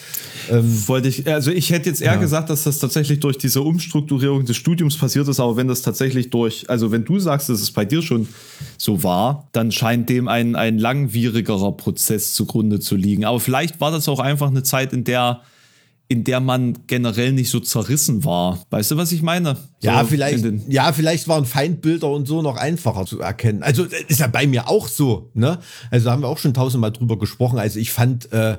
Ähm, 0.49 0.65
Wollte 0.87 1.09
ich, 1.09 1.27
also 1.27 1.51
ich 1.51 1.71
hätte 1.71 1.89
jetzt 1.89 2.01
eher 2.01 2.15
ja. 2.15 2.21
gesagt, 2.21 2.49
dass 2.49 2.63
das 2.63 2.79
tatsächlich 2.79 3.19
durch 3.19 3.37
diese 3.37 3.63
Umstrukturierung 3.63 4.45
des 4.45 4.57
Studiums 4.57 4.97
passiert 4.97 5.27
ist, 5.27 5.41
aber 5.41 5.57
wenn 5.57 5.67
das 5.67 5.83
tatsächlich 5.83 6.31
durch, 6.31 6.71
also 6.71 6.93
wenn 6.93 7.05
du 7.05 7.19
sagst, 7.19 7.49
dass 7.49 7.61
es 7.61 7.73
bei 7.73 7.85
dir 7.85 8.03
schon 8.03 8.29
so 8.79 9.03
war, 9.03 9.49
dann 9.51 9.73
scheint 9.73 10.09
dem 10.11 10.29
ein, 10.29 10.55
ein 10.55 10.79
langwierigerer 10.79 11.73
Prozess 11.73 12.35
zugrunde 12.35 12.79
zu 12.79 12.95
liegen. 12.95 13.25
Aber 13.25 13.41
vielleicht 13.41 13.81
war 13.81 13.91
das 13.91 14.09
auch 14.09 14.21
einfach 14.21 14.47
eine 14.47 14.63
Zeit, 14.63 14.93
in 14.93 15.03
der 15.03 15.41
in 16.07 16.23
der 16.23 16.41
man 16.41 16.79
generell 16.87 17.33
nicht 17.33 17.49
so 17.49 17.61
zerrissen 17.61 18.25
war. 18.25 18.63
Weißt 18.69 18.91
du, 18.91 18.97
was 18.99 19.11
ich 19.11 19.23
meine? 19.23 19.57
Ja, 19.81 20.03
so 20.03 20.09
vielleicht, 20.09 20.45
ja, 20.69 20.93
vielleicht 20.93 21.29
waren 21.29 21.47
Feindbilder 21.47 22.11
und 22.11 22.29
so 22.29 22.43
noch 22.43 22.57
einfacher 22.57 23.07
zu 23.07 23.21
erkennen. 23.21 23.63
Also 23.63 23.85
ist 23.85 24.21
ja 24.21 24.27
bei 24.27 24.47
mir 24.47 24.69
auch 24.69 24.89
so, 24.89 25.31
ne? 25.33 25.59
Also 25.91 26.11
haben 26.11 26.23
wir 26.23 26.29
auch 26.29 26.39
schon 26.39 26.53
tausendmal 26.53 26.93
drüber 26.93 27.19
gesprochen. 27.19 27.59
Also 27.59 27.79
ich 27.79 27.91
fand 27.91 28.31
äh, 28.33 28.59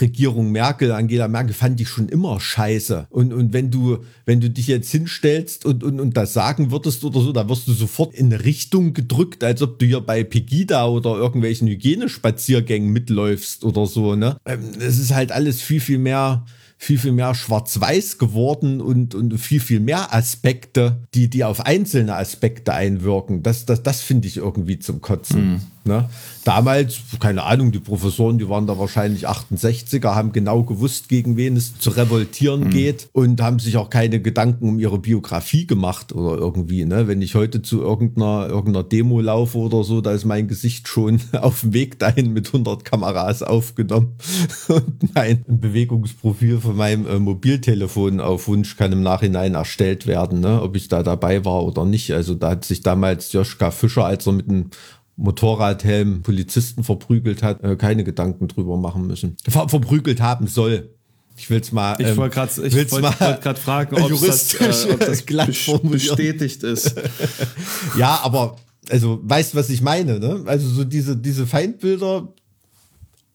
Regierung 0.00 0.52
Merkel, 0.52 0.90
Angela 0.92 1.28
Merkel, 1.28 1.52
fand 1.52 1.80
ich 1.82 1.88
schon 1.88 2.08
immer 2.08 2.40
scheiße. 2.40 3.06
Und, 3.10 3.34
und 3.34 3.52
wenn 3.52 3.70
du, 3.70 3.98
wenn 4.24 4.40
du 4.40 4.48
dich 4.48 4.66
jetzt 4.66 4.90
hinstellst 4.90 5.66
und, 5.66 5.84
und, 5.84 6.00
und 6.00 6.16
das 6.16 6.32
sagen 6.32 6.70
würdest 6.70 7.04
oder 7.04 7.20
so, 7.20 7.32
da 7.32 7.46
wirst 7.48 7.68
du 7.68 7.72
sofort 7.72 8.14
in 8.14 8.32
eine 8.32 8.44
Richtung 8.44 8.94
gedrückt, 8.94 9.44
als 9.44 9.60
ob 9.60 9.78
du 9.78 9.84
hier 9.84 10.00
bei 10.00 10.24
Pegida 10.24 10.86
oder 10.86 11.14
irgendwelchen 11.16 11.68
Hygienespaziergängen 11.68 12.90
mitläufst 12.90 13.64
oder 13.64 13.86
so, 13.86 14.14
ne? 14.14 14.38
Ähm, 14.46 14.60
es 14.78 14.98
ist 14.98 15.14
halt 15.14 15.30
alles 15.30 15.60
viel, 15.60 15.80
viel 15.80 15.98
mehr 15.98 16.46
viel, 16.78 16.98
viel 16.98 17.12
mehr 17.12 17.34
schwarz-weiß 17.34 18.18
geworden 18.18 18.80
und, 18.80 19.14
und 19.14 19.38
viel, 19.38 19.60
viel 19.60 19.80
mehr 19.80 20.14
Aspekte, 20.14 21.02
die, 21.14 21.28
die 21.28 21.44
auf 21.44 21.64
einzelne 21.64 22.16
Aspekte 22.16 22.74
einwirken. 22.74 23.42
Das, 23.42 23.66
das, 23.66 23.82
das 23.82 24.02
finde 24.02 24.28
ich 24.28 24.36
irgendwie 24.36 24.78
zum 24.78 25.00
Kotzen. 25.00 25.52
Mhm. 25.52 25.60
Ne? 25.86 26.08
Damals, 26.44 27.00
keine 27.18 27.42
Ahnung, 27.42 27.72
die 27.72 27.80
Professoren, 27.80 28.38
die 28.38 28.48
waren 28.48 28.68
da 28.68 28.78
wahrscheinlich 28.78 29.28
68er, 29.28 30.14
haben 30.14 30.30
genau 30.30 30.62
gewusst, 30.62 31.08
gegen 31.08 31.36
wen 31.36 31.56
es 31.56 31.76
zu 31.78 31.90
revoltieren 31.90 32.64
mhm. 32.64 32.70
geht 32.70 33.08
und 33.12 33.40
haben 33.40 33.58
sich 33.58 33.76
auch 33.76 33.90
keine 33.90 34.20
Gedanken 34.20 34.68
um 34.68 34.78
ihre 34.78 34.98
Biografie 34.98 35.66
gemacht 35.66 36.12
oder 36.12 36.38
irgendwie. 36.38 36.84
Ne? 36.84 37.08
Wenn 37.08 37.20
ich 37.20 37.34
heute 37.34 37.62
zu 37.62 37.80
irgendeiner, 37.80 38.46
irgendeiner 38.48 38.84
Demo 38.84 39.20
laufe 39.20 39.58
oder 39.58 39.82
so, 39.82 40.00
da 40.00 40.12
ist 40.12 40.24
mein 40.24 40.46
Gesicht 40.46 40.86
schon 40.86 41.20
auf 41.32 41.62
dem 41.62 41.72
Weg 41.72 41.98
dahin 41.98 42.32
mit 42.32 42.46
100 42.46 42.84
Kameras 42.84 43.42
aufgenommen 43.42 44.14
und 44.68 45.14
mein 45.14 45.44
Bewegungsprofil 45.48 46.60
von 46.60 46.76
meinem 46.76 47.06
äh, 47.06 47.18
Mobiltelefon 47.18 48.20
auf 48.20 48.46
Wunsch 48.46 48.76
kann 48.76 48.92
im 48.92 49.02
Nachhinein 49.02 49.54
erstellt 49.54 50.06
werden, 50.06 50.40
ne? 50.40 50.62
ob 50.62 50.76
ich 50.76 50.86
da 50.86 51.02
dabei 51.02 51.44
war 51.44 51.64
oder 51.64 51.84
nicht. 51.84 52.12
Also 52.12 52.34
da 52.34 52.50
hat 52.50 52.64
sich 52.64 52.82
damals 52.82 53.32
Joschka 53.32 53.72
Fischer, 53.72 54.04
als 54.04 54.26
er 54.26 54.32
mit 54.32 54.48
einem 54.48 54.70
Motorradhelm 55.16 56.22
Polizisten 56.22 56.84
verprügelt 56.84 57.42
hat, 57.42 57.62
äh, 57.64 57.76
keine 57.76 58.04
Gedanken 58.04 58.48
drüber 58.48 58.76
machen 58.76 59.06
müssen. 59.06 59.36
Ver 59.48 59.68
verprügelt 59.68 60.20
haben 60.20 60.46
soll. 60.46 60.90
Ich 61.38 61.50
will 61.50 61.60
es 61.60 61.72
mal. 61.72 61.96
Ich 61.98 62.16
wollte 62.16 62.34
gerade 62.34 62.56
wollt, 62.56 62.92
wollt 62.92 63.58
fragen, 63.58 63.96
ob 64.02 64.10
das, 64.10 64.54
äh, 64.54 64.92
ob 64.92 65.00
das 65.00 65.26
bestätigt 65.82 66.62
ist. 66.62 66.94
ja, 67.98 68.20
aber 68.22 68.56
also 68.90 69.20
weißt 69.22 69.54
was 69.54 69.70
ich 69.70 69.82
meine, 69.82 70.18
ne? 70.18 70.42
Also 70.46 70.68
so 70.68 70.84
diese 70.84 71.16
diese 71.16 71.46
Feindbilder 71.46 72.32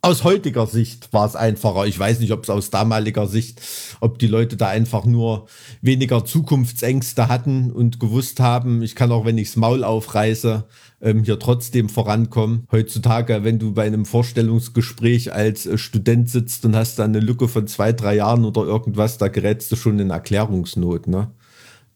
aus 0.04 0.24
heutiger 0.24 0.66
Sicht 0.66 1.14
war 1.14 1.28
es 1.28 1.36
einfacher. 1.36 1.86
Ich 1.86 1.98
weiß 1.98 2.20
nicht, 2.20 2.32
ob 2.32 2.44
es 2.44 2.50
aus 2.50 2.72
damaliger 2.72 3.28
Sicht, 3.28 3.62
ob 4.00 4.18
die 4.18 4.28
Leute 4.28 4.58
da 4.58 4.68
einfach 4.68 5.06
nur 5.06 5.48
weniger 5.82 6.26
Zukunftsängste 6.26 7.28
hatten 7.28 7.72
und 7.72 8.00
gewusst 8.00 8.40
haben, 8.40 8.82
ich 8.82 8.96
kann 8.96 9.12
auch, 9.12 9.26
wenn 9.26 9.38
ichs 9.38 9.56
Maul 9.56 9.84
aufreiße, 9.84 10.66
ähm, 11.02 11.24
hier 11.24 11.38
trotzdem 11.38 11.88
vorankommen. 11.88 12.68
Heutzutage, 12.72 13.44
wenn 13.44 13.60
du 13.60 13.74
bei 13.74 13.86
einem 13.86 14.06
Vorstellungsgespräch 14.06 15.34
als 15.34 15.68
äh, 15.68 15.78
Student 15.78 16.30
sitzt 16.30 16.66
und 16.66 16.76
hast 16.76 16.98
da 16.98 17.04
eine 17.04 17.20
Lücke 17.20 17.48
von 17.48 17.68
zwei, 17.68 17.94
drei 17.94 18.16
Jahren 18.16 18.44
oder 18.44 18.64
irgendwas, 18.64 19.20
da 19.20 19.28
gerätst 19.28 19.72
du 19.72 19.76
schon 19.76 20.00
in 20.00 20.10
Erklärungsnot, 20.10 21.08
ne? 21.08 21.32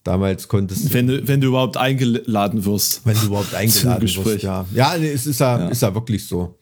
Damals 0.04 0.48
konntest 0.48 0.86
du. 0.86 0.94
Wenn 0.94 1.08
du, 1.08 1.28
wenn 1.28 1.42
du 1.42 1.48
überhaupt 1.48 1.78
eingeladen 1.78 2.64
wirst. 2.66 3.02
Wenn 3.06 3.18
du 3.18 3.26
überhaupt 3.26 3.54
eingeladen 3.56 4.08
wirst, 4.08 4.44
ja. 4.44 4.64
Ja, 4.72 4.96
nee, 5.00 5.10
es 5.10 5.26
ist 5.26 5.40
ja, 5.40 5.58
ja, 5.58 5.70
ist 5.70 5.82
ja 5.82 5.96
wirklich 5.96 6.28
so. 6.28 6.60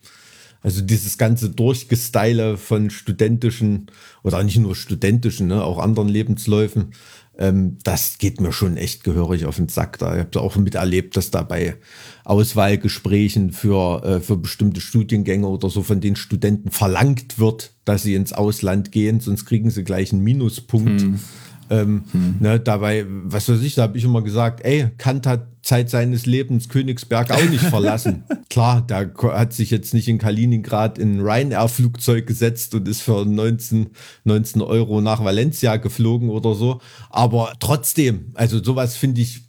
Also 0.64 0.80
dieses 0.80 1.18
ganze 1.18 1.50
Durchgestyle 1.50 2.56
von 2.56 2.88
studentischen 2.88 3.90
oder 4.22 4.42
nicht 4.42 4.56
nur 4.58 4.74
studentischen, 4.74 5.48
ne, 5.48 5.62
auch 5.62 5.78
anderen 5.78 6.08
Lebensläufen, 6.08 6.94
ähm, 7.36 7.76
das 7.84 8.16
geht 8.16 8.40
mir 8.40 8.50
schon 8.50 8.78
echt 8.78 9.04
gehörig 9.04 9.44
auf 9.44 9.56
den 9.56 9.68
Sack. 9.68 9.98
Da 9.98 10.14
ich 10.14 10.20
habe 10.20 10.40
auch 10.40 10.56
miterlebt, 10.56 11.18
dass 11.18 11.30
da 11.30 11.42
bei 11.42 11.76
Auswahlgesprächen 12.24 13.52
für, 13.52 14.02
äh, 14.04 14.20
für 14.20 14.38
bestimmte 14.38 14.80
Studiengänge 14.80 15.46
oder 15.46 15.68
so 15.68 15.82
von 15.82 16.00
den 16.00 16.16
Studenten 16.16 16.70
verlangt 16.70 17.38
wird, 17.38 17.74
dass 17.84 18.02
sie 18.02 18.14
ins 18.14 18.32
Ausland 18.32 18.90
gehen, 18.90 19.20
sonst 19.20 19.44
kriegen 19.44 19.68
sie 19.70 19.84
gleich 19.84 20.12
einen 20.12 20.24
Minuspunkt. 20.24 21.02
Hm. 21.02 21.20
Ähm, 21.74 22.04
hm. 22.12 22.36
ne, 22.40 22.60
dabei, 22.60 23.04
was 23.08 23.48
weiß 23.48 23.60
ich, 23.62 23.74
da 23.74 23.82
habe 23.82 23.98
ich 23.98 24.04
immer 24.04 24.22
gesagt, 24.22 24.64
ey, 24.64 24.90
Kant 24.98 25.26
hat 25.26 25.48
Zeit 25.62 25.90
seines 25.90 26.26
Lebens 26.26 26.68
Königsberg 26.68 27.30
auch 27.30 27.48
nicht 27.48 27.64
verlassen. 27.64 28.24
Klar, 28.50 28.82
der 28.82 29.12
hat 29.32 29.52
sich 29.52 29.70
jetzt 29.70 29.94
nicht 29.94 30.08
in 30.08 30.18
Kaliningrad 30.18 30.98
in 30.98 31.16
ein 31.16 31.20
Ryanair-Flugzeug 31.20 32.26
gesetzt 32.26 32.74
und 32.74 32.86
ist 32.86 33.00
für 33.00 33.24
19, 33.24 33.88
19 34.24 34.62
Euro 34.62 35.00
nach 35.00 35.24
Valencia 35.24 35.76
geflogen 35.76 36.28
oder 36.28 36.54
so. 36.54 36.80
Aber 37.10 37.54
trotzdem, 37.60 38.32
also 38.34 38.62
sowas 38.62 38.96
finde 38.96 39.22
ich 39.22 39.42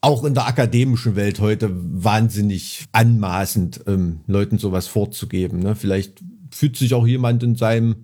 auch 0.00 0.24
in 0.24 0.34
der 0.34 0.46
akademischen 0.46 1.16
Welt 1.16 1.40
heute 1.40 1.70
wahnsinnig 1.72 2.86
anmaßend, 2.92 3.80
ähm, 3.86 4.20
Leuten 4.26 4.58
sowas 4.58 4.86
vorzugeben. 4.86 5.58
Ne? 5.58 5.74
Vielleicht 5.74 6.22
fühlt 6.50 6.76
sich 6.76 6.94
auch 6.94 7.06
jemand 7.06 7.42
in 7.42 7.56
seinem 7.56 7.96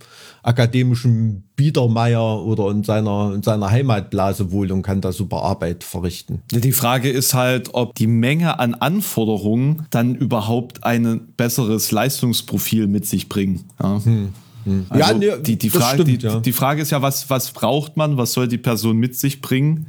akademischen 0.42 1.44
Biedermeier 1.56 2.42
oder 2.44 2.70
in 2.70 2.82
seiner, 2.82 3.32
in 3.34 3.42
seiner 3.42 3.70
Heimatblase 3.70 4.50
wohl 4.50 4.70
und 4.72 4.82
kann 4.82 5.00
da 5.00 5.12
super 5.12 5.42
Arbeit 5.42 5.84
verrichten. 5.84 6.42
Die 6.50 6.72
Frage 6.72 7.10
ist 7.10 7.34
halt, 7.34 7.70
ob 7.72 7.94
die 7.94 8.06
Menge 8.06 8.58
an 8.58 8.74
Anforderungen 8.74 9.86
dann 9.90 10.14
überhaupt 10.14 10.84
ein 10.84 11.28
besseres 11.36 11.90
Leistungsprofil 11.92 12.86
mit 12.86 13.06
sich 13.06 13.28
bringen. 13.28 13.64
Ja. 13.80 14.04
Hm. 14.04 14.32
hm. 14.64 14.86
Also 14.88 15.04
ja, 15.04 15.18
nee, 15.18 15.42
die, 15.42 15.56
die, 15.56 15.70
Frage, 15.70 16.02
stimmt, 16.02 16.22
die, 16.22 16.26
ja. 16.26 16.40
die 16.40 16.52
Frage 16.52 16.82
ist 16.82 16.90
ja, 16.90 17.02
was, 17.02 17.30
was 17.30 17.52
braucht 17.52 17.96
man, 17.96 18.16
was 18.16 18.32
soll 18.32 18.48
die 18.48 18.58
Person 18.58 18.96
mit 18.96 19.16
sich 19.16 19.40
bringen? 19.40 19.86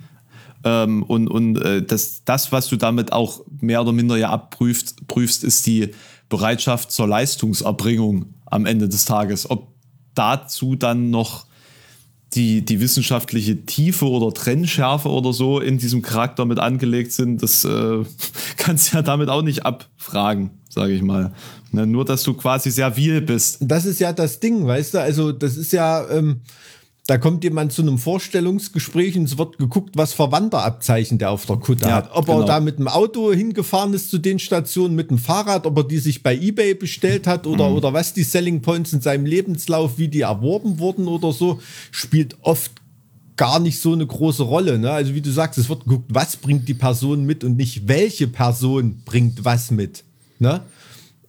Ähm, 0.63 1.03
und 1.03 1.27
und 1.27 1.57
äh, 1.57 1.81
das, 1.81 2.23
das, 2.23 2.51
was 2.51 2.67
du 2.67 2.77
damit 2.77 3.11
auch 3.11 3.41
mehr 3.59 3.81
oder 3.81 3.91
minder 3.91 4.15
ja 4.15 4.29
abprüfst, 4.29 5.07
prüfst, 5.07 5.43
ist 5.43 5.65
die 5.65 5.89
Bereitschaft 6.29 6.91
zur 6.91 7.07
Leistungserbringung 7.07 8.33
am 8.53 8.65
Ende 8.65 8.87
des 8.87 9.05
Tages. 9.05 9.49
Ob 9.49 9.73
dazu 10.15 10.75
dann 10.75 11.09
noch 11.09 11.45
die, 12.33 12.63
die 12.63 12.79
wissenschaftliche 12.79 13.65
Tiefe 13.65 14.07
oder 14.07 14.33
Trennschärfe 14.33 15.09
oder 15.09 15.33
so 15.33 15.59
in 15.59 15.77
diesem 15.77 16.01
Charakter 16.01 16.45
mit 16.45 16.59
angelegt 16.59 17.11
sind, 17.11 17.43
das 17.43 17.65
äh, 17.65 18.03
kannst 18.57 18.91
du 18.91 18.97
ja 18.97 19.01
damit 19.01 19.29
auch 19.29 19.41
nicht 19.41 19.65
abfragen, 19.65 20.51
sage 20.69 20.93
ich 20.93 21.01
mal. 21.01 21.33
Ne, 21.71 21.87
nur, 21.87 22.05
dass 22.05 22.23
du 22.23 22.33
quasi 22.33 22.69
sehr 22.71 22.93
viel 22.93 23.21
bist. 23.21 23.57
Das 23.61 23.85
ist 23.85 23.99
ja 23.99 24.13
das 24.13 24.39
Ding, 24.39 24.65
weißt 24.65 24.93
du? 24.93 25.01
Also, 25.01 25.31
das 25.31 25.57
ist 25.57 25.73
ja. 25.73 26.07
Ähm 26.09 26.41
da 27.05 27.17
kommt 27.17 27.43
jemand 27.43 27.73
zu 27.73 27.81
einem 27.81 27.97
Vorstellungsgespräch 27.97 29.17
und 29.17 29.25
es 29.25 29.37
wird 29.37 29.57
geguckt, 29.57 29.97
was 29.97 30.13
Verwandterabzeichen 30.13 31.17
der 31.17 31.31
auf 31.31 31.45
der 31.45 31.57
Kutte 31.57 31.85
ja, 31.85 31.95
hat. 31.95 32.11
Ob 32.13 32.27
genau. 32.27 32.41
er 32.41 32.45
da 32.45 32.59
mit 32.61 32.79
dem 32.79 32.87
Auto 32.87 33.33
hingefahren 33.33 33.93
ist 33.93 34.09
zu 34.09 34.19
den 34.19 34.39
Stationen, 34.39 34.95
mit 34.95 35.09
dem 35.09 35.17
Fahrrad, 35.17 35.65
ob 35.65 35.77
er 35.77 35.83
die 35.83 35.97
sich 35.97 36.23
bei 36.23 36.33
Ebay 36.33 36.75
bestellt 36.75 37.27
hat 37.27 37.45
oder, 37.45 37.69
mhm. 37.69 37.75
oder 37.75 37.91
was 37.91 38.13
die 38.13 38.23
Selling 38.23 38.61
Points 38.61 38.93
in 38.93 39.01
seinem 39.01 39.25
Lebenslauf, 39.25 39.97
wie 39.97 40.07
die 40.07 40.21
erworben 40.21 40.79
wurden 40.79 41.09
oder 41.09 41.33
so, 41.33 41.59
spielt 41.91 42.37
oft 42.41 42.71
gar 43.35 43.59
nicht 43.59 43.81
so 43.81 43.91
eine 43.91 44.07
große 44.07 44.43
Rolle. 44.43 44.79
Ne? 44.79 44.89
Also 44.89 45.13
wie 45.13 45.21
du 45.21 45.31
sagst, 45.31 45.59
es 45.59 45.67
wird 45.67 45.83
geguckt, 45.83 46.05
was 46.07 46.37
bringt 46.37 46.69
die 46.69 46.73
Person 46.73 47.25
mit 47.25 47.43
und 47.43 47.57
nicht 47.57 47.85
welche 47.89 48.27
Person 48.27 49.01
bringt 49.03 49.43
was 49.43 49.71
mit. 49.71 50.05
Ne? 50.39 50.61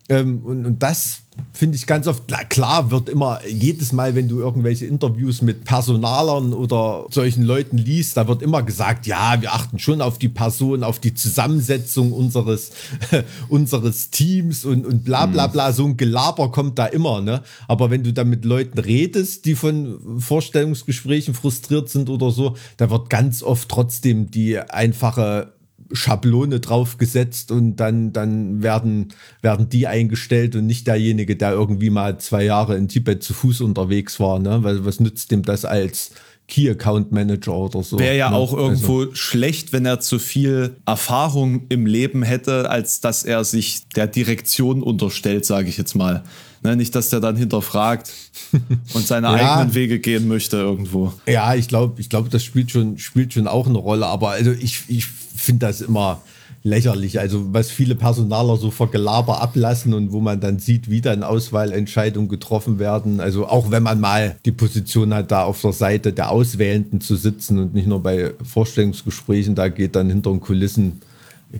Ähm, 0.08 0.42
und, 0.44 0.66
und 0.66 0.82
das 0.82 1.22
finde 1.52 1.76
ich 1.76 1.86
ganz 1.86 2.06
oft, 2.08 2.24
klar 2.48 2.90
wird 2.90 3.08
immer 3.08 3.40
jedes 3.46 3.92
Mal, 3.92 4.14
wenn 4.14 4.28
du 4.28 4.40
irgendwelche 4.40 4.86
Interviews 4.86 5.40
mit 5.40 5.64
Personalern 5.64 6.52
oder 6.52 7.06
solchen 7.10 7.44
Leuten 7.44 7.78
liest, 7.78 8.16
da 8.16 8.26
wird 8.26 8.42
immer 8.42 8.62
gesagt, 8.62 9.06
ja, 9.06 9.40
wir 9.40 9.52
achten 9.52 9.78
schon 9.78 10.00
auf 10.00 10.18
die 10.18 10.28
Person, 10.28 10.82
auf 10.82 10.98
die 10.98 11.14
Zusammensetzung 11.14 12.12
unseres, 12.12 12.72
unseres 13.48 14.10
Teams 14.10 14.64
und, 14.64 14.84
und 14.84 15.04
bla 15.04 15.26
bla 15.26 15.46
bla. 15.46 15.72
So 15.72 15.86
ein 15.86 15.96
Gelaber 15.96 16.50
kommt 16.50 16.78
da 16.78 16.86
immer, 16.86 17.20
ne? 17.20 17.42
Aber 17.68 17.90
wenn 17.90 18.02
du 18.02 18.12
da 18.12 18.24
mit 18.24 18.44
Leuten 18.44 18.78
redest, 18.78 19.44
die 19.44 19.54
von 19.54 20.20
Vorstellungsgesprächen 20.20 21.34
frustriert 21.34 21.88
sind 21.88 22.10
oder 22.10 22.30
so, 22.30 22.56
da 22.76 22.90
wird 22.90 23.10
ganz 23.10 23.42
oft 23.42 23.68
trotzdem 23.68 24.30
die 24.30 24.58
einfache 24.58 25.53
Schablone 25.92 26.60
draufgesetzt 26.60 27.50
und 27.50 27.76
dann, 27.76 28.12
dann 28.12 28.62
werden, 28.62 29.08
werden 29.42 29.68
die 29.68 29.86
eingestellt 29.86 30.56
und 30.56 30.66
nicht 30.66 30.86
derjenige, 30.86 31.36
der 31.36 31.52
irgendwie 31.52 31.90
mal 31.90 32.18
zwei 32.18 32.44
Jahre 32.44 32.76
in 32.76 32.88
Tibet 32.88 33.22
zu 33.22 33.34
Fuß 33.34 33.60
unterwegs 33.60 34.18
war. 34.20 34.38
Ne? 34.38 34.62
Weil 34.62 34.84
was 34.84 35.00
nützt 35.00 35.30
dem 35.30 35.42
das 35.42 35.64
als 35.64 36.10
Key 36.46 36.68
Account 36.68 37.10
Manager 37.12 37.54
oder 37.54 37.82
so? 37.82 37.98
Wäre 37.98 38.16
ja 38.16 38.30
ne? 38.30 38.36
auch 38.36 38.52
irgendwo 38.52 39.00
Also, 39.00 39.14
schlecht, 39.14 39.72
wenn 39.72 39.86
er 39.86 40.00
zu 40.00 40.18
viel 40.18 40.76
Erfahrung 40.86 41.62
im 41.70 41.86
Leben 41.86 42.22
hätte, 42.22 42.68
als 42.70 43.00
dass 43.00 43.24
er 43.24 43.44
sich 43.44 43.88
der 43.96 44.06
Direktion 44.06 44.82
unterstellt, 44.82 45.44
sage 45.46 45.68
ich 45.68 45.78
jetzt 45.78 45.94
mal. 45.94 46.22
Ne, 46.62 46.76
nicht, 46.76 46.94
dass 46.94 47.10
der 47.10 47.20
dann 47.20 47.36
hinterfragt 47.36 48.10
und 48.94 49.06
seine 49.06 49.26
Ja. 49.26 49.56
eigenen 49.58 49.74
Wege 49.74 49.98
gehen 50.00 50.26
möchte 50.28 50.56
irgendwo. 50.56 51.12
ja, 51.26 51.54
ich 51.54 51.68
glaube, 51.68 52.00
ich 52.00 52.08
glaube, 52.08 52.30
das 52.30 52.42
spielt 52.42 52.70
schon, 52.70 52.96
spielt 52.96 53.34
schon 53.34 53.46
auch 53.46 53.66
eine 53.66 53.76
Rolle. 53.76 54.06
Aber 54.06 54.30
also 54.30 54.50
ich, 54.50 54.80
ich 54.88 55.06
finde 55.44 55.66
das 55.66 55.80
immer 55.80 56.20
lächerlich. 56.64 57.20
Also 57.20 57.52
was 57.52 57.70
viele 57.70 57.94
Personaler 57.94 58.56
so 58.56 58.70
vor 58.70 58.90
Gelaber 58.90 59.40
ablassen 59.40 59.92
und 59.92 60.12
wo 60.12 60.20
man 60.20 60.40
dann 60.40 60.58
sieht, 60.58 60.90
wie 60.90 61.02
dann 61.02 61.22
Auswahlentscheidungen 61.22 62.28
getroffen 62.28 62.78
werden. 62.78 63.20
Also 63.20 63.46
auch 63.46 63.70
wenn 63.70 63.82
man 63.82 64.00
mal 64.00 64.36
die 64.44 64.52
Position 64.52 65.12
hat, 65.14 65.30
da 65.30 65.44
auf 65.44 65.60
der 65.60 65.72
Seite 65.72 66.12
der 66.12 66.30
Auswählenden 66.30 67.00
zu 67.00 67.16
sitzen 67.16 67.58
und 67.58 67.74
nicht 67.74 67.86
nur 67.86 68.02
bei 68.02 68.32
Vorstellungsgesprächen, 68.42 69.54
da 69.54 69.68
geht 69.68 69.94
dann 69.94 70.08
hinter 70.08 70.30
den 70.30 70.40
Kulissen 70.40 71.00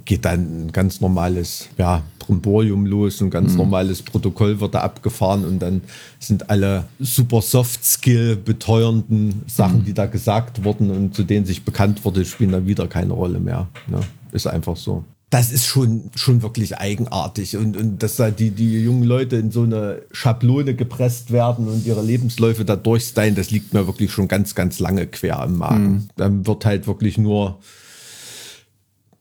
geht 0.05 0.25
dann 0.25 0.67
ein 0.67 0.73
ganz 0.73 1.01
normales 1.01 1.69
ja, 1.79 2.03
Bromborium 2.19 2.87
los, 2.87 3.21
ein 3.21 3.31
ganz 3.31 3.55
normales 3.55 4.03
Protokoll 4.03 4.61
wird 4.61 4.75
da 4.75 4.81
abgefahren 4.81 5.45
und 5.45 5.61
dann 5.61 5.83
sind 6.19 6.51
alle 6.51 6.85
super 6.99 7.43
Soft-Skill 7.43 8.37
beteuernden 8.37 9.43
Sachen, 9.47 9.85
die 9.85 9.95
da 9.95 10.07
gesagt 10.07 10.65
wurden 10.65 10.91
und 10.91 11.15
zu 11.15 11.23
denen 11.23 11.47
sich 11.47 11.65
bekannt 11.65 12.05
wurde, 12.05 12.25
spielen 12.25 12.53
da 12.53 12.67
wieder 12.67 12.87
keine 12.87 13.13
Rolle 13.13 13.41
mehr. 13.41 13.69
Ne? 13.87 14.01
Ist 14.33 14.47
einfach 14.47 14.77
so. 14.77 15.05
Das 15.31 15.51
ist 15.51 15.67
schon, 15.67 16.11
schon 16.15 16.43
wirklich 16.43 16.79
eigenartig 16.79 17.57
und, 17.57 17.77
und 17.77 18.03
dass 18.03 18.17
da 18.17 18.31
die, 18.31 18.53
die 18.53 18.85
jungen 18.85 19.03
Leute 19.03 19.37
in 19.37 19.51
so 19.51 19.63
eine 19.63 20.03
Schablone 20.13 20.75
gepresst 20.75 21.33
werden 21.33 21.67
und 21.67 21.85
ihre 21.87 22.03
Lebensläufe 22.03 22.65
da 22.65 22.77
durchstylen, 22.77 23.35
das 23.35 23.51
liegt 23.51 23.75
mir 23.75 23.87
wirklich 23.87 24.13
schon 24.13 24.29
ganz, 24.29 24.55
ganz 24.55 24.79
lange 24.79 25.07
quer 25.07 25.43
im 25.45 25.59
Magen. 25.59 26.09
Dann 26.17 26.47
wird 26.47 26.65
halt 26.65 26.87
wirklich 26.87 27.19
nur 27.19 27.59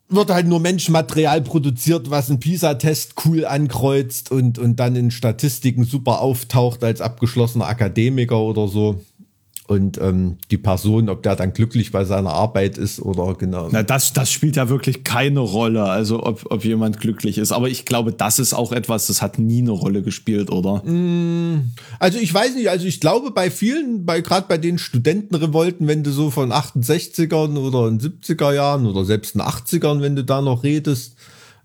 wird 0.10 0.30
halt 0.30 0.48
nur 0.48 0.60
Menschmaterial 0.60 1.42
produziert, 1.42 2.10
was 2.10 2.30
einen 2.30 2.40
PISA-Test 2.40 3.14
cool 3.26 3.46
ankreuzt 3.46 4.32
und, 4.32 4.60
und 4.60 4.80
dann 4.80 4.96
in 4.96 5.12
Statistiken 5.12 5.84
super 5.84 6.22
auftaucht 6.22 6.84
als 6.84 7.02
abgeschlossener 7.02 7.68
Akademiker 7.68 8.40
oder 8.40 8.68
so. 8.68 9.02
Und 9.66 9.98
ähm, 9.98 10.38
die 10.52 10.58
Person, 10.58 11.08
ob 11.08 11.24
der 11.24 11.38
dann 11.38 11.54
glücklich 11.54 11.94
bei 11.94 12.04
seiner 12.04 12.32
Arbeit 12.32 12.78
ist 12.78 13.00
oder 13.00 13.34
genau. 13.36 13.70
Na, 13.72 13.82
das, 13.82 14.12
das 14.12 14.30
spielt 14.30 14.58
ja 14.58 14.68
wirklich 14.68 15.06
keine 15.06 15.40
Rolle, 15.40 15.86
also 15.86 16.22
ob, 16.22 16.52
ob 16.52 16.66
jemand 16.66 17.00
glücklich 17.00 17.38
ist. 17.38 17.54
Aber 17.54 17.70
ich 17.70 17.86
glaube, 17.86 18.12
das 18.12 18.40
ist 18.40 18.54
auch 18.54 18.74
etwas, 18.74 19.08
das 19.08 19.22
hat 19.22 19.40
nie 19.40 19.62
eine 19.62 19.72
Rolle 19.72 20.02
gespielt, 20.02 20.52
oder? 20.52 20.84
Also 22.00 22.20
ich 22.20 22.34
weiß 22.34 22.56
nicht, 22.56 22.70
also 22.70 22.86
ich 22.86 23.00
glaube 23.00 23.32
bei 23.32 23.50
vielen, 23.50 24.06
bei 24.06 24.20
gerade 24.20 24.48
bei 24.50 24.58
den 24.58 24.78
Studentenrevolten, 24.78 25.88
wenn 25.88 26.04
du 26.04 26.12
so 26.12 26.30
von 26.30 26.52
68ern 26.52 27.58
oder 27.58 27.88
in 27.88 28.00
70er 28.00 28.54
Jahren 28.54 28.86
oder 28.86 29.06
selbst 29.06 29.36
in 29.36 29.42
80ern, 29.42 30.02
wenn 30.02 30.18
du 30.18 30.26
da 30.26 30.42
noch 30.42 30.64
redest, 30.64 31.16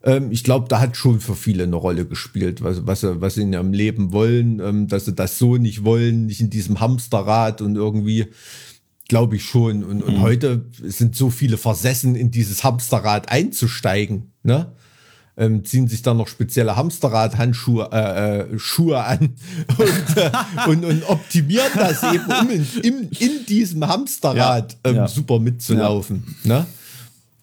ähm, 0.08 0.32
ich 0.32 0.42
glaube, 0.42 0.68
da 0.68 0.80
hat 0.80 0.96
schon 0.96 1.20
für 1.20 1.34
viele 1.34 1.64
eine 1.64 1.76
Rolle 1.76 2.06
gespielt, 2.06 2.62
was, 2.62 2.86
was, 2.86 3.02
sie, 3.02 3.20
was 3.20 3.34
sie 3.34 3.42
in 3.42 3.52
ihrem 3.52 3.74
Leben 3.74 4.12
wollen, 4.12 4.58
ähm, 4.60 4.88
dass 4.88 5.04
sie 5.04 5.12
das 5.12 5.38
so 5.38 5.56
nicht 5.56 5.84
wollen, 5.84 6.26
nicht 6.26 6.40
in 6.40 6.48
diesem 6.48 6.80
Hamsterrad 6.80 7.60
und 7.60 7.76
irgendwie, 7.76 8.26
glaube 9.06 9.36
ich 9.36 9.44
schon. 9.44 9.84
Und, 9.84 10.02
und 10.02 10.20
heute 10.22 10.64
sind 10.82 11.14
so 11.14 11.28
viele 11.28 11.58
versessen, 11.58 12.14
in 12.14 12.30
dieses 12.30 12.64
Hamsterrad 12.64 13.30
einzusteigen, 13.30 14.32
ne? 14.42 14.72
ähm, 15.36 15.64
ziehen 15.64 15.86
sich 15.88 16.00
dann 16.02 16.16
noch 16.16 16.26
spezielle 16.26 16.74
Hamsterrad-Handschuhe 16.74 17.90
äh, 17.92 18.38
äh, 18.54 18.58
Schuhe 18.58 19.04
an 19.04 19.18
und, 19.78 20.16
äh, 20.16 20.30
und, 20.68 20.84
und 20.84 21.04
optimieren 21.08 21.70
das 21.74 22.02
eben, 22.02 22.24
um 22.24 22.50
in, 22.50 22.66
im, 22.82 23.08
in 23.18 23.46
diesem 23.46 23.86
Hamsterrad 23.86 24.72
Ja, 24.72 24.90
ähm, 24.90 24.96
ja. 24.96 25.08
super 25.08 25.38
mitzulaufen, 25.38 26.24
ne? 26.44 26.66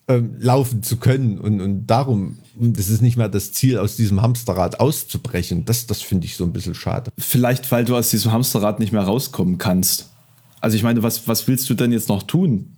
Ähm, 0.08 0.36
laufen 0.40 0.84
zu 0.84 0.98
können. 0.98 1.40
Und, 1.40 1.62
und 1.62 1.88
darum, 1.88 2.38
das 2.56 2.90
ist 2.90 3.02
nicht 3.02 3.18
mehr 3.18 3.30
das 3.30 3.52
Ziel, 3.54 3.80
aus 3.80 3.96
diesem 3.96 4.22
Hamsterrad 4.22 4.80
auszubrechen. 4.80 5.66
Das, 5.66 5.88
das 5.88 6.02
finde 6.02 6.26
ich 6.26 6.36
so 6.38 6.44
ein 6.44 6.54
bisschen 6.54 6.76
schade. 6.76 7.12
Vielleicht, 7.18 7.72
weil 7.72 7.86
du 7.86 7.96
aus 7.96 8.12
diesem 8.12 8.32
Hamsterrad 8.32 8.80
nicht 8.80 8.92
mehr 8.92 9.02
rauskommen 9.02 9.58
kannst. 9.58 10.12
Also 10.62 10.78
ich 10.78 10.84
meine, 10.84 11.04
was, 11.04 11.28
was 11.28 11.48
willst 11.48 11.70
du 11.70 11.74
denn 11.74 11.92
jetzt 11.92 12.10
noch 12.10 12.24
tun, 12.24 12.76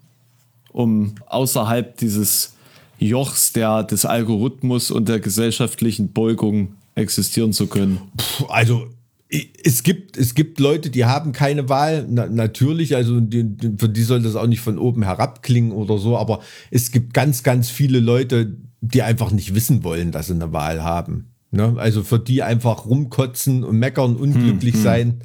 um 0.72 1.16
außerhalb 1.28 1.98
dieses 1.98 2.54
Jochs 3.00 3.54
der, 3.54 3.84
des 3.84 4.06
Algorithmus 4.06 4.92
und 4.92 5.08
der 5.08 5.20
gesellschaftlichen 5.20 6.14
Beugung 6.14 6.74
existieren 6.96 7.54
zu 7.54 7.68
können? 7.68 8.00
Puh, 8.16 8.46
also 8.46 8.88
es 9.30 9.84
gibt, 9.84 10.18
es 10.18 10.36
gibt 10.36 10.60
Leute, 10.60 10.90
die 10.90 11.06
haben 11.06 11.34
keine 11.34 11.68
Wahl, 11.68 12.06
na, 12.10 12.28
natürlich, 12.28 12.96
also 12.96 13.20
die, 13.20 13.46
für 13.78 13.90
die 13.90 14.04
soll 14.04 14.22
das 14.22 14.36
auch 14.36 14.48
nicht 14.48 14.62
von 14.62 14.78
oben 14.78 15.04
herab 15.04 15.44
klingen 15.44 15.72
oder 15.72 15.98
so, 15.98 16.18
aber 16.18 16.40
es 16.72 16.92
gibt 16.92 17.14
ganz, 17.14 17.44
ganz 17.44 17.70
viele 17.70 18.00
Leute, 18.00 18.56
die 18.82 19.02
einfach 19.02 19.32
nicht 19.32 19.54
wissen 19.54 19.84
wollen, 19.84 20.12
dass 20.12 20.28
sie 20.28 20.34
eine 20.34 20.54
Wahl 20.54 20.84
haben. 20.84 21.34
Ne? 21.52 21.76
Also 21.78 22.04
für 22.04 22.20
die 22.20 22.44
einfach 22.44 22.86
rumkotzen 22.86 23.64
und 23.64 23.78
meckern, 23.78 24.16
unglücklich 24.16 24.76
sein, 24.78 25.22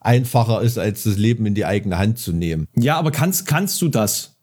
einfacher 0.00 0.60
ist, 0.62 0.78
als 0.78 1.04
das 1.04 1.16
Leben 1.16 1.46
in 1.46 1.54
die 1.54 1.64
eigene 1.64 1.98
Hand 1.98 2.18
zu 2.18 2.32
nehmen. 2.32 2.66
Ja, 2.76 2.98
aber 2.98 3.10
kannst, 3.10 3.46
kannst 3.46 3.80
du 3.80 3.88
das? 3.88 4.35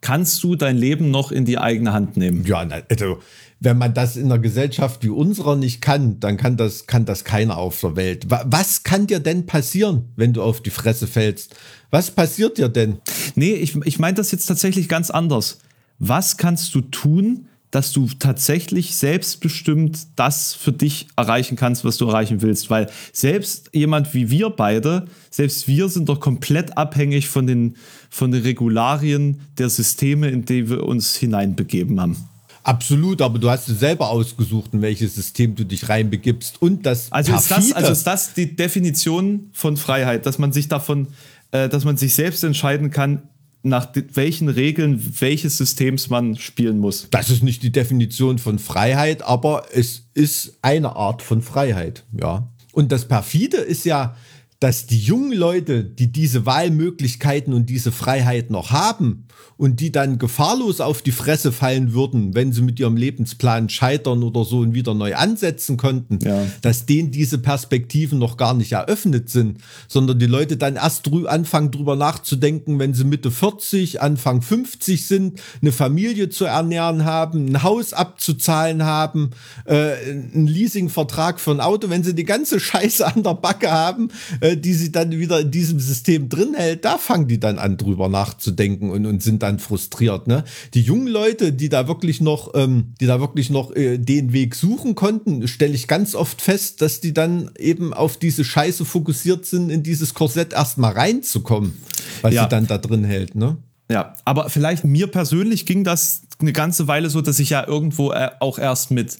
Kannst 0.00 0.42
du 0.42 0.56
dein 0.56 0.76
Leben 0.78 1.10
noch 1.10 1.30
in 1.30 1.44
die 1.44 1.58
eigene 1.58 1.92
Hand 1.92 2.16
nehmen? 2.16 2.44
Ja, 2.46 2.66
also 2.88 3.18
wenn 3.62 3.76
man 3.76 3.92
das 3.92 4.16
in 4.16 4.24
einer 4.24 4.38
Gesellschaft 4.38 5.02
wie 5.04 5.10
unserer 5.10 5.54
nicht 5.56 5.82
kann, 5.82 6.18
dann 6.20 6.38
kann 6.38 6.56
das, 6.56 6.86
kann 6.86 7.04
das 7.04 7.24
keiner 7.24 7.58
auf 7.58 7.78
der 7.80 7.94
Welt. 7.96 8.30
Wa- 8.30 8.44
Was 8.46 8.82
kann 8.84 9.06
dir 9.06 9.20
denn 9.20 9.44
passieren, 9.44 10.06
wenn 10.16 10.32
du 10.32 10.42
auf 10.42 10.62
die 10.62 10.70
Fresse 10.70 11.06
fällst? 11.06 11.54
Was 11.90 12.10
passiert 12.10 12.56
dir 12.56 12.70
denn? 12.70 12.96
Nee, 13.34 13.52
ich, 13.52 13.76
ich 13.84 13.98
meine 13.98 14.14
das 14.14 14.32
jetzt 14.32 14.46
tatsächlich 14.46 14.88
ganz 14.88 15.10
anders. 15.10 15.58
Was 15.98 16.38
kannst 16.38 16.74
du 16.74 16.80
tun, 16.80 17.48
dass 17.70 17.92
du 17.92 18.08
tatsächlich 18.18 18.96
selbstbestimmt 18.96 19.98
das 20.16 20.54
für 20.54 20.72
dich 20.72 21.08
erreichen 21.16 21.56
kannst, 21.56 21.84
was 21.84 21.96
du 21.96 22.08
erreichen 22.08 22.42
willst? 22.42 22.68
Weil 22.70 22.90
selbst 23.12 23.70
jemand 23.72 24.12
wie 24.12 24.30
wir 24.30 24.50
beide, 24.50 25.06
selbst 25.30 25.68
wir 25.68 25.88
sind 25.88 26.08
doch 26.08 26.20
komplett 26.20 26.76
abhängig 26.76 27.28
von 27.28 27.46
den, 27.46 27.76
von 28.08 28.32
den 28.32 28.42
Regularien 28.42 29.40
der 29.58 29.70
Systeme, 29.70 30.28
in 30.28 30.44
die 30.44 30.68
wir 30.68 30.84
uns 30.84 31.14
hineinbegeben 31.16 32.00
haben. 32.00 32.16
Absolut, 32.62 33.22
aber 33.22 33.38
du 33.38 33.48
hast 33.48 33.68
es 33.68 33.80
selber 33.80 34.10
ausgesucht, 34.10 34.74
in 34.74 34.82
welches 34.82 35.14
System 35.14 35.54
du 35.54 35.64
dich 35.64 35.88
reinbegibst. 35.88 36.60
Und 36.60 36.84
das 36.84 37.10
Also 37.10 37.34
ist, 37.34 37.50
das, 37.50 37.72
also 37.72 37.92
ist 37.92 38.04
das 38.04 38.34
die 38.34 38.54
Definition 38.54 39.48
von 39.52 39.76
Freiheit, 39.76 40.26
dass 40.26 40.38
man 40.38 40.52
sich 40.52 40.68
davon, 40.68 41.08
äh, 41.52 41.68
dass 41.68 41.84
man 41.84 41.96
sich 41.96 42.14
selbst 42.14 42.44
entscheiden 42.44 42.90
kann, 42.90 43.22
nach 43.62 43.88
welchen 44.14 44.48
Regeln 44.48 45.14
welches 45.20 45.58
Systems 45.58 46.08
man 46.08 46.36
spielen 46.36 46.78
muss. 46.78 47.08
Das 47.10 47.30
ist 47.30 47.42
nicht 47.42 47.62
die 47.62 47.72
Definition 47.72 48.38
von 48.38 48.58
Freiheit, 48.58 49.22
aber 49.22 49.64
es 49.72 50.04
ist 50.14 50.58
eine 50.62 50.96
Art 50.96 51.22
von 51.22 51.42
Freiheit, 51.42 52.04
ja. 52.12 52.48
Und 52.72 52.92
das 52.92 53.06
perfide 53.06 53.58
ist 53.58 53.84
ja, 53.84 54.16
dass 54.60 54.86
die 54.86 54.98
jungen 55.00 55.32
Leute, 55.32 55.84
die 55.84 56.12
diese 56.12 56.44
Wahlmöglichkeiten 56.46 57.54
und 57.54 57.70
diese 57.70 57.92
Freiheit 57.92 58.50
noch 58.50 58.70
haben 58.70 59.24
und 59.56 59.80
die 59.80 59.90
dann 59.92 60.18
gefahrlos 60.18 60.80
auf 60.80 61.00
die 61.02 61.12
Fresse 61.12 61.50
fallen 61.52 61.92
würden, 61.94 62.34
wenn 62.34 62.52
sie 62.52 62.60
mit 62.62 62.78
ihrem 62.78 62.96
Lebensplan 62.96 63.68
scheitern 63.70 64.22
oder 64.22 64.44
so 64.44 64.58
und 64.58 64.74
wieder 64.74 64.94
neu 64.94 65.14
ansetzen 65.16 65.76
konnten, 65.78 66.18
Ja. 66.22 66.46
dass 66.60 66.84
denen 66.86 67.10
diese 67.10 67.38
Perspektiven 67.38 68.18
noch 68.18 68.36
gar 68.36 68.52
nicht 68.54 68.72
eröffnet 68.72 69.30
sind, 69.30 69.58
sondern 69.88 70.18
die 70.18 70.26
Leute 70.26 70.56
dann 70.58 70.76
erst 70.76 71.06
drü 71.06 71.26
anfangen 71.26 71.70
drüber 71.70 71.96
nachzudenken, 71.96 72.78
wenn 72.78 72.92
sie 72.94 73.04
Mitte 73.04 73.30
40, 73.30 74.00
Anfang 74.02 74.42
50 74.42 75.06
sind, 75.06 75.40
eine 75.62 75.72
Familie 75.72 76.28
zu 76.28 76.44
ernähren 76.44 77.04
haben, 77.06 77.46
ein 77.46 77.62
Haus 77.62 77.92
abzuzahlen 77.94 78.84
haben, 78.84 79.30
äh, 79.64 79.74
einen 80.10 80.46
Leasingvertrag 80.46 81.40
für 81.40 81.50
ein 81.52 81.60
Auto, 81.60 81.88
wenn 81.90 82.02
sie 82.04 82.14
die 82.14 82.24
ganze 82.24 82.60
Scheiße 82.60 83.06
an 83.06 83.22
der 83.22 83.34
Backe 83.34 83.70
haben, 83.70 84.08
äh, 84.40 84.49
äh, 84.50 84.56
die 84.56 84.74
sie 84.74 84.92
dann 84.92 85.10
wieder 85.12 85.40
in 85.40 85.50
diesem 85.50 85.80
System 85.80 86.28
drin 86.28 86.54
hält, 86.54 86.84
da 86.84 86.98
fangen 86.98 87.28
die 87.28 87.40
dann 87.40 87.58
an, 87.58 87.76
drüber 87.76 88.08
nachzudenken 88.08 88.90
und, 88.90 89.06
und 89.06 89.22
sind 89.22 89.42
dann 89.42 89.58
frustriert. 89.58 90.26
Ne? 90.26 90.44
Die 90.74 90.82
jungen 90.82 91.06
Leute, 91.06 91.52
die 91.52 91.68
da 91.68 91.88
wirklich 91.88 92.20
noch, 92.20 92.52
ähm, 92.54 92.94
die 93.00 93.06
da 93.06 93.20
wirklich 93.20 93.50
noch 93.50 93.74
äh, 93.74 93.98
den 93.98 94.32
Weg 94.32 94.54
suchen 94.54 94.94
konnten, 94.94 95.46
stelle 95.48 95.74
ich 95.74 95.88
ganz 95.88 96.14
oft 96.14 96.42
fest, 96.42 96.82
dass 96.82 97.00
die 97.00 97.14
dann 97.14 97.50
eben 97.58 97.92
auf 97.92 98.16
diese 98.16 98.44
Scheiße 98.44 98.84
fokussiert 98.84 99.46
sind, 99.46 99.70
in 99.70 99.82
dieses 99.82 100.14
Korsett 100.14 100.52
erstmal 100.52 100.92
reinzukommen, 100.92 101.74
was 102.22 102.34
Ja. 102.34 102.42
sie 102.44 102.48
dann 102.48 102.66
da 102.66 102.78
drin 102.78 103.04
hält. 103.04 103.34
Ne? 103.34 103.56
Ja, 103.90 104.14
aber 104.24 104.50
vielleicht 104.50 104.84
mir 104.84 105.08
persönlich 105.08 105.66
ging 105.66 105.82
das 105.84 106.22
eine 106.38 106.52
ganze 106.52 106.86
Weile 106.88 107.10
so, 107.10 107.20
dass 107.20 107.38
ich 107.38 107.50
ja 107.50 107.66
irgendwo 107.66 108.12
äh, 108.12 108.30
auch 108.40 108.58
erst 108.58 108.90
mit 108.92 109.18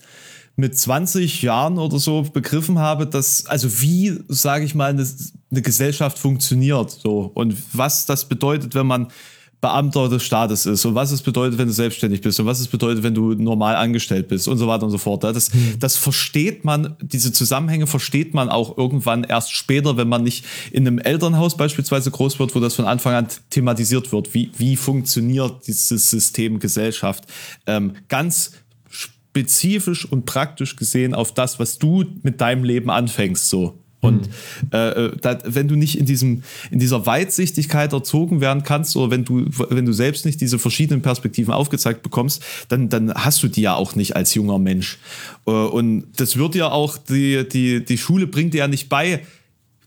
mit 0.61 0.78
20 0.78 1.42
Jahren 1.42 1.78
oder 1.78 1.98
so 1.98 2.22
begriffen 2.22 2.78
habe, 2.78 3.06
dass 3.06 3.46
also 3.46 3.80
wie 3.80 4.18
sage 4.28 4.64
ich 4.64 4.74
mal 4.74 4.90
eine, 4.90 5.06
eine 5.50 5.62
Gesellschaft 5.62 6.18
funktioniert 6.18 6.90
so 6.90 7.30
und 7.34 7.56
was 7.72 8.06
das 8.06 8.26
bedeutet, 8.26 8.74
wenn 8.74 8.86
man 8.86 9.08
Beamter 9.61 10.08
des 10.08 10.22
Staates 10.22 10.64
ist 10.64 10.86
und 10.86 10.94
was 10.94 11.11
es 11.11 11.20
bedeutet, 11.20 11.58
wenn 11.58 11.66
du 11.66 11.74
selbstständig 11.74 12.22
bist 12.22 12.40
und 12.40 12.46
was 12.46 12.61
es 12.61 12.68
bedeutet, 12.68 13.02
wenn 13.02 13.14
du 13.14 13.34
normal 13.34 13.76
angestellt 13.76 14.28
bist 14.28 14.48
und 14.48 14.56
so 14.56 14.66
weiter 14.66 14.84
und 14.84 14.90
so 14.90 14.96
fort. 14.96 15.22
Das, 15.22 15.50
das 15.78 15.96
versteht 15.98 16.64
man, 16.64 16.96
diese 17.02 17.30
Zusammenhänge 17.30 17.86
versteht 17.86 18.32
man 18.32 18.48
auch 18.48 18.78
irgendwann 18.78 19.24
erst 19.24 19.52
später, 19.52 19.98
wenn 19.98 20.08
man 20.08 20.22
nicht 20.22 20.46
in 20.72 20.86
einem 20.86 20.98
Elternhaus 20.98 21.58
beispielsweise 21.58 22.11
groß 22.11 22.38
wird, 22.38 22.54
wo 22.54 22.61
das 22.61 22.74
von 22.74 22.86
Anfang 22.86 23.14
an 23.14 23.26
thematisiert 23.50 24.12
wird. 24.12 24.32
Wie, 24.32 24.50
wie 24.56 24.76
funktioniert 24.76 25.66
dieses 25.66 26.08
System 26.08 26.58
Gesellschaft? 26.58 27.24
Ähm, 27.66 27.92
ganz 28.08 28.52
spezifisch 29.31 30.05
und 30.05 30.26
praktisch 30.26 30.76
gesehen 30.76 31.14
auf 31.14 31.33
das, 31.33 31.59
was 31.59 31.78
du 31.78 32.05
mit 32.22 32.41
deinem 32.41 32.64
Leben 32.64 32.91
anfängst, 32.91 33.49
so. 33.49 33.78
Und 34.01 34.31
äh, 34.72 35.07
äh, 35.07 35.16
da, 35.20 35.39
wenn 35.45 35.68
du 35.68 35.76
nicht 35.76 35.99
in 35.99 36.07
diesem 36.07 36.43
in 36.70 36.78
dieser 36.78 37.05
Weitsichtigkeit 37.05 37.93
erzogen 37.93 38.41
werden 38.41 38.62
kannst 38.62 38.97
oder 38.97 39.11
wenn 39.11 39.26
du 39.26 39.45
wenn 39.68 39.85
du 39.85 39.93
selbst 39.93 40.24
nicht 40.24 40.41
diese 40.41 40.59
verschiedenen 40.59 41.03
Perspektiven 41.03 41.53
aufgezeigt 41.53 42.03
bekommst, 42.03 42.43
dann 42.68 42.89
dann 42.89 43.12
hast 43.12 43.43
du 43.43 43.49
die 43.49 43.61
ja 43.61 43.74
auch 43.74 43.95
nicht 43.97 44.16
als 44.16 44.35
junger 44.35 44.59
Mensch. 44.59 44.99
Äh, 45.47 45.51
und 45.51 46.07
das 46.16 46.37
wird 46.37 46.55
ja 46.55 46.70
auch 46.70 46.97
die 46.97 47.47
die 47.47 47.85
die 47.85 47.99
Schule 47.99 48.26
bringt 48.26 48.55
dir 48.55 48.59
ja 48.59 48.68
nicht 48.68 48.89
bei. 48.89 49.20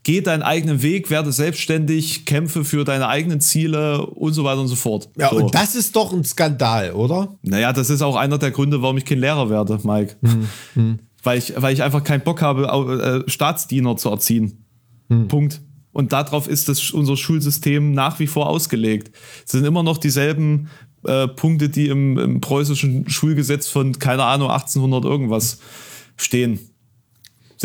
Geh 0.04 0.20
deinen 0.20 0.44
eigenen 0.44 0.82
Weg, 0.82 1.10
werde 1.10 1.32
selbstständig, 1.32 2.26
kämpfe 2.26 2.66
für 2.66 2.84
deine 2.84 3.08
eigenen 3.08 3.40
Ziele 3.40 4.06
und 4.06 4.34
so 4.34 4.44
weiter 4.44 4.60
und 4.60 4.68
so 4.68 4.76
fort. 4.76 5.10
Ja, 5.18 5.30
so. 5.30 5.38
und 5.38 5.56
das 5.56 5.76
ist 5.76 5.96
doch 5.96 6.12
ein 6.12 6.26
Skandal, 6.26 6.92
oder? 6.92 7.38
Naja, 7.42 7.72
das 7.72 7.90
ist 7.90 8.02
auch 8.02 8.18
einer 8.18 8.38
der 8.38 8.52
Gründe, 8.52 8.82
warum 8.82 8.98
ich 8.98 9.06
kein 9.06 9.20
Lehrer 9.20 9.50
werde, 9.50 9.80
Mike. 9.84 10.18
Hm, 10.74 11.00
Weil, 11.24 11.38
ich, 11.38 11.54
weil 11.56 11.74
ich 11.74 11.82
einfach 11.82 12.04
keinen 12.04 12.22
Bock 12.22 12.42
habe, 12.42 13.24
äh, 13.26 13.30
Staatsdiener 13.30 13.96
zu 13.96 14.10
erziehen. 14.10 14.66
Hm. 15.10 15.30
Punkt. 15.30 15.62
Und 15.94 16.12
darauf 16.12 16.50
ist 16.50 16.68
das, 16.68 16.92
unser 16.92 17.16
Schulsystem 17.16 17.94
nach 17.94 18.20
wie 18.20 18.28
vor 18.28 18.50
ausgelegt. 18.50 19.16
Es 19.46 19.54
sind 19.54 19.64
immer 19.64 19.84
noch 19.84 20.00
dieselben 20.00 20.68
äh, 21.06 21.28
Punkte, 21.28 21.70
die 21.70 21.88
im, 21.88 22.18
im 22.18 22.42
preußischen 22.42 23.10
Schulgesetz 23.10 23.68
von, 23.68 23.98
keine 24.00 24.24
Ahnung, 24.24 24.50
1800 24.50 25.06
irgendwas 25.06 25.60
stehen. 26.18 26.60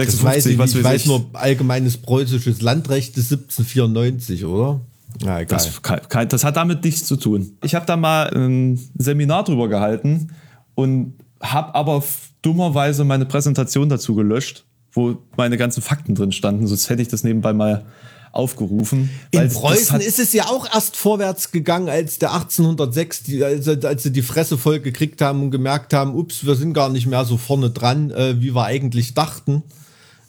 Das 0.06 0.22
weiß 0.22 0.46
ich, 0.46 0.58
was 0.58 0.70
nicht. 0.70 0.80
ich 0.80 0.84
weiß 0.84 1.02
ich. 1.02 1.06
nur 1.06 1.26
allgemeines 1.32 1.96
preußisches 1.96 2.62
Landrecht 2.62 3.16
ist 3.16 3.32
1794, 3.32 4.44
oder? 4.44 4.80
Ja, 5.22 5.40
egal. 5.40 5.58
Das, 5.58 6.28
das 6.28 6.44
hat 6.44 6.56
damit 6.56 6.84
nichts 6.84 7.04
zu 7.06 7.16
tun. 7.16 7.56
Ich 7.64 7.74
habe 7.74 7.86
da 7.86 7.96
mal 7.96 8.30
ein 8.34 8.78
Seminar 8.96 9.44
drüber 9.44 9.68
gehalten 9.68 10.28
und 10.74 11.14
habe 11.40 11.74
aber 11.74 12.02
dummerweise 12.42 13.04
meine 13.04 13.26
Präsentation 13.26 13.88
dazu 13.88 14.14
gelöscht, 14.14 14.64
wo 14.92 15.18
meine 15.36 15.56
ganzen 15.56 15.82
Fakten 15.82 16.14
drin 16.14 16.32
standen. 16.32 16.66
Sonst 16.66 16.90
hätte 16.90 17.02
ich 17.02 17.08
das 17.08 17.24
nebenbei 17.24 17.52
mal 17.52 17.84
aufgerufen. 18.32 19.10
In 19.30 19.48
Preußen 19.48 20.00
ist 20.00 20.18
es 20.18 20.32
ja 20.32 20.46
auch 20.46 20.72
erst 20.72 20.96
vorwärts 20.96 21.50
gegangen, 21.50 21.88
als 21.88 22.18
der 22.18 22.32
1806, 22.34 23.22
die, 23.24 23.42
als, 23.42 23.66
als 23.66 24.02
sie 24.02 24.12
die 24.12 24.22
Fresse 24.22 24.58
voll 24.58 24.80
gekriegt 24.80 25.20
haben 25.20 25.42
und 25.42 25.50
gemerkt 25.50 25.94
haben, 25.94 26.14
ups, 26.14 26.44
wir 26.44 26.54
sind 26.54 26.74
gar 26.74 26.90
nicht 26.90 27.06
mehr 27.06 27.24
so 27.24 27.36
vorne 27.36 27.70
dran, 27.70 28.10
äh, 28.10 28.40
wie 28.40 28.54
wir 28.54 28.64
eigentlich 28.64 29.14
dachten. 29.14 29.62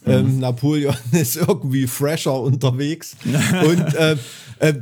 Ähm, 0.10 0.40
Napoleon 0.40 0.96
ist 1.12 1.38
irgendwie 1.38 1.88
fresher 1.88 2.40
unterwegs. 2.40 3.16
und 3.66 3.94
äh, 3.96 4.16
äh, 4.60 4.74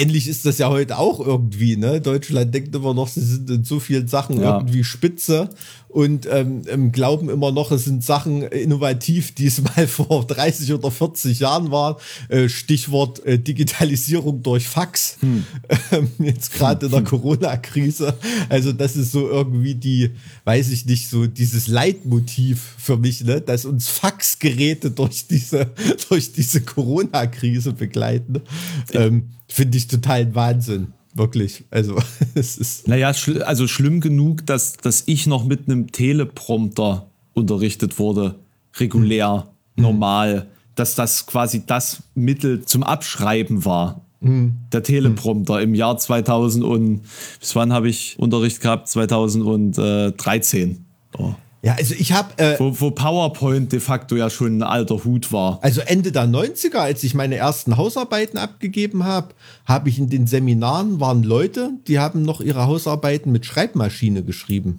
ähnlich 0.00 0.28
ist 0.28 0.44
das 0.46 0.58
ja 0.58 0.68
heute 0.68 0.98
auch 0.98 1.20
irgendwie. 1.24 1.76
Ne? 1.76 2.00
Deutschland 2.00 2.52
denkt 2.54 2.74
immer 2.74 2.92
noch, 2.92 3.08
sie 3.08 3.20
sind 3.20 3.48
in 3.50 3.64
so 3.64 3.78
vielen 3.80 4.08
Sachen 4.08 4.40
Ja. 4.40 4.58
irgendwie 4.58 4.84
spitze 4.84 5.50
und 5.92 6.26
ähm, 6.30 6.90
glauben 6.90 7.28
immer 7.28 7.52
noch, 7.52 7.70
es 7.70 7.84
sind 7.84 8.02
Sachen 8.02 8.42
innovativ, 8.42 9.34
die 9.34 9.46
es 9.46 9.62
mal 9.76 9.86
vor 9.86 10.26
30 10.26 10.72
oder 10.72 10.90
40 10.90 11.40
Jahren 11.40 11.70
waren. 11.70 11.96
Äh, 12.28 12.48
Stichwort 12.48 13.24
äh, 13.26 13.38
Digitalisierung 13.38 14.42
durch 14.42 14.68
Fax. 14.68 15.18
Ähm, 15.90 16.08
jetzt 16.18 16.54
gerade 16.54 16.86
in 16.86 16.92
der 16.92 17.02
Corona-Krise. 17.02 18.14
Also 18.48 18.72
das 18.72 18.96
ist 18.96 19.12
so 19.12 19.28
irgendwie 19.28 19.74
die, 19.74 20.10
weiß 20.44 20.70
ich 20.70 20.86
nicht, 20.86 21.08
so 21.08 21.26
dieses 21.26 21.68
Leitmotiv 21.68 22.74
für 22.78 22.96
mich, 22.96 23.22
ne? 23.24 23.40
dass 23.40 23.64
uns 23.64 23.88
Faxgeräte 23.88 24.90
durch 24.90 25.26
diese, 25.26 25.70
durch 26.08 26.32
diese 26.32 26.62
Corona-Krise 26.62 27.72
begleiten. 27.72 28.40
Ähm, 28.92 29.28
Finde 29.48 29.76
ich 29.76 29.86
total 29.86 30.34
Wahnsinn. 30.34 30.94
Wirklich. 31.14 31.64
Also 31.70 31.98
es 32.34 32.56
ist. 32.56 32.88
Naja, 32.88 33.12
schl 33.14 33.42
also 33.42 33.66
schlimm 33.66 34.00
genug, 34.00 34.46
dass, 34.46 34.74
dass 34.74 35.04
ich 35.06 35.26
noch 35.26 35.44
mit 35.44 35.68
einem 35.68 35.92
Teleprompter 35.92 37.06
unterrichtet 37.34 37.98
wurde. 37.98 38.36
Regulär, 38.78 39.48
normal. 39.76 40.46
Dass 40.74 40.94
das 40.94 41.26
quasi 41.26 41.66
das 41.66 42.02
Mittel 42.14 42.64
zum 42.64 42.82
Abschreiben 42.82 43.64
war. 43.64 44.06
Der 44.24 44.84
Teleprompter 44.84 45.60
im 45.60 45.74
Jahr 45.74 45.98
2000 45.98 46.64
und 46.64 47.02
bis 47.40 47.56
wann 47.56 47.72
habe 47.72 47.88
ich 47.88 48.16
Unterricht 48.20 48.60
gehabt? 48.60 48.86
2013. 48.88 50.84
Oh. 51.18 51.34
Ja, 51.64 51.74
also 51.74 51.94
ich 51.96 52.12
habe 52.12 52.36
äh, 52.42 52.58
Wo, 52.58 52.80
wo 52.80 52.90
PowerPoint 52.90 53.70
de 53.70 53.78
facto 53.78 54.16
ja 54.16 54.30
schon 54.30 54.58
ein 54.58 54.62
alter 54.64 55.04
Hut 55.04 55.32
war. 55.32 55.60
Also 55.62 55.80
Ende 55.80 56.10
der 56.10 56.24
90er, 56.24 56.78
als 56.78 57.04
ich 57.04 57.14
meine 57.14 57.36
ersten 57.36 57.76
Hausarbeiten 57.76 58.36
abgegeben 58.36 59.04
habe, 59.04 59.28
habe 59.64 59.88
ich 59.88 59.98
in 59.98 60.10
den 60.10 60.26
Seminaren 60.26 60.98
waren 60.98 61.22
Leute, 61.22 61.70
die 61.86 62.00
haben 62.00 62.22
noch 62.22 62.40
ihre 62.40 62.66
Hausarbeiten 62.66 63.30
mit 63.30 63.46
Schreibmaschine 63.46 64.24
geschrieben. 64.24 64.78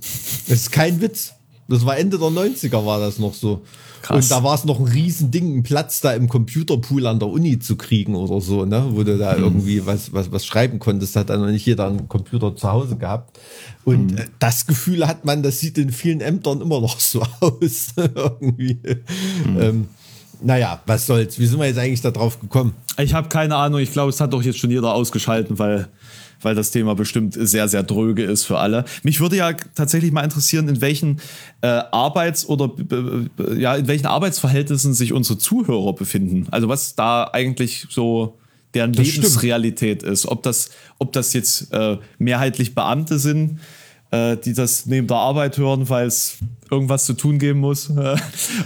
Das 0.49 0.59
ist 0.59 0.71
kein 0.71 0.99
Witz. 0.99 1.35
Das 1.69 1.85
war 1.85 1.97
Ende 1.97 2.19
der 2.19 2.27
90er 2.27 2.85
war 2.85 2.99
das 2.99 3.17
noch 3.17 3.33
so. 3.33 3.61
Krass. 4.03 4.25
Und 4.25 4.31
da 4.31 4.43
war 4.43 4.53
es 4.53 4.65
noch 4.65 4.81
ein 4.81 4.85
Riesending, 4.85 5.53
einen 5.53 5.63
Platz 5.63 6.01
da 6.01 6.11
im 6.11 6.27
Computerpool 6.27 7.07
an 7.07 7.19
der 7.19 7.29
Uni 7.29 7.57
zu 7.59 7.77
kriegen 7.77 8.15
oder 8.15 8.41
so, 8.41 8.65
ne? 8.65 8.85
Wo 8.89 9.03
du 9.03 9.17
da 9.17 9.37
irgendwie 9.37 9.85
was, 9.85 10.11
was, 10.11 10.29
was 10.29 10.45
schreiben 10.45 10.77
konntest. 10.77 11.15
Hat 11.15 11.29
dann 11.29 11.39
noch 11.39 11.47
nicht 11.47 11.65
jeder 11.65 11.87
einen 11.87 12.09
Computer 12.09 12.53
zu 12.53 12.69
Hause 12.69 12.97
gehabt. 12.97 13.39
Und 13.85 14.19
äh, 14.19 14.25
das 14.39 14.67
Gefühl 14.67 15.07
hat 15.07 15.23
man, 15.23 15.41
das 15.41 15.59
sieht 15.59 15.77
in 15.77 15.89
vielen 15.89 16.19
Ämtern 16.19 16.59
immer 16.59 16.81
noch 16.81 16.99
so 16.99 17.23
aus. 17.39 17.93
irgendwie. 17.95 18.77
Ähm, 19.57 19.87
naja, 20.41 20.81
was 20.85 21.05
soll's? 21.05 21.39
Wie 21.39 21.45
sind 21.45 21.59
wir 21.59 21.67
jetzt 21.67 21.79
eigentlich 21.79 22.01
da 22.01 22.11
drauf 22.11 22.41
gekommen? 22.41 22.73
Ich 22.97 23.13
habe 23.13 23.29
keine 23.29 23.55
Ahnung, 23.55 23.79
ich 23.79 23.93
glaube, 23.93 24.09
es 24.09 24.19
hat 24.19 24.33
doch 24.33 24.43
jetzt 24.43 24.59
schon 24.59 24.69
jeder 24.69 24.93
ausgeschalten, 24.93 25.57
weil, 25.57 25.87
weil 26.43 26.55
das 26.55 26.71
Thema 26.71 26.95
bestimmt 26.95 27.33
sehr, 27.37 27.67
sehr 27.67 27.83
dröge 27.83 28.23
ist 28.23 28.43
für 28.43 28.59
alle. 28.59 28.85
Mich 29.03 29.19
würde 29.19 29.37
ja 29.37 29.53
tatsächlich 29.53 30.11
mal 30.11 30.23
interessieren, 30.23 30.67
in 30.67 30.81
welchen 30.81 31.19
äh, 31.61 31.67
Arbeits- 31.67 32.47
oder 32.47 32.71
äh, 32.91 33.59
ja, 33.59 33.75
in 33.75 33.87
welchen 33.87 34.07
Arbeitsverhältnissen 34.07 34.93
sich 34.93 35.13
unsere 35.13 35.37
Zuhörer 35.37 35.93
befinden. 35.93 36.47
Also 36.51 36.67
was 36.67 36.95
da 36.95 37.29
eigentlich 37.31 37.87
so 37.89 38.37
deren 38.73 38.93
Das 38.93 39.07
stimmt. 39.07 39.23
Lebensrealität 39.23 40.03
ist. 40.03 40.25
Ob 40.25 40.43
das, 40.43 40.71
ob 40.99 41.13
das 41.13 41.33
jetzt 41.33 41.71
äh, 41.73 41.97
mehrheitlich 42.17 42.75
Beamte 42.75 43.19
sind, 43.19 43.59
äh, 44.13 44.37
die 44.37 44.53
das 44.53 44.85
neben 44.85 45.07
der 45.07 45.17
Arbeit 45.17 45.57
hören, 45.57 45.89
weil 45.89 46.05
es 46.05 46.37
irgendwas 46.69 47.05
zu 47.05 47.13
tun 47.13 47.39
geben 47.39 47.59
muss. 47.61 47.89
äh, 47.97 48.15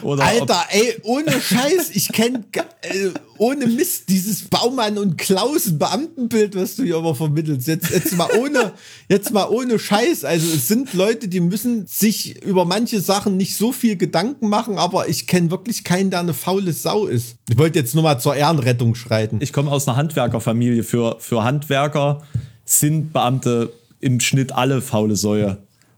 oder 0.01 0.25
Alter, 0.25 0.65
ey, 0.71 0.97
ohne 1.03 1.31
Scheiß, 1.31 1.91
ich 1.93 2.11
kenne 2.11 2.43
äh, 2.81 3.11
ohne 3.37 3.65
Mist 3.65 4.09
dieses 4.09 4.49
Baumann 4.49 4.97
und 4.97 5.17
Klausen 5.17 5.79
Beamtenbild, 5.79 6.55
was 6.55 6.75
du 6.75 6.83
hier 6.83 6.97
immer 6.97 7.15
vermittelst. 7.15 7.65
Jetzt, 7.65 7.91
jetzt 7.91 8.17
mal 8.17 8.27
ohne, 8.37 8.73
jetzt 9.07 9.31
mal 9.31 9.47
ohne 9.47 9.79
Scheiß. 9.79 10.25
Also 10.25 10.53
es 10.53 10.67
sind 10.67 10.93
Leute, 10.93 11.29
die 11.29 11.39
müssen 11.39 11.87
sich 11.87 12.43
über 12.43 12.65
manche 12.65 12.99
Sachen 12.99 13.37
nicht 13.37 13.55
so 13.55 13.71
viel 13.71 13.95
Gedanken 13.95 14.49
machen, 14.49 14.77
aber 14.77 15.07
ich 15.07 15.27
kenne 15.27 15.49
wirklich 15.49 15.85
keinen, 15.85 16.09
der 16.09 16.19
eine 16.19 16.33
faule 16.33 16.73
Sau 16.73 17.05
ist. 17.05 17.37
Ich 17.49 17.57
wollte 17.57 17.79
jetzt 17.79 17.95
nur 17.95 18.03
mal 18.03 18.19
zur 18.19 18.35
Ehrenrettung 18.35 18.95
schreiten. 18.95 19.37
ich 19.39 19.53
komme 19.53 19.71
aus 19.71 19.87
einer 19.87 19.95
Handwerkerfamilie. 19.95 20.83
Für, 20.83 21.17
für 21.19 21.45
Handwerker 21.45 22.23
sind 22.65 23.13
Beamte 23.13 23.71
im 23.99 24.19
Schnitt 24.19 24.53
alle 24.53 24.81
faule 24.81 25.15
Säue. 25.15 25.57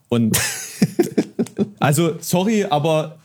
Und 0.09 0.37
also, 1.79 2.15
sorry, 2.19 2.65
aber 2.65 3.19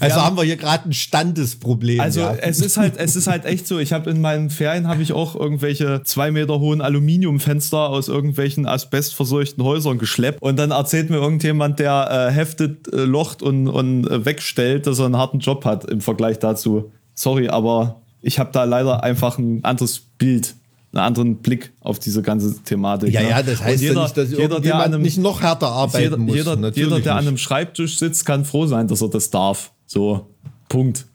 Also 0.00 0.20
haben 0.20 0.36
wir 0.36 0.42
hier 0.42 0.56
gerade 0.56 0.88
ein 0.88 0.92
Standesproblem. 0.92 2.00
also 2.00 2.20
ja. 2.20 2.34
es 2.34 2.60
ist 2.60 2.76
halt, 2.76 2.96
es 2.96 3.14
ist 3.14 3.26
halt 3.28 3.44
echt 3.44 3.66
so. 3.66 3.78
Ich 3.78 3.92
habe 3.92 4.10
in 4.10 4.20
meinen 4.20 4.50
Ferien 4.50 4.88
habe 4.88 5.02
ich 5.02 5.12
auch 5.12 5.36
irgendwelche 5.36 6.02
zwei 6.02 6.30
Meter 6.30 6.58
hohen 6.58 6.80
Aluminiumfenster 6.80 7.88
aus 7.88 8.08
irgendwelchen 8.08 8.66
asbestverseuchten 8.66 9.62
Häusern 9.62 9.98
geschleppt. 9.98 10.42
Und 10.42 10.58
dann 10.58 10.72
erzählt 10.72 11.10
mir 11.10 11.16
irgendjemand, 11.16 11.78
der 11.78 12.28
äh, 12.30 12.32
heftet, 12.32 12.92
äh, 12.92 13.04
locht 13.04 13.42
und, 13.42 13.68
und 13.68 14.10
äh, 14.10 14.24
wegstellt, 14.24 14.86
dass 14.86 14.98
er 14.98 15.06
einen 15.06 15.16
harten 15.16 15.38
Job 15.38 15.64
hat 15.64 15.84
im 15.84 16.00
Vergleich 16.00 16.38
dazu. 16.38 16.90
Sorry, 17.14 17.48
aber 17.48 18.00
ich 18.22 18.38
habe 18.38 18.50
da 18.52 18.64
leider 18.64 19.04
einfach 19.04 19.38
ein 19.38 19.62
anderes 19.62 20.00
Bild, 20.18 20.56
einen 20.96 21.04
anderen 21.04 21.36
Blick 21.36 21.72
auf 21.80 21.98
diese 21.98 22.22
ganze 22.22 22.62
Thematik. 22.62 23.12
Ja, 23.12 23.22
ne? 23.22 23.30
ja, 23.30 23.42
das 23.42 23.62
heißt 23.62 23.82
Und 23.82 23.94
ja 23.94 24.02
nicht, 24.02 24.16
dass 24.16 24.30
jeder, 24.30 24.48
der 24.48 24.58
jeder, 24.60 24.74
an 24.76 24.94
einem, 24.94 25.02
nicht 25.02 25.18
noch 25.18 25.42
härter 25.42 25.68
arbeiten 25.68 26.04
jeder, 26.04 26.16
muss. 26.16 26.34
jeder, 26.34 26.56
Natürlich 26.56 26.88
jeder, 26.88 27.00
der 27.00 27.12
an 27.14 27.18
nicht. 27.20 27.28
einem 27.28 27.38
Schreibtisch 27.38 27.98
sitzt, 27.98 28.24
kann 28.24 28.44
froh 28.44 28.66
sein, 28.66 28.88
dass 28.88 29.02
er 29.02 29.08
das 29.08 29.30
darf. 29.30 29.72
So, 29.86 30.28
Punkt. 30.68 31.06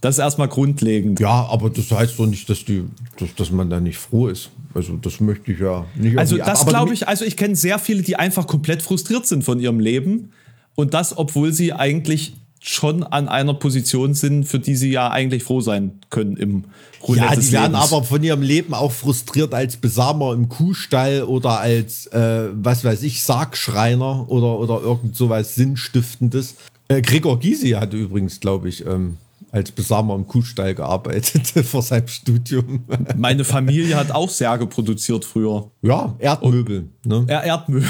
Das 0.00 0.16
ist 0.16 0.18
erstmal 0.18 0.48
grundlegend. 0.48 1.18
Ja, 1.18 1.46
aber 1.46 1.70
das 1.70 1.90
heißt 1.90 2.18
doch 2.18 2.26
nicht, 2.26 2.48
dass, 2.50 2.64
die, 2.64 2.84
dass, 3.18 3.34
dass 3.36 3.50
man 3.50 3.70
da 3.70 3.80
nicht 3.80 3.96
froh 3.96 4.28
ist. 4.28 4.50
Also 4.74 4.96
das 4.96 5.20
möchte 5.20 5.52
ich 5.52 5.60
ja 5.60 5.86
nicht. 5.94 6.18
Also 6.18 6.36
das 6.36 6.66
glaube 6.66 6.92
ich, 6.92 7.08
also 7.08 7.24
ich 7.24 7.36
kenne 7.36 7.56
sehr 7.56 7.78
viele, 7.78 8.02
die 8.02 8.16
einfach 8.16 8.46
komplett 8.46 8.82
frustriert 8.82 9.24
sind 9.26 9.44
von 9.44 9.60
ihrem 9.60 9.80
Leben 9.80 10.30
und 10.74 10.92
das, 10.92 11.16
obwohl 11.16 11.52
sie 11.52 11.72
eigentlich 11.72 12.34
schon 12.66 13.02
an 13.02 13.28
einer 13.28 13.52
Position 13.52 14.14
sind, 14.14 14.44
für 14.44 14.58
die 14.58 14.74
sie 14.74 14.90
ja 14.90 15.10
eigentlich 15.10 15.42
froh 15.42 15.60
sein 15.60 16.00
können 16.08 16.38
im 16.38 16.64
Roulette 17.06 17.26
Ja, 17.26 17.36
die 17.36 17.52
werden 17.52 17.72
Lebens. 17.72 17.92
aber 17.92 18.02
von 18.04 18.22
ihrem 18.22 18.40
Leben 18.40 18.72
auch 18.72 18.90
frustriert 18.90 19.52
als 19.52 19.76
Besamer 19.76 20.32
im 20.32 20.48
Kuhstall 20.48 21.24
oder 21.24 21.60
als, 21.60 22.06
äh, 22.06 22.48
was 22.54 22.82
weiß 22.82 23.02
ich, 23.02 23.22
Sargschreiner 23.22 24.30
oder, 24.30 24.58
oder 24.58 24.80
irgend 24.80 25.14
sowas 25.14 25.54
Sinnstiftendes. 25.56 26.54
Äh, 26.88 27.02
Gregor 27.02 27.38
Gysi 27.38 27.72
hatte 27.72 27.98
übrigens, 27.98 28.40
glaube 28.40 28.70
ich, 28.70 28.86
ähm, 28.86 29.18
als 29.52 29.70
Besamer 29.70 30.14
im 30.14 30.26
Kuhstall 30.26 30.74
gearbeitet 30.74 31.46
vor 31.66 31.82
seinem 31.82 32.08
Studium. 32.08 32.84
Meine 33.14 33.44
Familie 33.44 33.96
hat 33.96 34.10
auch 34.10 34.30
Särge 34.30 34.66
produziert 34.66 35.26
früher. 35.26 35.70
ja, 35.82 36.16
Erdmöbel. 36.18 36.88
Ne? 37.04 37.24
Er 37.28 37.44
Erdmüll. 37.44 37.84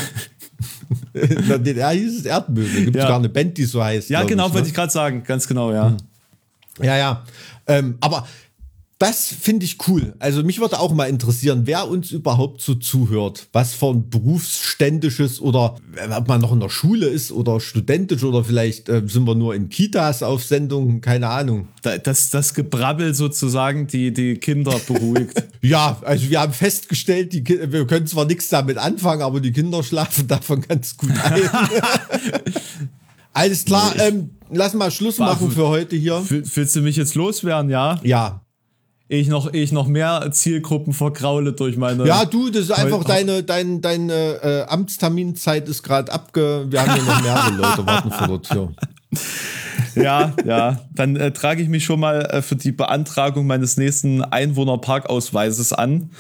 In 1.13 1.49
der 1.49 1.59
DDR 1.59 1.91
hieß 1.91 2.21
es 2.21 2.25
Erdmöbel. 2.27 2.85
Gibt 2.85 2.97
Ja. 2.97 3.03
sogar 3.03 3.19
eine 3.19 3.29
Band, 3.29 3.57
die 3.57 3.65
so 3.65 3.83
heißt. 3.83 4.11
Ja, 4.11 4.23
genau, 4.25 4.45
ich, 4.47 4.49
ne? 4.51 4.55
wollte 4.55 4.69
ich 4.69 4.75
gerade 4.75 4.93
sagen. 4.93 5.23
Ganz 5.27 5.47
genau, 5.47 5.73
ja. 5.73 5.97
Ja, 6.83 6.97
ja. 6.97 7.25
Ähm, 7.67 7.97
aber 8.01 8.27
das 9.05 9.27
finde 9.29 9.65
ich 9.67 9.77
cool. 9.89 10.15
Also 10.19 10.43
mich 10.43 10.61
würde 10.61 10.79
auch 10.81 10.93
mal 10.95 11.05
interessieren, 11.09 11.63
wer 11.67 11.89
uns 11.89 12.11
überhaupt 12.11 12.61
so 12.63 12.75
zuhört. 12.75 13.49
Was 13.53 13.75
für 13.75 13.91
ein 13.91 14.09
berufsständisches 14.09 15.41
oder 15.41 15.77
ob 16.17 16.29
man 16.29 16.41
noch 16.41 16.53
in 16.53 16.61
der 16.61 16.71
Schule 16.71 17.07
ist 17.07 17.31
oder 17.33 17.61
studentisch 17.61 18.25
oder 18.25 18.45
vielleicht 18.45 18.89
äh, 18.89 19.03
sind 19.07 19.27
wir 19.27 19.35
nur 19.35 19.55
in 19.55 19.69
Kitas 19.69 20.23
auf 20.23 20.45
Sendung, 20.45 21.01
keine 21.01 21.29
Ahnung. 21.29 21.69
Da- 21.83 21.99
Das, 21.99 22.31
das 22.31 22.55
Gebrabbel 22.55 23.15
sozusagen, 23.15 23.87
die 23.87 24.13
die 24.13 24.37
Kinder 24.37 24.79
beruhigt. 24.87 25.43
Ja, 25.65 25.99
also 26.05 26.29
wir 26.29 26.41
haben 26.43 26.53
festgestellt, 26.53 27.33
die, 27.33 27.43
wir 27.47 27.87
können 27.87 28.07
zwar 28.07 28.27
nichts 28.27 28.49
damit 28.49 28.77
anfangen, 28.77 29.23
aber 29.23 29.41
die 29.41 29.51
Kinder 29.51 29.83
schlafen 29.83 30.29
davon 30.29 30.61
ganz 30.61 30.95
gut 30.97 31.11
ein. 31.23 31.41
Alles 33.33 33.65
klar, 33.65 33.95
ähm, 33.99 34.31
lass 34.51 34.75
mal 34.75 34.91
Schluss 34.91 35.19
machen 35.19 35.51
für 35.51 35.67
heute 35.69 35.97
hier. 35.97 36.23
Will- 36.31 36.45
Willst 36.55 36.77
du 36.77 36.81
mich 36.83 36.97
jetzt 36.97 37.15
loswerden, 37.15 37.71
ja? 37.71 37.99
Ja, 38.05 38.43
ich 39.09 39.29
noch, 39.29 39.53
ich 39.53 39.71
noch 39.73 39.87
mehr 39.87 40.31
Zielgruppen 40.33 40.93
vergraule 40.93 41.53
durch 41.53 41.77
meine. 41.77 42.07
Ja, 42.07 42.25
du, 42.25 42.51
das 42.51 42.65
ist 42.65 42.71
einfach 42.73 43.05
deine, 43.05 43.43
dein, 43.43 43.81
deine 43.81 44.13
äh, 44.13 44.63
Amtsterminzeit 44.67 45.69
ist 45.69 45.83
gerade 45.83 46.13
abge. 46.13 46.67
Wir 46.69 46.81
haben 46.81 46.95
hier 46.95 47.03
noch 47.03 47.23
mehrere 47.23 47.51
Leute 47.51 47.87
warten 47.87 48.11
vor 48.11 48.29
der 48.29 48.43
Tür. 48.43 48.73
Ja, 49.95 50.35
ja. 50.45 50.81
Dann 50.95 51.17
äh, 51.17 51.33
trage 51.33 51.63
ich 51.63 51.69
mich 51.69 51.85
schon 51.85 52.01
mal 52.01 52.23
äh, 52.27 52.43
für 52.43 52.57
die 52.57 52.73
Beantragung 52.73 53.47
meines 53.47 53.77
nächsten 53.77 54.23
Einwohnerparkausweises 54.23 55.73
an. 55.73 56.11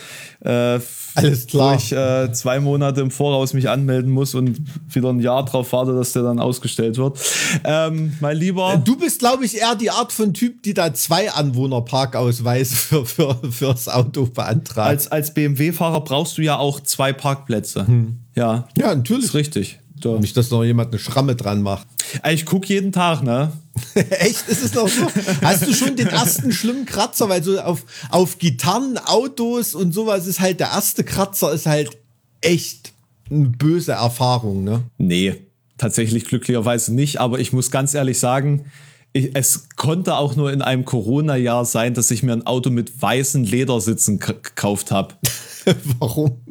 Äh, 0.41 0.81
Alles 1.15 1.47
klar. 1.47 1.73
Wo 1.73 1.77
ich 1.77 1.93
äh, 1.93 2.33
zwei 2.33 2.61
Monate 2.61 3.01
im 3.01 3.11
Voraus 3.11 3.53
mich 3.53 3.69
anmelden 3.69 4.11
muss 4.11 4.35
und 4.35 4.61
wieder 4.93 5.11
ein 5.11 5.21
Jahr 5.21 5.45
drauf 5.45 5.73
warte, 5.73 5.95
dass 5.95 6.13
der 6.13 6.23
dann 6.23 6.41
ausgestellt 6.41 6.97
wird. 6.97 7.19
Ähm, 7.65 8.17
mein 8.21 8.37
Lieber. 8.37 8.83
Du 8.85 8.97
bist, 8.97 9.21
glaube 9.21 9.45
ich, 9.45 9.57
eher 9.57 9.75
die 9.75 9.91
Art 9.91 10.13
von 10.13 10.35
Typ, 10.35 10.63
die 10.63 10.75
da 10.75 10.93
zwei 10.93 11.31
Anwohnerparkausweise 11.31 12.77
für, 12.77 13.07
für, 13.07 13.39
fürs 13.51 13.89
Auto 13.89 14.27
beantragt. 14.27 14.89
als, 14.89 15.11
als 15.11 15.35
BMW-Fahrer 15.35 16.03
brauchst 16.03 16.39
du 16.39 16.43
ja 16.43 16.59
auch 16.59 16.81
zwei 16.81 17.13
Parkplätze. 17.13 17.87
Ja. 18.35 18.69
ja, 18.77 18.95
natürlich. 18.95 19.27
Ist 19.27 19.35
richtig. 19.35 19.79
Da. 20.05 20.19
Nicht, 20.19 20.37
dass 20.37 20.51
noch 20.51 20.65
jemand 20.65 20.91
eine 20.91 20.99
Schramme 20.99 21.35
dran 21.35 21.63
macht. 21.63 21.87
Ich 22.31 22.45
gucke 22.45 22.69
jeden 22.69 22.93
Tag, 22.93 23.23
ne? 23.23 23.53
Echt? 23.95 24.49
Ist 24.49 24.63
es 24.65 24.75
noch 24.75 24.89
so? 24.89 25.07
Hast 25.43 25.67
du 25.67 25.73
schon 25.73 25.97
den 25.97 26.09
ersten 26.09 26.53
schlimmen 26.53 26.85
Kratzer? 26.85 27.29
Weil 27.29 27.43
so 27.43 27.59
auf, 27.61 27.85
auf 28.11 28.39
Gitarren, 28.39 28.99
Autos 28.99 29.75
und 29.75 29.93
sowas 29.93 30.27
ist 30.27 30.41
halt 30.41 30.61
der 30.61 30.69
erste 30.69 31.05
Kratzer 31.05 31.53
ist 31.53 31.67
halt 31.67 31.97
echt 32.41 32.93
eine 33.31 33.49
böse 33.49 33.93
Erfahrung, 33.93 34.65
ne? 34.65 34.83
Nee, 34.99 35.37
tatsächlich 35.79 36.25
glücklicherweise 36.25 36.95
nicht. 36.95 37.21
Aber 37.21 37.39
ich 37.39 37.53
muss 37.53 37.71
ganz 37.71 37.95
ehrlich 37.95 38.19
sagen, 38.19 38.67
ich, 39.13 39.31
es 39.35 39.69
konnte 39.77 40.17
auch 40.17 40.37
nur 40.37 40.53
in 40.53 40.61
einem 40.61 40.85
Corona-Jahr 40.85 41.65
sein, 41.65 41.95
dass 41.95 42.11
ich 42.11 42.23
mir 42.23 42.33
ein 42.33 42.47
Auto 42.47 42.71
mit 42.71 43.01
weißen 43.01 43.45
Ledersitzen 43.45 44.19
gekauft 44.19 44.91
habe. 44.91 45.15
Warum? 45.99 46.43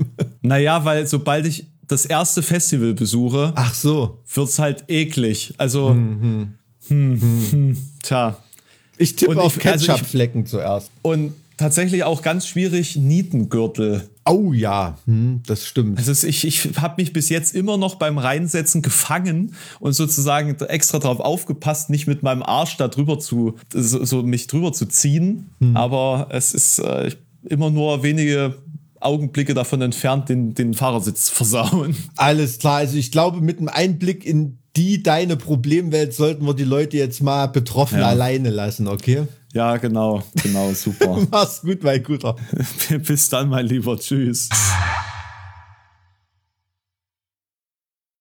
Naja, 0.41 0.84
weil 0.86 1.06
sobald 1.06 1.45
ich 1.45 1.68
das 1.88 2.05
erste 2.05 2.41
Festival 2.43 2.93
besuche, 2.93 3.51
Ach 3.55 3.73
so. 3.73 4.19
wird's 4.34 4.59
halt 4.59 4.86
eklig. 4.88 5.53
Also, 5.57 5.89
hm, 5.91 6.53
hm, 6.88 7.77
tja. 8.01 8.38
Ich 8.97 9.15
tippe 9.15 9.31
Und 9.31 9.39
auf 9.39 9.57
ich- 9.57 9.65
also 9.65 9.86
Ketchupflecken 9.91 10.45
zuerst. 10.45 10.91
Und 11.01 11.34
tatsächlich 11.57 12.03
auch 12.03 12.21
ganz 12.21 12.47
schwierig 12.47 12.95
Nietengürtel. 12.95 14.09
Oh 14.25 14.53
ja, 14.53 14.97
hm, 15.05 15.41
das 15.45 15.65
stimmt. 15.65 15.97
Also 15.97 16.27
ich, 16.27 16.45
ich 16.47 16.69
habe 16.77 17.01
mich 17.01 17.11
bis 17.11 17.27
jetzt 17.29 17.53
immer 17.55 17.77
noch 17.77 17.95
beim 17.95 18.17
Reinsetzen 18.17 18.81
gefangen 18.81 19.53
und 19.79 19.93
sozusagen 19.93 20.55
extra 20.61 20.99
darauf 20.99 21.19
aufgepasst, 21.19 21.89
nicht 21.89 22.07
mit 22.07 22.23
meinem 22.23 22.43
Arsch 22.43 22.77
da 22.77 22.88
drüber 22.88 23.19
zu, 23.19 23.55
so, 23.73 24.05
so 24.05 24.23
mich 24.23 24.47
drüber 24.47 24.71
zu 24.71 24.86
ziehen. 24.86 25.49
Aber 25.73 26.27
es 26.29 26.53
ist 26.53 26.79
äh, 26.79 27.11
immer 27.49 27.69
nur 27.69 28.03
wenige 28.03 28.55
Augenblicke 29.06 29.54
davon 29.54 29.82
entfernt, 29.82 30.30
den, 30.30 30.54
den 30.54 30.74
Fahrersitz 30.74 31.26
zu 31.26 31.36
versauen. 31.36 31.95
Alles 32.16 32.60
klar. 32.60 32.78
Also 32.78 32.97
ich 32.97 33.12
glaube, 33.12 33.41
mit 33.41 33.60
einem 33.60 33.70
Einblick 33.70 34.26
in 34.26 34.60
die 34.76 35.04
deine 35.04 35.38
Problemwelt 35.38 36.14
sollten 36.14 36.45
wir 36.47 36.54
die 36.56 36.64
Leute 36.64 36.97
jetzt 36.97 37.22
mal 37.22 37.45
betroffen 37.47 37.99
Ja. 37.99 38.08
alleine 38.08 38.49
lassen, 38.49 38.88
okay? 38.88 39.24
Ja, 39.54 39.78
genau, 39.78 40.24
genau, 40.41 40.74
super. 40.74 41.20
Mach's 41.32 41.62
gut, 41.62 41.84
mein 41.84 42.01
Guter. 42.01 42.36
Bis 43.06 43.30
dann, 43.30 43.49
mein 43.49 43.68
Lieber. 43.68 43.97
Tschüss. 43.99 44.49